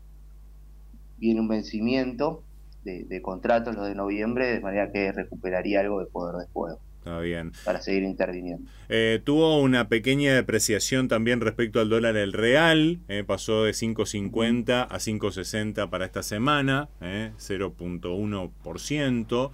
viene 1.20 1.39
un 1.39 1.47
vencimiento 1.47 2.41
de, 2.84 3.22
contratos, 3.22 3.76
lo 3.76 3.84
de 3.84 3.93
noviembre, 3.93 4.47
de 4.47 4.60
manera 4.60 4.91
que 4.91 5.12
recuperaría 5.12 5.82
algo 5.82 5.99
de 5.99 6.07
poder 6.07 6.38
de 6.38 6.47
fuego. 6.47 6.80
Está 6.97 7.20
bien. 7.20 7.51
Para 7.64 7.80
seguir 7.80 8.01
interviniendo. 8.01 8.68
Eh, 8.89 9.22
tuvo 9.24 9.62
una 9.62 9.88
pequeña 9.88 10.34
depreciación 10.34 11.10
también 11.10 11.41
respecto 11.41 11.80
al 11.80 11.89
dólar 11.89 12.18
el 12.18 12.34
real. 12.34 13.01
Eh, 13.07 13.24
pasó 13.24 13.66
de 13.66 13.74
5.50 13.74 14.88
a 14.89 14.97
5.60 14.97 15.91
para 15.91 16.05
esta 16.05 16.24
semana, 16.24 16.89
0.1%. 17.01 19.51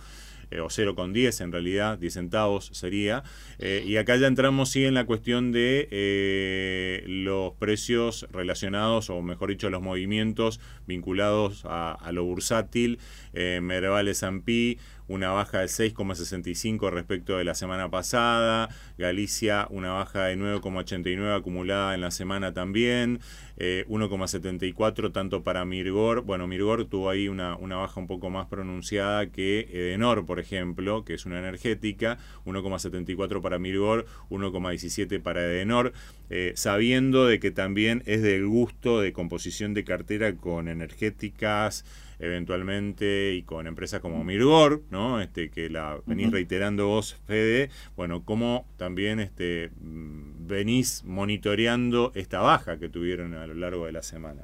Eh, 0.56 0.62
o 0.62 0.68
0,10 0.68 1.42
en 1.42 1.52
realidad, 1.52 1.98
10 1.98 2.14
centavos 2.14 2.70
sería. 2.74 3.24
Eh, 3.60 3.84
y 3.86 3.98
acá 3.98 4.16
ya 4.16 4.28
entramos 4.28 4.70
sí 4.70 4.86
en 4.86 4.94
la 4.94 5.06
cuestión 5.06 5.52
de 5.52 5.88
eh, 5.92 7.04
los 7.08 7.54
precios 7.54 8.28
relacionados, 8.32 9.10
o 9.10 9.22
mejor 9.22 9.50
dicho, 9.50 9.70
los 9.70 9.82
movimientos 9.82 10.60
vinculados 10.88 11.64
a, 11.66 12.12
lo 12.12 12.24
bursátil. 12.24 13.00
Merval 13.34 14.08
S&P 14.08 14.78
una 15.08 15.32
baja 15.32 15.60
de 15.60 15.66
6,65 15.66 16.90
respecto 16.90 17.38
de 17.38 17.44
la 17.44 17.56
semana 17.56 17.90
pasada, 17.90 18.70
Galicia 18.98 19.68
una 19.70 19.92
baja 19.94 20.26
de 20.26 20.38
9,89 20.38 21.38
acumulada 21.38 21.94
en 21.96 22.02
la 22.02 22.12
semana 22.12 22.54
también, 22.54 23.20
1,74 23.58 25.12
tanto 25.12 25.44
para 25.44 25.66
Mirgor, 25.66 26.22
bueno, 26.22 26.48
Mirgor 26.48 26.86
tuvo 26.86 27.10
ahí 27.10 27.28
una, 27.28 27.56
una 27.56 27.78
baja 27.78 28.00
un 28.00 28.08
poco 28.08 28.30
más 28.30 28.48
pronunciada 28.48 29.28
que 29.28 29.68
Edenor, 29.72 30.26
por 30.26 30.40
ejemplo, 30.40 31.06
que 31.06 31.14
es 31.14 31.26
una 31.26 31.40
energética, 31.40 32.18
1,74 32.46 33.42
para 33.42 33.60
Mirgor, 33.60 34.06
1,17 34.30 35.22
para 35.22 35.42
Edenor, 35.42 35.94
eh, 36.30 36.54
sabiendo 36.56 37.26
de 37.28 37.40
que 37.40 37.52
también 37.52 38.04
es 38.06 38.22
del 38.22 38.48
gusto 38.48 39.00
de 39.02 39.14
composición 39.14 39.74
de 39.74 39.84
cartera 39.84 40.36
con 40.36 40.68
energéticas, 40.68 41.86
eventualmente 42.20 43.34
y 43.34 43.44
con 43.44 43.68
empresas 43.68 44.00
como 44.00 44.24
Mirgor, 44.24 44.82
¿no? 44.90 45.22
Este, 45.22 45.50
que 45.50 45.70
la 45.70 46.00
venís 46.06 46.32
reiterando 46.32 46.88
vos, 46.88 47.18
Fede, 47.28 47.70
bueno, 47.96 48.24
cómo 48.24 48.66
también 48.78 49.20
este, 49.20 49.70
mm, 49.82 50.48
venís 50.48 51.04
monitoreando 51.06 52.12
esta 52.16 52.40
baja 52.40 52.80
que 52.80 52.90
tuvieron 52.90 53.34
a 53.34 53.48
lo 53.48 53.54
largo 53.54 53.86
de 53.86 53.92
la 53.92 54.04
semana. 54.04 54.42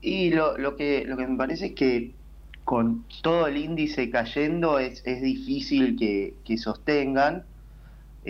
Y 0.00 0.30
lo, 0.30 0.56
lo, 0.58 0.76
que, 0.76 1.04
lo 1.06 1.16
que 1.16 1.26
me 1.26 1.36
parece 1.36 1.66
es 1.66 1.72
que 1.72 2.12
con 2.68 3.06
todo 3.22 3.46
el 3.46 3.56
índice 3.56 4.10
cayendo 4.10 4.78
es, 4.78 5.02
es 5.06 5.22
difícil 5.22 5.96
que, 5.96 6.58
sostengan. 6.58 7.44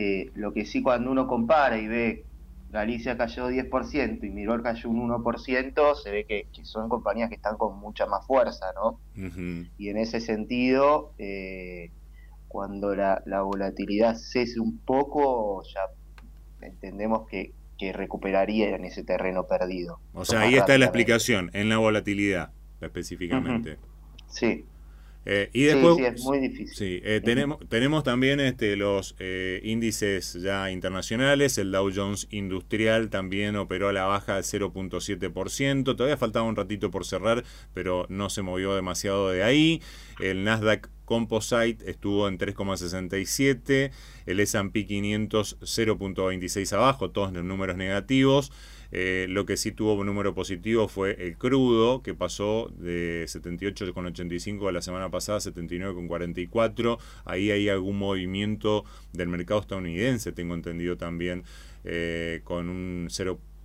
Eh, 0.01 0.31
lo 0.37 0.53
que 0.53 0.65
sí 0.65 0.81
cuando 0.81 1.11
uno 1.11 1.27
compara 1.27 1.77
y 1.77 1.89
ve 1.89 2.25
Galicia 2.71 3.19
cayó 3.19 3.51
10% 3.51 4.23
y 4.23 4.31
Miror 4.31 4.63
cayó 4.63 4.91
un 4.91 5.11
1%, 5.11 5.95
se 5.97 6.11
ve 6.13 6.25
que, 6.25 6.47
son 6.63 6.89
compañías 6.89 7.29
que 7.29 7.35
están 7.35 7.57
con 7.57 7.81
mucha 7.81 8.07
más 8.07 8.25
fuerza, 8.25 8.67
¿no? 8.77 9.01
Y 9.77 9.89
en 9.89 9.97
ese 9.97 10.21
sentido, 10.21 11.15
eh, 11.19 11.91
cuando 12.47 12.95
la, 12.95 13.25
volatilidad 13.43 14.15
cese 14.15 14.61
un 14.61 14.79
poco, 14.79 15.65
ya 15.65 15.81
entendemos 16.65 17.27
que, 17.27 17.53
recuperaría 17.93 18.77
en 18.77 18.85
ese 18.85 19.03
terreno 19.03 19.49
perdido. 19.49 19.99
O 20.13 20.25
sea, 20.25 20.43
ahí 20.43 20.55
está 20.55 20.79
la 20.79 20.85
explicación, 20.85 21.51
en 21.55 21.69
la 21.69 21.79
volatilidad 21.79 22.53
específicamente. 22.81 23.79
Sí. 24.29 24.65
Eh, 25.25 25.51
y 25.53 25.65
después, 25.65 25.97
sí, 25.97 26.05
es 26.05 26.25
muy 26.25 26.39
difícil. 26.39 26.75
Sí, 26.75 27.01
eh, 27.05 27.21
tenemos, 27.23 27.59
tenemos 27.69 28.03
también 28.03 28.41
este, 28.41 28.77
los 28.77 29.15
eh, 29.19 29.61
índices 29.63 30.35
ya 30.35 30.71
internacionales. 30.71 31.59
El 31.59 31.71
Dow 31.71 31.91
Jones 31.95 32.29
Industrial 32.31 33.11
también 33.11 33.57
operó 33.57 33.89
a 33.89 33.93
la 33.93 34.05
baja 34.05 34.37
del 34.37 34.45
0.7%. 34.45 35.85
Todavía 35.85 36.17
faltaba 36.17 36.47
un 36.47 36.57
ratito 36.57 36.91
por 36.91 37.05
cerrar, 37.05 37.45
pero 37.75 38.07
no 38.09 38.31
se 38.31 38.43
movió 38.43 38.75
demasiado 38.75 39.31
de 39.31 39.43
ahí. 39.43 39.83
El 40.19 40.45
Nasdaq 40.45 40.89
Composite 41.05 41.91
estuvo 41.91 42.29
en 42.29 42.39
3,67. 42.39 43.91
El 44.27 44.41
SP 44.41 44.85
500 44.87 45.59
0.26 45.61 46.73
abajo, 46.73 47.11
todos 47.11 47.35
en 47.35 47.47
números 47.47 47.77
negativos. 47.77 48.51
Eh, 48.91 49.27
lo 49.29 49.45
que 49.45 49.57
sí 49.57 49.73
tuvo 49.73 49.95
un 49.95 50.07
número 50.07 50.35
positivo 50.35 50.89
fue 50.89 51.17
el 51.27 51.37
crudo, 51.37 52.03
que 52.03 52.15
pasó 52.15 52.73
de 52.79 53.25
78,85 53.27 54.71
la 54.73 54.83
semana 54.83 55.11
pasada 55.11 55.39
a 55.39 55.41
79,44. 55.41 56.99
Ahí 57.25 57.51
hay 57.51 57.69
algún 57.69 57.99
movimiento 57.99 58.85
del 59.13 59.29
mercado 59.29 59.61
estadounidense, 59.61 60.33
tengo 60.33 60.55
entendido 60.55 60.97
también, 60.97 61.45
eh, 61.85 62.41
con 62.45 62.69
un 62.69 63.09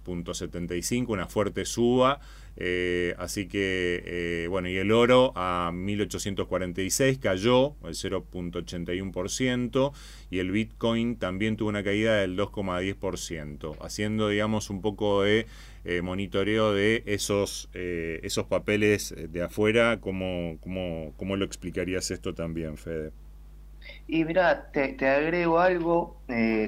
0.75, 0.05 1.09
una 1.09 1.27
fuerte 1.27 1.65
suba. 1.65 2.19
Eh, 2.55 3.15
así 3.17 3.47
que, 3.47 4.03
eh, 4.05 4.47
bueno, 4.47 4.69
y 4.69 4.77
el 4.77 4.91
oro 4.91 5.33
a 5.35 5.71
1846 5.73 7.17
cayó 7.17 7.75
el 7.83 7.95
0.81% 7.95 9.91
y 10.29 10.37
el 10.39 10.51
Bitcoin 10.51 11.15
también 11.17 11.57
tuvo 11.57 11.69
una 11.69 11.83
caída 11.83 12.17
del 12.17 12.37
2,10%, 12.37 13.75
haciendo, 13.81 14.29
digamos, 14.29 14.69
un 14.69 14.81
poco 14.81 15.23
de 15.23 15.47
eh, 15.85 16.01
monitoreo 16.01 16.73
de 16.73 17.01
esos, 17.05 17.69
esos 17.73 18.45
papeles 18.45 19.15
de 19.17 19.41
afuera. 19.41 19.99
¿Cómo, 19.99 20.57
cómo, 20.61 21.13
cómo 21.17 21.35
lo 21.35 21.45
explicarías 21.45 22.11
esto 22.11 22.33
también, 22.35 22.77
Fede? 22.77 23.11
Y 24.07 24.25
mira, 24.25 24.71
te, 24.71 24.95
agrego 25.07 25.59
algo, 25.59 26.17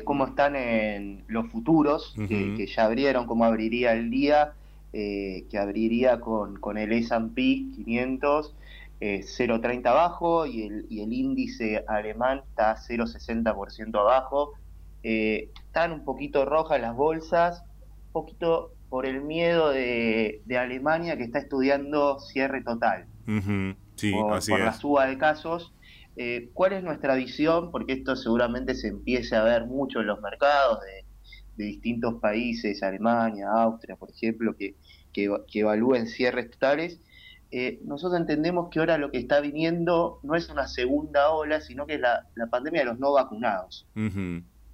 cómo 0.04 0.26
están 0.26 0.56
en 0.56 1.24
los 1.28 1.48
futuros, 1.48 2.16
que, 2.28 2.56
que, 2.56 2.68
ya 2.68 2.86
abrieron, 2.86 3.26
cómo 3.26 3.46
abriría 3.46 3.94
el 3.94 4.10
día. 4.10 4.54
Eh, 4.98 5.44
que 5.52 5.58
abriría 5.58 6.22
con, 6.22 6.58
con 6.62 6.78
el 6.78 6.94
S&P 6.94 7.42
500 7.76 8.56
0,30 9.02 9.86
abajo 9.88 10.46
y 10.46 10.64
el, 10.64 10.86
y 10.90 11.02
el, 11.02 11.12
índice 11.12 11.84
alemán 11.86 12.44
está 12.50 12.78
0,60% 12.78 14.00
abajo. 14.00 14.54
Eh, 15.04 15.50
están 15.68 15.92
un 15.92 16.06
poquito 16.06 16.46
rojas 16.46 16.80
las 16.80 16.96
bolsas, 16.96 17.66
un 18.08 18.12
poquito 18.14 18.72
por 18.90 19.06
el 19.06 19.22
miedo 19.22 19.72
de, 19.72 20.42
Alemania 20.58 21.18
que 21.18 21.24
está 21.24 21.40
estudiando 21.40 22.20
cierre 22.20 22.64
total. 22.64 23.06
Sí, 23.96 24.12
por, 24.12 24.48
por 24.48 24.60
la 24.62 24.72
suba 24.72 25.08
de 25.08 25.18
casos. 25.18 25.74
Eh, 26.18 26.50
¿Cuál 26.54 26.74
es 26.74 26.84
nuestra 26.84 27.16
visión? 27.16 27.72
Porque 27.72 27.94
esto 27.94 28.16
seguramente 28.16 28.74
se 28.74 28.88
empiece 28.88 29.36
a 29.36 29.44
ver 29.44 29.66
mucho 29.66 30.02
en 30.02 30.08
los 30.08 30.22
mercados 30.22 30.80
de, 30.82 31.06
de 31.58 31.66
distintos 31.66 32.16
países, 32.16 32.84
Alemania, 32.84 33.50
Austria, 33.52 33.96
por 33.96 34.10
ejemplo, 34.12 34.56
que, 34.56 34.76
que, 35.14 35.60
evalúen 35.60 36.08
cierres 36.08 36.52
totales, 36.52 37.00
eh, 37.52 37.80
nosotros 37.86 38.20
entendemos 38.20 38.70
que 38.70 38.80
ahora 38.80 38.98
lo 38.98 39.12
que 39.12 39.18
está 39.18 39.40
viniendo 39.40 40.20
no 40.24 40.36
es 40.36 40.50
una 40.50 40.68
segunda 40.68 41.30
ola, 41.30 41.62
sino 41.62 41.86
que 41.86 41.96
es 41.96 42.02
la, 42.02 42.26
pandemia 42.50 42.82
de 42.82 42.86
los 42.88 43.00
no 43.00 43.14
vacunados. 43.14 43.88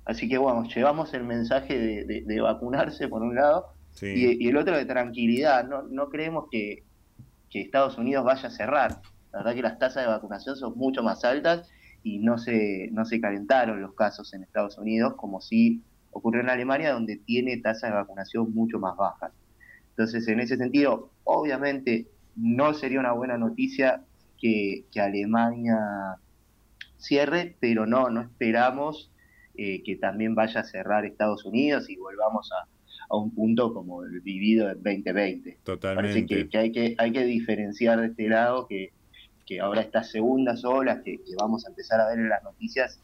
Así 0.06 0.28
que 0.28 0.38
bueno, 0.38 0.64
llevamos 0.64 1.14
el 1.14 1.24
mensaje 1.24 2.06
de, 2.06 2.42
vacunarse 2.42 3.08
por 3.08 3.22
un 3.22 3.36
lado 3.36 3.68
y, 4.02 4.48
el 4.48 4.58
otro 4.58 4.76
de 4.76 4.86
tranquilidad. 4.86 5.68
No, 5.68 5.84
no 5.84 6.10
creemos 6.10 6.46
que, 6.50 6.84
que, 7.50 7.62
Estados 7.62 7.98
Unidos 7.98 8.26
vaya 8.26 8.48
a 8.48 8.52
cerrar. 8.52 9.02
La 9.32 9.40
verdad 9.40 9.56
que 9.56 9.62
las 9.62 9.80
tasas 9.80 10.04
de 10.04 10.10
vacunación 10.10 10.56
son 10.56 10.78
mucho 10.78 11.04
más 11.04 11.24
altas 11.24 11.70
y 12.04 12.20
no 12.20 12.38
se, 12.38 12.90
no 12.92 13.06
se 13.06 13.22
calentaron 13.22 13.82
los 13.82 13.94
casos 13.94 14.34
en 14.34 14.44
Estados 14.44 14.78
Unidos 14.78 15.14
como 15.16 15.42
si 15.42 15.82
ocurrió 16.12 16.42
en 16.42 16.50
Alemania, 16.50 16.92
donde 16.92 17.18
tiene 17.18 17.58
tasas 17.58 17.92
de 17.92 17.96
vacunación 17.96 18.54
mucho 18.54 18.80
más 18.80 18.98
bajas. 18.98 19.32
Entonces, 19.92 20.28
en 20.28 20.40
ese 20.40 20.58
sentido, 20.58 21.12
obviamente 21.24 22.08
no 22.36 22.74
sería 22.74 23.00
una 23.00 23.14
buena 23.14 23.38
noticia 23.38 24.04
que, 24.38 24.86
Alemania 24.96 26.18
cierre, 26.98 27.56
pero 27.60 27.86
no, 27.86 28.10
no 28.10 28.22
esperamos 28.22 29.12
eh, 29.56 29.84
que 29.84 29.96
también 29.96 30.36
vaya 30.36 30.62
a 30.62 30.64
cerrar 30.64 31.06
Estados 31.06 31.46
Unidos 31.46 31.90
y 31.90 31.96
volvamos 31.96 32.50
a, 32.52 32.68
un 33.14 33.36
punto 33.36 33.74
como 33.74 34.04
el 34.06 34.22
vivido 34.22 34.70
en 34.70 34.82
2020. 34.82 35.58
Totalmente. 35.64 36.22
Parece 36.22 36.50
que, 36.50 36.58
hay, 36.58 36.72
que 36.72 36.96
hay 36.98 37.12
que 37.12 37.26
diferenciar 37.26 38.00
de 38.00 38.08
este 38.08 38.30
lado 38.30 38.68
que, 38.68 38.94
que 39.52 39.60
ahora 39.60 39.82
estas 39.82 40.10
segundas 40.10 40.64
olas 40.64 41.00
que, 41.04 41.20
vamos 41.38 41.66
a 41.66 41.70
empezar 41.70 42.00
a 42.00 42.08
ver 42.08 42.20
en 42.20 42.30
las 42.30 42.42
noticias 42.42 43.02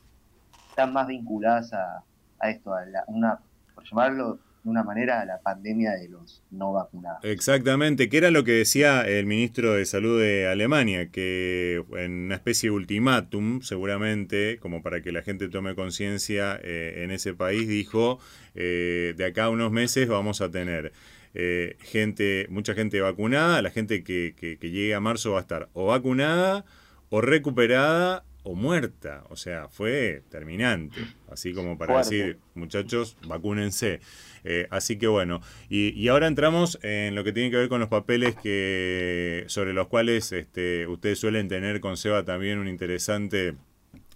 están 0.70 0.93
más 0.93 1.06
vinculadas 1.06 1.74
a, 1.74 2.50
esto, 2.50 2.74
a 2.74 2.86
una, 3.08 3.41
por 3.76 3.84
llamarlo 3.84 4.39
de 4.64 4.70
una 4.70 4.82
manera, 4.82 5.20
a 5.20 5.26
la 5.26 5.41
pandemia 5.41 5.91
de 5.91 6.08
los 6.08 6.41
no 6.52 6.72
vacunados. 6.72 7.20
Exactamente, 7.24 8.08
que 8.08 8.18
era 8.18 8.32
lo 8.32 8.45
que 8.45 8.54
decía 8.54 9.02
el 9.02 9.26
ministro 9.26 9.74
de 9.74 9.86
Salud 9.86 10.22
de 10.22 10.48
Alemania, 10.48 11.12
que 11.12 11.84
en 11.98 12.28
una 12.28 12.36
especie 12.36 12.70
de 12.70 12.76
ultimátum, 12.78 13.60
seguramente, 13.60 14.58
como 14.62 14.82
para 14.82 15.02
que 15.02 15.12
la 15.12 15.24
gente 15.24 15.50
tome 15.50 15.76
conciencia 15.76 16.58
eh, 16.64 17.04
en 17.04 17.12
ese 17.12 17.34
país, 17.34 17.68
dijo, 17.68 18.20
eh, 18.56 19.14
de 19.18 19.26
acá 19.26 19.45
a 19.45 19.50
unos 19.50 19.74
meses 19.74 20.08
vamos 20.08 20.39
a 20.39 20.50
tener... 20.50 20.93
Eh, 21.39 21.75
gente, 21.79 22.47
mucha 22.49 22.73
gente 22.73 22.99
vacunada, 22.99 23.61
la 23.61 23.69
gente 23.69 24.03
que, 24.03 24.33
que, 24.35 24.57
que 24.57 24.71
llegue 24.71 24.95
a 24.95 24.99
marzo 24.99 25.33
va 25.33 25.38
a 25.38 25.41
estar 25.41 25.69
o 25.73 25.85
vacunada 25.85 26.65
o 27.09 27.21
recuperada 27.21 28.23
o 28.47 28.55
muerta. 28.55 29.25
O 29.29 29.35
sea, 29.35 29.67
fue 29.67 30.23
terminante. 30.29 31.01
Así 31.29 31.53
como 31.53 31.77
para 31.77 31.97
decir, 31.97 32.38
muchachos, 32.55 33.17
vacúnense. 33.27 33.99
Eh, 34.45 34.67
así 34.71 34.97
que 34.97 35.07
bueno, 35.07 35.41
y, 35.69 36.07
ahora 36.07 36.27
entramos 36.27 36.79
en 36.81 37.13
lo 37.13 37.23
que 37.23 37.33
tiene 37.33 37.51
que 37.51 37.57
ver 37.57 37.69
con 37.69 37.81
los 37.81 37.89
papeles 37.89 38.35
que 38.35 39.43
sobre 39.47 39.73
los 39.73 39.88
cuales 39.88 40.31
este, 40.31 40.88
ustedes 40.88 41.19
suelen 41.19 41.49
tener 41.49 41.81
con 41.81 41.97
Seba 41.97 42.23
también 42.23 42.57
un 42.57 42.69
interesante 42.69 43.55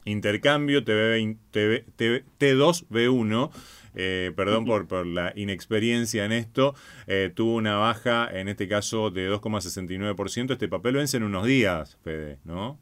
intercambio 0.06 0.84
TV, 0.84 1.36
T2B1. 1.52 3.52
Eh, 3.96 4.32
perdón 4.36 4.66
por, 4.66 4.88
por, 4.88 5.06
la 5.06 5.34
inexperiencia 5.36 6.26
en 6.26 6.32
esto, 6.32 6.76
eh, 7.08 7.32
tuvo 7.34 7.56
una 7.56 7.76
baja, 7.76 8.30
en 8.32 8.48
este 8.48 8.68
caso, 8.68 9.12
de 9.12 9.30
2,69%. 9.30 10.54
Este 10.54 10.68
papel 10.68 10.96
vence 10.96 11.18
en 11.18 11.24
unos 11.24 11.46
días, 11.46 11.98
Fede, 12.04 12.40
¿no? 12.46 12.78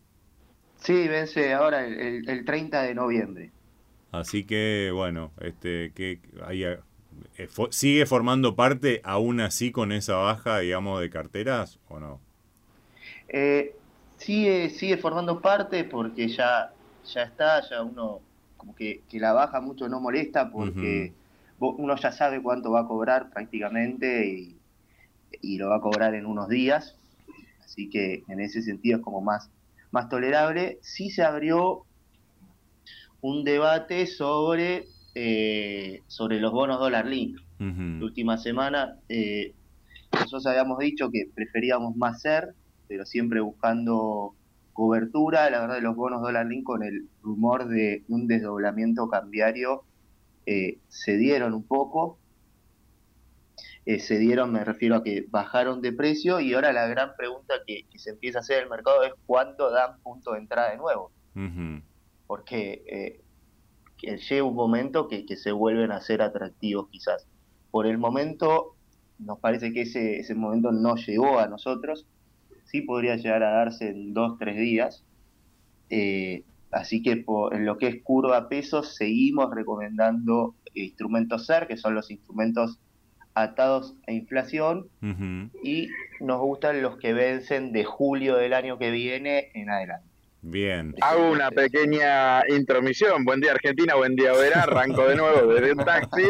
Sí, 0.78 1.08
vence 1.08 1.54
ahora 1.54 1.86
el, 1.86 2.46
30 2.46 2.84
de 2.84 2.96
noviembre. 2.96 3.52
Así 4.12 4.44
que, 4.44 4.92
bueno, 4.94 5.32
este, 5.42 5.92
que 5.94 6.20
eh, 7.38 7.48
¿sigue 7.70 8.06
formando 8.06 8.56
parte 8.56 9.02
aún 9.04 9.40
así 9.42 9.72
con 9.72 9.92
esa 9.92 10.16
baja, 10.16 10.60
digamos, 10.60 11.02
de 11.02 11.10
carteras 11.10 11.80
o 11.90 12.00
no? 12.00 12.20
Eh, 13.28 13.76
sigue, 14.18 14.70
sigue 14.70 14.98
formando 14.98 15.40
parte 15.42 15.84
porque 15.84 16.28
ya, 16.28 16.72
ya 17.14 17.24
está, 17.24 17.62
ya 17.70 17.84
uno 17.84 18.22
como 18.60 18.76
que, 18.76 19.02
la 19.14 19.34
baja 19.34 19.60
mucho 19.60 19.90
no 19.90 20.00
molesta 20.00 20.52
porque 20.52 21.14
uno 21.60 21.96
ya 21.96 22.12
sabe 22.12 22.44
cuánto 22.44 22.70
va 22.70 22.82
a 22.82 22.88
cobrar 22.88 23.32
prácticamente 23.32 24.28
y, 24.28 24.56
y 25.42 25.58
lo 25.58 25.70
va 25.70 25.78
a 25.78 25.82
cobrar 25.82 26.14
en 26.14 26.28
unos 26.28 26.48
días. 26.48 26.96
Así 27.64 27.90
que 27.90 28.24
en 28.28 28.40
ese 28.40 28.62
sentido 28.62 28.98
es 28.98 29.04
como 29.04 29.22
más 29.22 29.50
más 29.92 30.10
tolerable, 30.10 30.80
sí 30.82 31.10
se 31.10 31.24
abrió 31.24 31.84
un 33.22 33.44
debate 33.44 34.06
sobre, 34.08 34.86
eh, 35.16 36.02
sobre 36.08 36.40
los 36.40 36.52
bonos 36.52 36.80
dólar 36.80 37.06
link. 37.06 37.40
La 37.60 38.06
última 38.06 38.38
semana 38.38 38.96
eh, 39.10 39.54
nosotros 40.14 40.46
habíamos 40.46 40.80
dicho 40.80 41.12
que 41.12 41.30
preferíamos 41.36 41.98
más 41.98 42.22
ser, 42.22 42.54
pero 42.88 43.06
siempre 43.06 43.42
buscando 43.42 44.34
cobertura. 44.80 45.50
La 45.50 45.60
verdad, 45.60 45.82
los 45.82 45.94
bonos 45.94 46.22
dólar 46.22 46.46
link 46.46 46.64
con 46.64 46.84
el 46.84 47.10
rumor 47.22 47.68
de 47.68 48.06
un 48.08 48.28
desdoblamiento 48.28 49.10
cambiario 49.10 49.84
eh, 50.46 50.80
se 50.88 51.18
dieron 51.18 51.54
un 51.54 51.64
poco. 51.64 52.18
Eh, 53.86 54.00
se 54.00 54.18
dieron, 54.20 54.54
me 54.54 54.64
refiero 54.64 54.96
a 54.96 55.04
que 55.04 55.26
bajaron 55.30 55.82
de 55.82 55.92
precio 55.92 56.40
y 56.40 56.54
ahora 56.54 56.72
la 56.72 56.88
gran 56.88 57.18
pregunta 57.18 57.56
que, 57.68 57.88
se 57.98 58.12
empieza 58.12 58.38
a 58.38 58.42
hacer 58.42 58.60
en 58.60 58.64
el 58.64 58.70
mercado 58.70 59.04
es 59.04 59.12
cuándo 59.26 59.70
dan 59.70 60.00
punto 60.02 60.32
de 60.32 60.40
entrada 60.40 60.72
de 60.72 60.78
nuevo. 60.78 61.12
Porque 62.26 62.84
eh, 62.88 63.22
llega 64.02 64.44
un 64.44 64.56
momento 64.56 65.10
que, 65.10 65.26
se 65.36 65.52
vuelven 65.52 65.92
a 65.92 66.00
ser 66.00 66.22
atractivos 66.22 66.88
quizás. 66.90 67.28
Por 67.70 67.86
el 67.86 67.98
momento 67.98 68.76
nos 69.18 69.40
parece 69.40 69.74
que 69.74 69.82
ese, 69.82 70.20
ese 70.20 70.36
momento 70.36 70.72
no 70.72 70.96
llegó 70.96 71.38
a 71.38 71.48
nosotros, 71.48 72.08
sí 72.70 72.82
podría 72.82 73.16
llegar 73.16 73.44
a 73.44 73.52
darse 73.52 73.90
en 73.90 74.14
dos, 74.14 74.38
tres 74.38 74.58
días. 74.58 75.04
Eh, 75.90 76.44
así 76.72 77.02
que 77.02 77.26
en 77.52 77.66
lo 77.66 77.78
que 77.78 77.88
es 77.88 78.04
curva 78.04 78.48
pesos 78.48 78.96
seguimos 78.96 79.54
recomendando 79.54 80.56
instrumentos 80.74 81.48
SER, 81.48 81.68
que 81.68 81.78
son 81.78 81.96
los 81.96 82.12
instrumentos 82.12 82.80
atados 83.34 83.96
a 84.08 84.12
inflación 84.12 84.88
y 85.64 85.88
nos 86.20 86.40
gustan 86.42 86.82
los 86.82 86.98
que 86.98 87.14
vencen 87.14 87.72
de 87.72 87.86
julio 87.86 88.36
del 88.36 88.54
año 88.54 88.78
que 88.78 88.92
viene 88.92 89.50
en 89.54 89.70
adelante. 89.70 90.08
Bien. 90.42 90.96
Hago 91.02 91.32
una 91.32 91.52
pequeña 91.52 92.42
intromisión. 92.48 93.26
Buen 93.26 93.42
día 93.42 93.52
Argentina, 93.52 93.96
buen 93.96 94.16
día 94.16 94.32
Verá. 94.34 94.64
Arranco 94.64 95.08
de 95.08 95.16
nuevo 95.16 95.54
desde 95.54 95.74
un 95.74 95.80
taxi, 95.80 96.24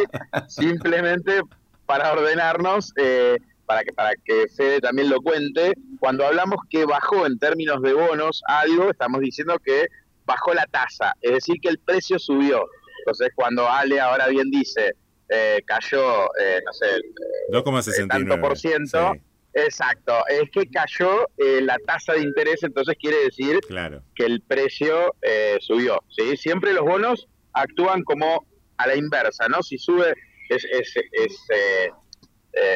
simplemente 0.48 1.42
para 1.86 2.12
ordenarnos, 2.12 2.94
eh, 2.98 3.38
para, 3.70 3.84
que, 3.84 3.94
para 3.94 4.12
que 4.26 4.48
Fede 4.58 4.82
también 4.82 5.12
lo 5.12 5.22
cuente. 5.22 5.74
Cuando 6.00 6.26
hablamos 6.26 6.58
que 6.72 6.86
bajó 6.86 7.28
en 7.28 7.38
términos 7.38 7.84
de 7.84 7.94
bonos 7.94 8.42
algo, 8.48 8.90
estamos 8.90 9.22
diciendo 9.22 9.60
que 9.64 9.86
bajó 10.26 10.56
la 10.56 10.66
tasa, 10.66 11.14
es 11.22 11.34
decir, 11.34 11.58
que 11.62 11.70
el 11.70 11.78
precio 11.78 12.18
subió. 12.18 12.66
Entonces, 13.02 13.30
cuando 13.36 13.70
Ale 13.70 14.00
ahora 14.00 14.28
bien 14.28 14.50
dice, 14.50 14.96
eh, 15.30 15.62
cayó, 15.68 16.26
eh, 16.42 16.60
no 16.66 16.74
sé, 16.74 16.88
2,69%, 17.52 18.42
por 18.42 18.58
ciento, 18.58 19.14
exacto, 19.54 20.16
es 20.28 20.50
que 20.52 20.68
cayó 20.72 21.28
eh, 21.38 21.62
la 21.62 21.78
tasa 21.86 22.14
de 22.14 22.22
interés, 22.22 22.64
entonces 22.64 22.96
quiere 23.00 23.18
decir 23.26 23.60
que 24.16 24.26
el 24.26 24.42
precio 24.42 25.14
subió. 25.60 26.04
¿sí? 26.10 26.36
Siempre 26.38 26.74
los 26.74 26.86
bonos 26.86 27.28
actúan 27.54 28.02
como 28.02 28.48
a 28.78 28.88
la 28.88 28.96
inversa, 28.96 29.48
¿no? 29.48 29.62
Si 29.62 29.78
sube, 29.78 30.16
es, 30.50 30.66
es, 30.66 30.96
es 31.12 31.50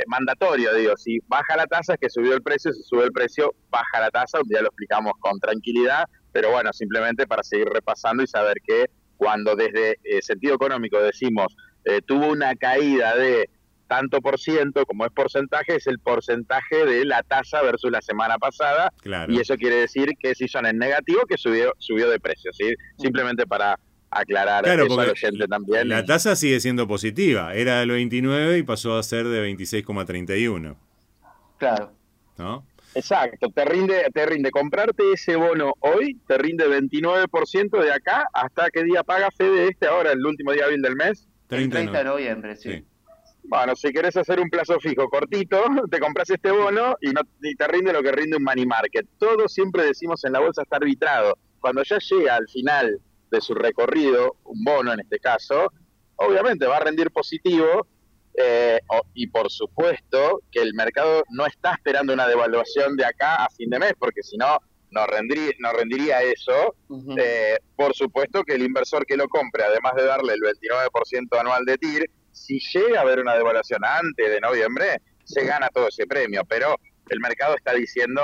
mandatorio, 0.08 0.74
digo, 0.76 0.96
si 0.98 1.20
baja 1.28 1.58
la 1.58 1.66
tasa 1.66 1.94
es 1.94 2.00
que 2.00 2.10
subió 2.10 2.34
el 2.34 2.42
precio, 2.42 2.72
si 2.72 2.84
sube 2.84 3.06
el 3.06 3.12
precio, 3.12 3.54
baja 3.70 4.00
la 4.00 4.12
tasa, 4.12 4.40
ya 4.50 4.62
lo 4.62 4.68
explicamos 4.68 5.14
con 5.20 5.40
tranquilidad, 5.40 6.06
pero 6.32 6.52
bueno, 6.52 6.72
simplemente 6.74 7.28
para 7.28 7.44
seguir 7.44 7.68
repasando 7.68 8.24
y 8.24 8.28
saber 8.28 8.58
que 8.66 8.86
cuando 9.18 9.56
desde 9.56 9.98
el 10.04 10.22
sentido 10.22 10.56
económico 10.56 11.02
decimos 11.02 11.56
eh, 11.86 12.02
tuvo 12.06 12.28
una 12.28 12.56
caída 12.56 13.16
de 13.16 13.50
tanto 13.88 14.22
por 14.22 14.40
ciento 14.40 14.86
como 14.86 15.06
es 15.06 15.12
porcentaje, 15.12 15.76
es 15.76 15.88
el 15.88 16.00
porcentaje 16.00 16.86
de 16.86 17.06
la 17.06 17.22
tasa 17.22 17.62
versus 17.62 17.92
la 17.92 18.02
semana 18.02 18.38
pasada. 18.38 18.92
Y 19.28 19.40
eso 19.40 19.56
quiere 19.56 19.76
decir 19.76 20.14
que 20.20 20.34
si 20.34 20.48
son 20.48 20.66
en 20.66 20.78
negativo, 20.78 21.26
que 21.28 21.38
subió, 21.38 21.74
subió 21.78 22.10
de 22.10 22.20
precio. 22.20 22.52
¿sí? 22.54 22.74
Simplemente 22.98 23.46
para 23.46 23.78
aclarar 24.20 24.64
claro, 24.64 24.86
eso 24.86 25.00
al 25.00 25.10
oyente 25.10 25.48
también. 25.48 25.90
La 25.90 26.06
tasa 26.06 26.36
sigue 26.36 26.60
siendo 26.60 26.88
positiva. 26.88 27.54
Era 27.54 27.80
del 27.80 27.92
29 27.92 28.58
y 28.58 28.64
pasó 28.64 28.98
a 28.98 29.04
ser 29.04 29.28
de 29.28 29.48
26,31. 29.50 30.76
Claro. 31.58 31.92
¿No? 32.38 32.66
Exacto, 32.96 33.50
te 33.50 33.66
rinde, 33.66 34.06
te 34.14 34.26
rinde 34.26 34.52
comprarte 34.52 35.04
ese 35.14 35.36
bono 35.36 35.74
hoy, 35.80 36.20
te 36.28 36.38
rinde 36.38 36.68
29% 36.68 37.82
de 37.82 37.92
acá, 37.92 38.28
¿hasta 38.32 38.70
qué 38.70 38.84
día 38.84 39.04
paga 39.04 39.30
Fede 39.32 39.68
este 39.68 39.88
ahora, 39.88 40.12
el 40.12 40.24
último 40.24 40.52
día 40.52 40.66
hábil 40.66 40.82
del 40.82 40.96
mes? 40.96 41.28
30, 41.48 41.92
de 41.92 42.04
noviembre, 42.04 42.56
sí. 42.56 42.86
Bueno, 43.46 43.76
si 43.76 43.92
querés 43.92 44.16
hacer 44.16 44.40
un 44.40 44.50
plazo 44.50 44.80
fijo 44.80 45.10
cortito, 45.10 45.64
te 45.92 46.00
compras 46.00 46.30
este 46.30 46.52
bono 46.52 46.96
y, 47.02 47.10
no, 47.10 47.22
te 47.42 47.68
rinde 47.68 47.94
lo 47.94 48.02
que 48.02 48.12
rinde 48.12 48.38
un 48.38 48.44
money 48.44 48.66
market. 48.66 49.08
Todo 49.18 49.48
siempre 49.48 49.86
decimos 49.86 50.24
en 50.24 50.34
la 50.34 50.40
bolsa 50.40 50.62
está 50.62 50.78
arbitrado. 50.78 51.38
Cuando 51.60 51.84
ya 51.84 51.98
llega 51.98 52.36
al 52.36 52.48
final 52.48 53.00
de 53.34 53.42
su 53.42 53.54
recorrido, 53.56 54.38
un 54.46 54.64
bono 54.64 54.94
en 54.94 55.02
este 55.02 55.20
caso, 55.20 55.74
obviamente 56.16 56.68
va 56.68 56.78
a 56.78 56.82
rendir 56.82 57.12
positivo, 57.12 57.88
eh, 58.36 58.80
y 59.14 59.28
por 59.28 59.52
supuesto 59.52 60.42
que 60.52 60.62
el 60.62 60.74
mercado 60.74 61.24
no 61.30 61.46
está 61.46 61.74
esperando 61.74 62.14
una 62.14 62.28
devaluación 62.28 62.96
de 62.96 63.06
acá 63.06 63.44
a 63.44 63.50
fin 63.50 63.70
de 63.70 63.80
mes, 63.80 63.94
porque 64.00 64.24
si 64.24 64.38
no, 64.38 64.60
no 64.92 65.06
rendiría, 65.08 65.52
no 65.60 65.72
rendiría 65.74 66.22
eso. 66.22 66.76
Eh, 67.18 67.58
por 67.76 67.94
supuesto 67.94 68.44
que 68.44 68.54
el 68.54 68.64
inversor 68.64 69.06
que 69.06 69.18
lo 69.18 69.28
compre, 69.28 69.64
además 69.64 69.96
de 69.96 70.06
darle 70.06 70.34
el 70.34 70.40
29% 70.40 71.40
anual 71.40 71.66
de 71.66 71.78
TIR, 71.78 72.10
si 72.32 72.60
llega 72.60 73.00
a 73.00 73.02
haber 73.02 73.20
una 73.20 73.36
devaluación 73.36 73.84
antes 73.84 74.30
de 74.30 74.40
noviembre, 74.40 75.02
se 75.24 75.46
gana 75.46 75.70
todo 75.70 75.88
ese 75.88 76.08
premio. 76.08 76.44
Pero 76.48 76.76
el 77.10 77.20
mercado 77.20 77.56
está 77.56 77.74
diciendo, 77.74 78.22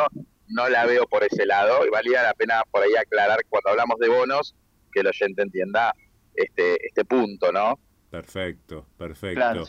no 0.47 0.69
la 0.69 0.85
veo 0.85 1.05
por 1.07 1.23
ese 1.23 1.45
lado, 1.45 1.85
y 1.85 1.89
valía 1.89 2.23
la 2.23 2.33
pena 2.33 2.63
por 2.71 2.83
ahí 2.83 2.95
aclarar 2.95 3.39
cuando 3.49 3.69
hablamos 3.69 3.99
de 3.99 4.09
bonos, 4.09 4.55
que 4.91 5.01
el 5.01 5.07
oyente 5.07 5.41
entienda 5.41 5.93
este, 6.33 6.85
este 6.85 7.05
punto, 7.05 7.51
¿no? 7.51 7.79
Perfecto, 8.09 8.85
perfecto. 8.97 9.65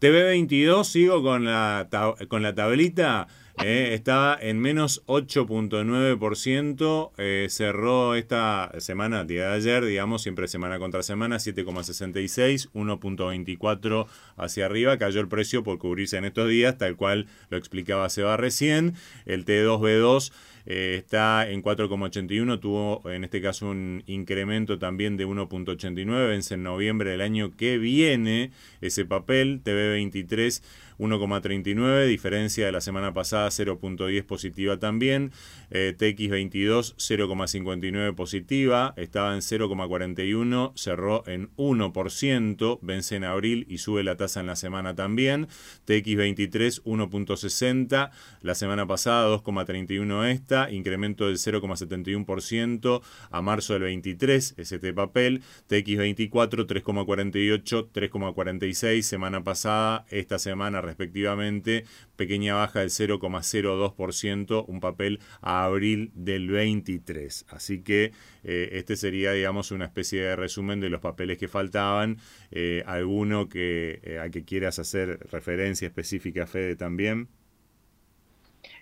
TV22, 0.00 0.84
sigo 0.84 1.22
con 1.22 1.44
la, 1.44 1.88
con 2.28 2.42
la 2.42 2.54
tablita. 2.54 3.28
Eh, 3.64 3.94
está 3.94 4.38
en 4.40 4.60
menos 4.60 5.04
8.9%. 5.06 7.10
Eh, 7.18 7.48
cerró 7.50 8.14
esta 8.14 8.70
semana, 8.78 9.24
día 9.24 9.48
de 9.48 9.56
ayer, 9.56 9.84
digamos, 9.84 10.22
siempre 10.22 10.46
semana 10.46 10.78
contra 10.78 11.02
semana, 11.02 11.34
7,66, 11.36 12.70
1.24 12.72 14.06
hacia 14.36 14.66
arriba. 14.66 14.96
Cayó 14.98 15.20
el 15.20 15.26
precio 15.26 15.64
por 15.64 15.78
cubrirse 15.78 16.18
en 16.18 16.26
estos 16.26 16.48
días, 16.48 16.78
tal 16.78 16.94
cual 16.96 17.26
lo 17.50 17.56
explicaba 17.56 18.08
Seba 18.08 18.36
recién. 18.36 18.94
El 19.26 19.44
T2B2 19.44 20.30
eh, 20.70 20.96
está 20.98 21.48
en 21.48 21.62
4,81, 21.62 22.60
tuvo 22.60 23.02
en 23.10 23.24
este 23.24 23.40
caso 23.40 23.70
un 23.70 24.02
incremento 24.06 24.78
también 24.78 25.16
de 25.16 25.26
1,89, 25.26 26.28
vence 26.28 26.54
en 26.54 26.62
noviembre 26.62 27.10
del 27.10 27.22
año 27.22 27.56
que 27.56 27.78
viene 27.78 28.50
ese 28.82 29.06
papel, 29.06 29.62
TV23 29.64 30.62
1,39, 30.98 32.06
diferencia 32.06 32.66
de 32.66 32.72
la 32.72 32.80
semana 32.80 33.12
pasada 33.14 33.48
0,10 33.48 34.24
positiva 34.24 34.78
también. 34.78 35.32
Eh, 35.70 35.94
TX22 35.96 36.96
0,59 36.96 38.14
positiva, 38.14 38.94
estaba 38.96 39.34
en 39.34 39.40
0,41, 39.40 40.72
cerró 40.76 41.26
en 41.26 41.50
1%, 41.56 42.78
vence 42.82 43.16
en 43.16 43.24
abril 43.24 43.66
y 43.68 43.78
sube 43.78 44.02
la 44.02 44.16
tasa 44.16 44.40
en 44.40 44.46
la 44.46 44.56
semana 44.56 44.94
también. 44.94 45.48
TX23 45.86 46.82
1,60, 46.82 48.10
la 48.42 48.54
semana 48.54 48.86
pasada 48.86 49.28
2,31 49.28 50.26
esta, 50.30 50.70
incremento 50.70 51.26
del 51.26 51.36
0,71% 51.36 53.02
a 53.30 53.42
marzo 53.42 53.72
del 53.74 53.82
23, 53.82 54.54
este 54.56 54.92
papel. 54.92 55.42
TX24 55.68 56.66
3,48, 56.66 57.88
3,46, 57.92 59.02
semana 59.02 59.42
pasada, 59.44 60.04
esta 60.10 60.38
semana 60.38 60.80
respectivamente, 60.88 61.84
pequeña 62.16 62.54
baja 62.54 62.80
del 62.80 62.88
0,02%, 62.88 64.64
un 64.66 64.80
papel 64.80 65.20
a 65.42 65.64
abril 65.64 66.10
del 66.14 66.48
23. 66.48 67.44
Así 67.50 67.82
que 67.82 68.12
eh, 68.42 68.70
este 68.72 68.96
sería, 68.96 69.32
digamos, 69.32 69.70
una 69.70 69.84
especie 69.84 70.22
de 70.22 70.34
resumen 70.34 70.80
de 70.80 70.88
los 70.88 71.00
papeles 71.00 71.36
que 71.36 71.46
faltaban. 71.46 72.16
Eh, 72.50 72.82
¿Alguno 72.86 73.48
que, 73.48 74.00
eh, 74.02 74.18
a 74.18 74.30
que 74.30 74.44
quieras 74.44 74.78
hacer 74.78 75.20
referencia 75.30 75.86
específica, 75.86 76.46
Fede, 76.46 76.74
también? 76.76 77.28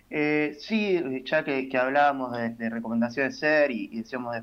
sí, 0.09 1.23
ya 1.25 1.43
que, 1.43 1.69
hablábamos 1.77 2.31
de, 2.57 2.69
recomendaciones 2.69 3.33
de 3.33 3.39
ser 3.39 3.71
y, 3.71 3.87
decíamos 3.97 4.37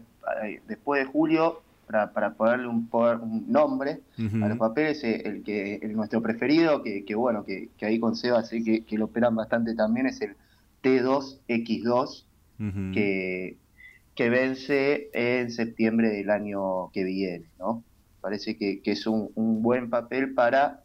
después 0.66 1.02
de 1.02 1.10
julio, 1.10 1.62
para, 1.84 2.12
para 2.12 2.34
ponerle 2.34 2.68
un, 2.68 2.88
un 2.92 3.44
nombre 3.50 4.00
a 4.18 4.48
los 4.48 4.58
papeles, 4.58 5.02
eh, 5.04 5.22
el 5.24 5.42
que 5.42 5.76
el, 5.76 5.94
nuestro 5.94 6.20
preferido, 6.22 6.82
que, 6.82 7.04
que 7.04 7.14
bueno, 7.14 7.44
que, 7.44 7.68
que, 7.76 7.86
ahí 7.86 7.98
con 7.98 8.16
Seba 8.16 8.42
sé 8.42 8.62
que, 8.62 8.84
que, 8.84 8.98
lo 8.98 9.06
operan 9.06 9.34
bastante 9.36 9.74
también, 9.74 10.06
es 10.06 10.20
el 10.20 10.36
T2X2, 10.82 12.24
que, 12.92 13.56
que 14.14 14.28
vence 14.30 15.10
en 15.12 15.50
septiembre 15.50 16.08
del 16.08 16.30
año 16.30 16.90
que 16.92 17.04
viene, 17.04 17.46
¿no? 17.58 17.82
Parece 18.20 18.56
que, 18.56 18.80
es 18.84 19.06
un, 19.06 19.30
un, 19.34 19.62
buen 19.62 19.90
papel 19.90 20.32
para 20.34 20.80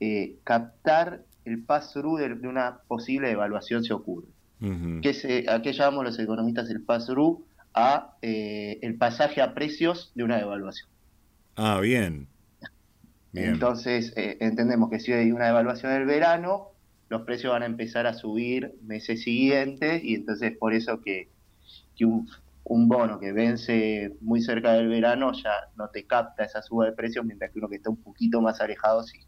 eh, 0.00 0.36
captar 0.44 1.22
el 1.44 1.62
pass-through 1.62 2.18
de, 2.18 2.48
una 2.48 2.80
posible 2.86 3.30
evaluación 3.30 3.82
si 3.84 3.92
ocurre. 3.92 4.28
que 5.00 5.14
se, 5.14 5.46
¿A 5.48 5.62
qué 5.62 5.72
llamamos 5.72 6.04
los 6.04 6.18
economistas 6.18 6.68
el 6.70 6.82
pass-through? 6.82 7.44
A 7.74 8.16
eh, 8.22 8.78
el 8.82 8.96
pasaje 8.96 9.40
a 9.40 9.54
precios 9.54 10.12
de 10.14 10.24
una 10.24 10.36
devaluación. 10.36 10.88
Ah, 11.56 11.80
bien. 11.80 12.28
Entonces, 13.34 14.12
eh, 14.16 14.36
entendemos 14.40 14.90
que 14.90 15.00
si 15.00 15.12
hay 15.12 15.32
una 15.32 15.46
devaluación 15.46 15.92
del 15.92 16.04
verano, 16.04 16.72
los 17.08 17.22
precios 17.22 17.52
van 17.52 17.62
a 17.62 17.66
empezar 17.66 18.06
a 18.06 18.14
subir 18.14 18.74
meses 18.82 19.22
siguientes 19.22 20.04
y 20.04 20.14
entonces 20.16 20.56
por 20.58 20.74
eso 20.74 21.00
que, 21.00 21.30
un, 22.00 22.28
un, 22.64 22.88
bono 22.88 23.20
que 23.20 23.32
vence 23.32 24.12
muy 24.20 24.42
cerca 24.42 24.72
del 24.72 24.88
verano 24.88 25.32
ya 25.32 25.52
no 25.76 25.88
te 25.88 26.04
capta 26.04 26.44
esa 26.44 26.60
suba 26.62 26.86
de 26.86 26.92
precios, 26.92 27.24
mientras 27.24 27.52
que 27.52 27.58
uno 27.58 27.68
que 27.68 27.76
está 27.76 27.90
un 27.90 28.02
poquito 28.02 28.40
más 28.40 28.60
alejado 28.60 29.02
sí. 29.04 29.18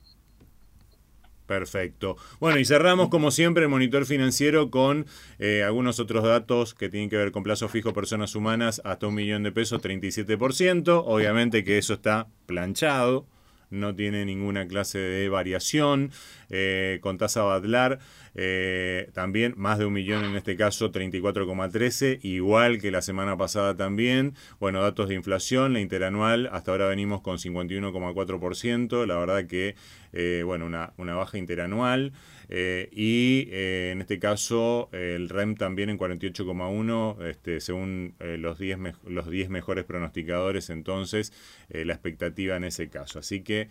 Perfecto. 1.47 2.17
Bueno, 2.41 2.59
y 2.59 2.65
cerramos 2.65 3.11
como 3.11 3.31
siempre 3.31 3.65
el 3.65 3.69
monitor 3.69 4.07
financiero 4.07 4.71
con 4.71 5.07
eh, 5.39 5.63
algunos 5.63 6.01
otros 6.01 6.25
datos 6.25 6.75
que 6.75 6.89
tienen 6.89 7.11
que 7.11 7.19
ver 7.19 7.33
con 7.33 7.43
plazo 7.43 7.69
fijo 7.69 7.93
personas 7.93 8.35
humanas 8.35 8.81
hasta 8.85 9.07
un 9.07 9.15
millón 9.15 9.43
de 9.43 9.53
pesos, 9.53 9.83
37%. 9.83 11.03
Obviamente 11.05 11.63
que 11.63 11.77
eso 11.77 11.95
está 11.95 12.29
planchado, 12.47 13.27
no 13.75 13.95
tiene 13.95 14.25
ninguna 14.25 14.67
clase 14.67 14.99
de 14.99 15.29
variación. 15.29 16.11
Eh, 16.51 16.99
con 17.03 17.19
tasa 17.19 17.43
Badlar 17.43 17.99
Eh, 18.37 19.11
también 19.13 19.55
más 19.57 19.79
de 19.79 19.87
un 19.87 19.93
millón 19.93 20.25
en 20.25 20.35
este 20.37 20.57
caso, 20.57 20.91
34,13, 20.91 22.19
igual 22.23 22.81
que 22.81 22.91
la 22.91 23.01
semana 23.01 23.37
pasada 23.37 23.77
también. 23.77 24.35
Bueno, 24.59 24.83
datos 24.83 25.09
de 25.09 25.15
inflación, 25.15 25.73
la 25.73 25.81
interanual, 25.81 26.49
hasta 26.53 26.73
ahora 26.73 26.89
venimos 26.89 27.21
con 27.23 27.39
51,4%, 27.39 29.07
la 29.07 29.17
verdad 29.17 29.47
que, 29.47 29.77
eh, 30.13 30.43
bueno, 30.45 30.67
una, 30.67 30.93
una 30.97 31.15
baja 31.15 31.39
interanual. 31.39 32.13
Eh, 32.49 32.89
y 32.93 33.49
eh, 33.51 33.91
en 33.93 34.01
este 34.01 34.19
caso 34.19 34.89
el 34.93 35.29
REM 35.29 35.57
también 35.57 35.91
en 35.91 35.99
48,1 35.99 37.25
este, 37.25 37.61
según 37.61 38.15
eh, 38.21 38.37
los 38.39 38.59
10 38.59 38.79
los 39.07 39.31
10 39.31 39.49
mejores 39.49 39.85
pronosticadores 39.85 40.71
entonces 40.71 41.33
la 41.69 41.93
expectativa 41.93 42.57
en 42.57 42.65
ese 42.65 42.89
caso. 42.89 43.19
Así 43.19 43.43
que 43.43 43.69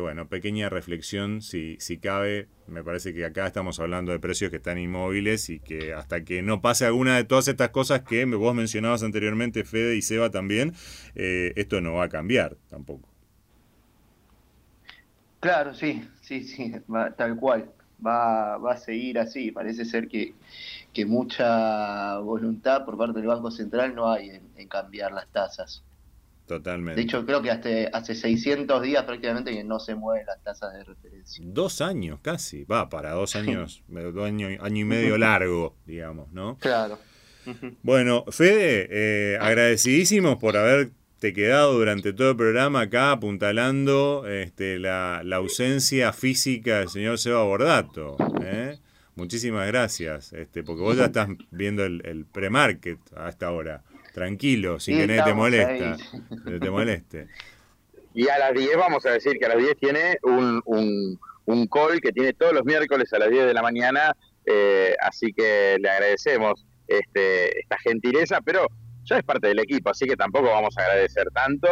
bueno 0.00 0.28
pequeña 0.28 0.68
reflexión 0.68 1.42
si, 1.42 1.76
si 1.80 1.98
cabe. 1.98 2.48
Me 2.66 2.84
parece 2.84 3.12
que 3.12 3.24
acá 3.24 3.48
estamos 3.48 3.80
hablando 3.80 4.12
de 4.12 4.20
precios 4.20 4.50
que 4.50 4.58
están 4.58 4.78
inmóviles 4.78 5.50
y 5.50 5.58
que 5.58 5.92
hasta 5.92 6.24
que 6.24 6.40
no 6.40 6.60
pase 6.60 6.86
alguna 6.86 7.16
de 7.16 7.24
todas 7.24 7.48
estas 7.48 7.70
cosas 7.70 8.02
que 8.02 8.24
vos 8.26 8.54
mencionabas 8.54 9.02
anteriormente 9.02 9.64
Fede 9.64 9.96
y 9.96 10.02
Seba 10.02 10.30
también 10.30 10.72
esto 11.14 11.80
no 11.80 11.94
va 11.94 12.04
a 12.04 12.08
cambiar 12.08 12.56
tampoco. 12.68 13.08
Claro, 15.40 15.74
sí, 15.74 16.06
sí, 16.20 16.44
sí, 16.44 16.72
tal 17.16 17.36
cual 17.36 17.72
va, 18.04 18.56
va 18.58 18.72
a 18.72 18.76
seguir 18.76 19.18
así. 19.18 19.50
Parece 19.50 19.84
ser 19.84 20.08
que, 20.08 20.34
que, 20.92 21.06
mucha 21.06 22.18
voluntad 22.18 22.84
por 22.84 22.96
parte 22.96 23.18
del 23.18 23.28
Banco 23.28 23.50
Central 23.50 23.94
no 23.94 24.10
hay 24.10 24.30
en, 24.56 24.68
cambiar 24.68 25.12
las 25.12 25.26
tasas. 25.28 25.82
Totalmente. 26.46 27.00
De 27.00 27.02
hecho, 27.02 27.24
creo 27.24 27.40
que 27.42 27.50
hasta 27.50 27.68
hace 27.92 28.14
600 28.14 28.82
días 28.82 29.04
prácticamente 29.04 29.52
que 29.52 29.62
no 29.62 29.78
se 29.78 29.94
mueven 29.94 30.26
las 30.26 30.42
tasas 30.42 30.72
de 30.72 30.82
referencia. 30.82 31.44
Dos 31.46 31.80
años 31.80 32.18
casi, 32.22 32.64
va, 32.64 32.88
para 32.88 33.12
dos 33.12 33.36
años, 33.36 33.82
año, 33.94 34.48
año 34.60 34.80
y 34.80 34.84
medio 34.84 35.16
largo, 35.18 35.76
digamos, 35.86 36.32
¿no? 36.32 36.56
Claro. 36.58 36.98
Bueno, 37.82 38.24
Fede, 38.30 38.88
eh, 38.90 39.38
agradecidísimos 39.40 40.36
por 40.36 40.56
haber 40.56 40.90
te 41.20 41.34
quedado 41.34 41.74
durante 41.74 42.14
todo 42.14 42.30
el 42.30 42.36
programa 42.36 42.80
acá 42.80 43.12
apuntalando 43.12 44.26
este, 44.26 44.78
la, 44.78 45.18
ausencia 45.34 46.14
física 46.14 46.78
del 46.78 46.88
señor 46.88 47.18
Seba 47.18 47.44
Bordato. 47.44 48.16
¿eh? 48.42 48.78
Muchísimas 49.16 49.66
gracias, 49.66 50.32
este, 50.32 50.62
porque 50.62 50.80
vos 50.80 50.96
ya 50.96 51.04
estás 51.04 51.28
viendo 51.50 51.84
el, 51.84 52.00
el 52.06 52.24
pre-market 52.24 52.98
a 53.14 53.28
esta 53.28 53.52
hora. 53.52 53.82
Tranquilo, 54.14 54.80
sin 54.80 54.96
que 54.96 55.06
nadie 55.06 55.22
te 55.22 55.34
molesta, 55.34 55.96
te 56.58 56.70
moleste. 56.70 57.28
Y 58.14 58.26
a 58.28 58.38
las 58.38 58.54
10 58.54 58.76
vamos 58.76 59.04
a 59.04 59.10
decir 59.10 59.38
que 59.38 59.44
a 59.44 59.50
las 59.50 59.58
10 59.58 59.76
tiene 59.76 60.18
un, 60.22 61.18
un, 61.44 61.66
call 61.68 62.00
que 62.00 62.12
tiene 62.12 62.32
todos 62.32 62.54
los 62.54 62.64
miércoles 62.64 63.12
a 63.12 63.18
las 63.18 63.30
10 63.30 63.46
de 63.46 63.54
la 63.54 63.62
mañana, 63.62 64.16
eh, 64.46 64.96
así 65.00 65.32
que 65.32 65.76
le 65.78 65.88
agradecemos 65.88 66.66
este, 66.88 67.60
esta 67.60 67.78
gentileza, 67.78 68.40
pero 68.40 68.66
ya 69.10 69.18
es 69.18 69.24
parte 69.24 69.48
del 69.48 69.58
equipo, 69.58 69.90
así 69.90 70.06
que 70.06 70.16
tampoco 70.16 70.46
vamos 70.46 70.76
a 70.78 70.82
agradecer 70.82 71.28
tanto. 71.32 71.68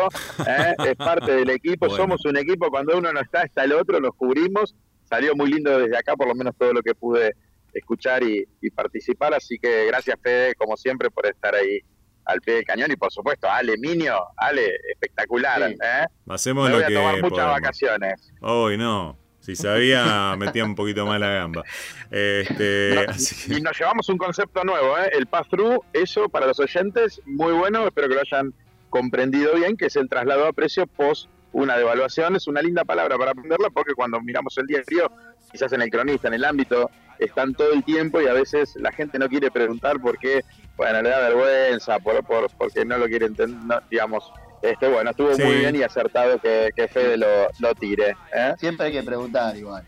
¿eh? 0.46 0.74
Es 0.90 0.96
parte 0.96 1.32
del 1.32 1.50
equipo, 1.50 1.88
somos 1.88 2.24
un 2.24 2.36
equipo, 2.36 2.68
cuando 2.70 2.98
uno 2.98 3.12
no 3.12 3.20
está, 3.20 3.42
está 3.42 3.64
el 3.64 3.72
otro, 3.72 4.00
nos 4.00 4.14
cubrimos. 4.14 4.74
Salió 5.04 5.34
muy 5.34 5.50
lindo 5.50 5.78
desde 5.78 5.96
acá, 5.96 6.16
por 6.16 6.28
lo 6.28 6.34
menos 6.34 6.54
todo 6.58 6.72
lo 6.72 6.82
que 6.82 6.94
pude 6.94 7.34
escuchar 7.72 8.22
y, 8.22 8.46
participar, 8.74 9.34
así 9.34 9.58
que 9.58 9.86
gracias 9.86 10.18
Fede, 10.22 10.54
como 10.56 10.76
siempre, 10.76 11.10
por 11.10 11.26
estar 11.26 11.54
ahí 11.54 11.80
al 12.24 12.40
pie 12.40 12.56
del 12.56 12.64
cañón 12.64 12.90
y 12.92 12.96
por 12.96 13.10
supuesto 13.10 13.48
Ale 13.48 13.78
Minio, 13.78 14.18
Ale, 14.36 14.76
espectacular. 14.92 15.70
¿eh? 15.70 16.06
Hacemos 16.28 16.68
lo 16.68 16.76
voy 16.76 16.84
a 16.84 16.88
tomar 16.88 17.22
muchas 17.22 17.46
vacaciones. 17.46 18.32
Hoy 18.42 18.76
no. 18.76 19.16
Si 19.48 19.56
sabía, 19.56 20.36
metía 20.36 20.62
un 20.62 20.74
poquito 20.74 21.06
más 21.06 21.18
la 21.18 21.30
gamba. 21.30 21.64
Este, 22.10 23.06
y 23.48 23.62
nos 23.62 23.78
llevamos 23.78 24.06
un 24.10 24.18
concepto 24.18 24.62
nuevo, 24.62 24.98
¿eh? 24.98 25.10
el 25.14 25.26
pass-through, 25.26 25.86
eso 25.94 26.28
para 26.28 26.46
los 26.46 26.60
oyentes, 26.60 27.22
muy 27.24 27.54
bueno, 27.54 27.86
espero 27.86 28.10
que 28.10 28.14
lo 28.16 28.20
hayan 28.20 28.52
comprendido 28.90 29.54
bien, 29.54 29.78
que 29.78 29.86
es 29.86 29.96
el 29.96 30.06
traslado 30.06 30.46
a 30.46 30.52
precio 30.52 30.86
post 30.86 31.30
una 31.52 31.78
devaluación. 31.78 32.36
Es 32.36 32.46
una 32.46 32.60
linda 32.60 32.84
palabra 32.84 33.16
para 33.16 33.30
aprenderla 33.30 33.70
porque 33.70 33.94
cuando 33.94 34.20
miramos 34.20 34.58
el 34.58 34.66
día 34.66 34.82
frío, 34.84 35.10
quizás 35.50 35.72
en 35.72 35.80
el 35.80 35.88
cronista, 35.88 36.28
en 36.28 36.34
el 36.34 36.44
ámbito, 36.44 36.90
están 37.18 37.54
todo 37.54 37.72
el 37.72 37.84
tiempo 37.84 38.20
y 38.20 38.26
a 38.26 38.34
veces 38.34 38.76
la 38.76 38.92
gente 38.92 39.18
no 39.18 39.30
quiere 39.30 39.50
preguntar 39.50 39.98
por 39.98 40.18
qué, 40.18 40.44
bueno, 40.78 41.02
le 41.02 41.10
da 41.10 41.18
vergüenza, 41.18 41.98
por, 41.98 42.24
por, 42.24 42.48
porque 42.56 42.84
no 42.84 42.96
lo 42.96 43.06
quiere 43.06 43.26
entender, 43.26 43.82
digamos, 43.90 44.32
este, 44.62 44.88
bueno, 44.88 45.10
estuvo 45.10 45.36
muy 45.36 45.56
bien 45.56 45.74
y 45.76 45.82
acertado 45.82 46.38
que, 46.38 46.70
que 46.74 46.88
Fede 46.88 47.16
lo, 47.16 47.48
lo 47.58 47.74
tire. 47.74 48.16
¿eh? 48.32 48.54
Siempre 48.58 48.86
hay 48.86 48.92
que 48.92 49.02
preguntar 49.02 49.56
igual. 49.56 49.84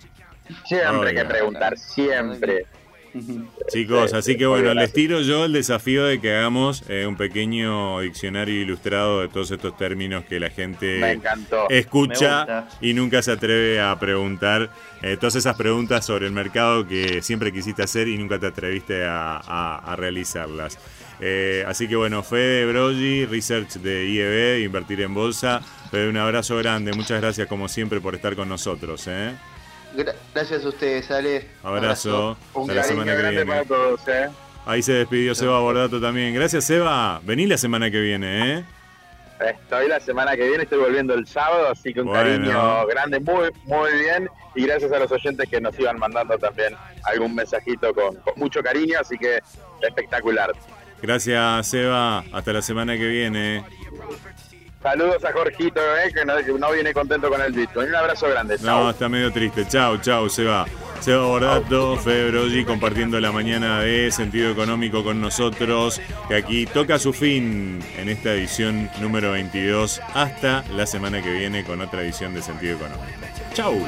Siempre 0.66 1.11
hay 1.11 1.14
que 1.14 1.24
preguntar, 1.24 1.78
siempre. 1.78 2.66
Chicos, 3.68 4.12
así 4.14 4.36
que 4.36 4.46
bueno, 4.46 4.74
les 4.74 4.92
tiro 4.92 5.20
yo 5.20 5.44
el 5.44 5.52
desafío 5.52 6.04
de 6.04 6.20
que 6.20 6.34
hagamos 6.36 6.84
eh, 6.88 7.06
un 7.06 7.16
pequeño 7.16 8.00
diccionario 8.00 8.61
ilustrado 8.61 9.20
de 9.20 9.28
todos 9.28 9.50
estos 9.50 9.76
términos 9.76 10.24
que 10.24 10.40
la 10.40 10.50
gente 10.50 11.20
escucha 11.68 12.68
y 12.80 12.94
nunca 12.94 13.22
se 13.22 13.32
atreve 13.32 13.80
a 13.80 13.98
preguntar. 13.98 14.70
Eh, 15.02 15.16
todas 15.16 15.36
esas 15.36 15.56
preguntas 15.56 16.04
sobre 16.04 16.26
el 16.26 16.32
mercado 16.32 16.86
que 16.86 17.22
siempre 17.22 17.52
quisiste 17.52 17.82
hacer 17.82 18.08
y 18.08 18.18
nunca 18.18 18.38
te 18.38 18.46
atreviste 18.46 19.04
a 19.04 19.94
realizarlas. 19.96 20.78
Eh, 21.20 21.64
así 21.66 21.86
que 21.86 21.96
bueno, 21.96 22.22
Fede 22.22 22.64
Brogi, 22.66 23.26
Research 23.26 23.74
de 23.74 24.08
IEB, 24.08 24.64
Invertir 24.64 25.02
en 25.02 25.12
Bolsa. 25.12 25.61
Fede, 25.90 26.08
un 26.08 26.16
abrazo 26.16 26.56
grande. 26.56 26.92
Muchas 26.92 27.20
gracias 27.20 27.46
como 27.46 27.68
siempre 27.68 28.00
por 28.00 28.14
estar 28.14 28.34
con 28.34 28.48
nosotros. 28.48 29.06
¿eh? 29.06 29.34
Gracias 30.34 30.64
a 30.64 30.68
ustedes, 30.68 31.11
Ale. 31.11 31.47
Abrazo. 31.62 32.36
Hasta 32.55 32.74
la 32.74 32.82
semana 32.84 33.16
que 33.16 33.30
viene. 33.30 33.62
¿eh? 34.07 34.28
Ahí 34.66 34.82
se 34.82 34.93
despidió 34.93 35.34
Seba 35.34 35.61
Bordato 35.61 36.01
también. 36.01 36.34
Gracias, 36.34 36.64
Seba. 36.64 37.20
Vení 37.24 37.47
la 37.47 37.59
semana 37.59 37.91
que 37.91 38.01
viene, 38.01 38.59
¿eh? 38.59 38.64
Estoy 39.41 39.88
la 39.88 40.01
semana 40.01 40.36
que 40.36 40.47
viene, 40.47 40.64
estoy 40.64 40.78
volviendo 40.78 41.14
el 41.14 41.26
sábado, 41.26 41.70
así 41.70 41.95
que 41.95 42.03
un 42.03 42.12
cariño 42.12 42.86
grande, 42.86 43.20
muy, 43.20 43.49
muy 43.64 43.91
bien. 43.99 44.28
Y 44.55 44.66
gracias 44.66 44.93
a 44.93 44.99
los 44.99 45.11
oyentes 45.11 45.49
que 45.49 45.61
nos 45.61 45.78
iban 45.80 45.99
mandando 45.99 46.36
también 46.36 46.74
algún 47.05 47.34
mensajito 47.34 47.95
con 47.95 48.18
mucho 48.36 48.62
cariño, 48.62 48.99
así 49.01 49.16
que 49.16 49.41
espectacular. 49.80 50.53
Gracias, 51.01 51.66
Seba. 51.66 52.22
Hasta 52.32 52.53
la 52.53 52.61
semana 52.61 52.99
que 52.99 53.07
viene. 53.07 53.64
Saludos 54.83 55.22
a 55.24 55.33
Jorgito, 55.33 55.81
eh, 55.81 56.12
que, 56.12 56.24
no, 56.24 56.72
viene 56.72 56.95
contento 56.95 57.28
con 57.28 57.41
el 57.43 57.53
Bitcoin. 57.53 57.89
Un 57.91 57.95
abrazo 57.95 58.28
grande. 58.28 58.57
No, 58.62 58.91
está 58.91 59.09
medio 59.09 59.31
triste. 59.31 59.66
Chao, 59.68 59.99
chao, 59.99 60.28
Seba. 60.28 60.64
Seba 61.01 61.24
Bordato, 61.24 61.97
Fede 61.97 62.64
compartiendo 62.64 63.18
la 63.20 63.33
mañana 63.33 63.81
de 63.81 64.11
Sentido 64.11 64.51
Económico 64.51 65.03
con 65.03 65.20
nosotros, 65.20 66.01
que 66.28 66.37
aquí 66.37 66.66
toca 66.66 66.99
su 66.99 67.12
fin 67.12 67.83
en 67.97 68.09
esta 68.09 68.33
edición 68.33 68.91
número 69.01 69.33
22. 69.33 70.01
Hasta 70.14 70.62
la 70.70 70.87
semana 70.87 71.22
que 71.22 71.31
viene 71.31 71.64
con 71.64 71.81
otra 71.81 72.03
edición 72.03 72.35
de 72.35 72.43
Sentido 72.43 72.76
Económico. 72.76 73.07
Chau. 73.55 73.81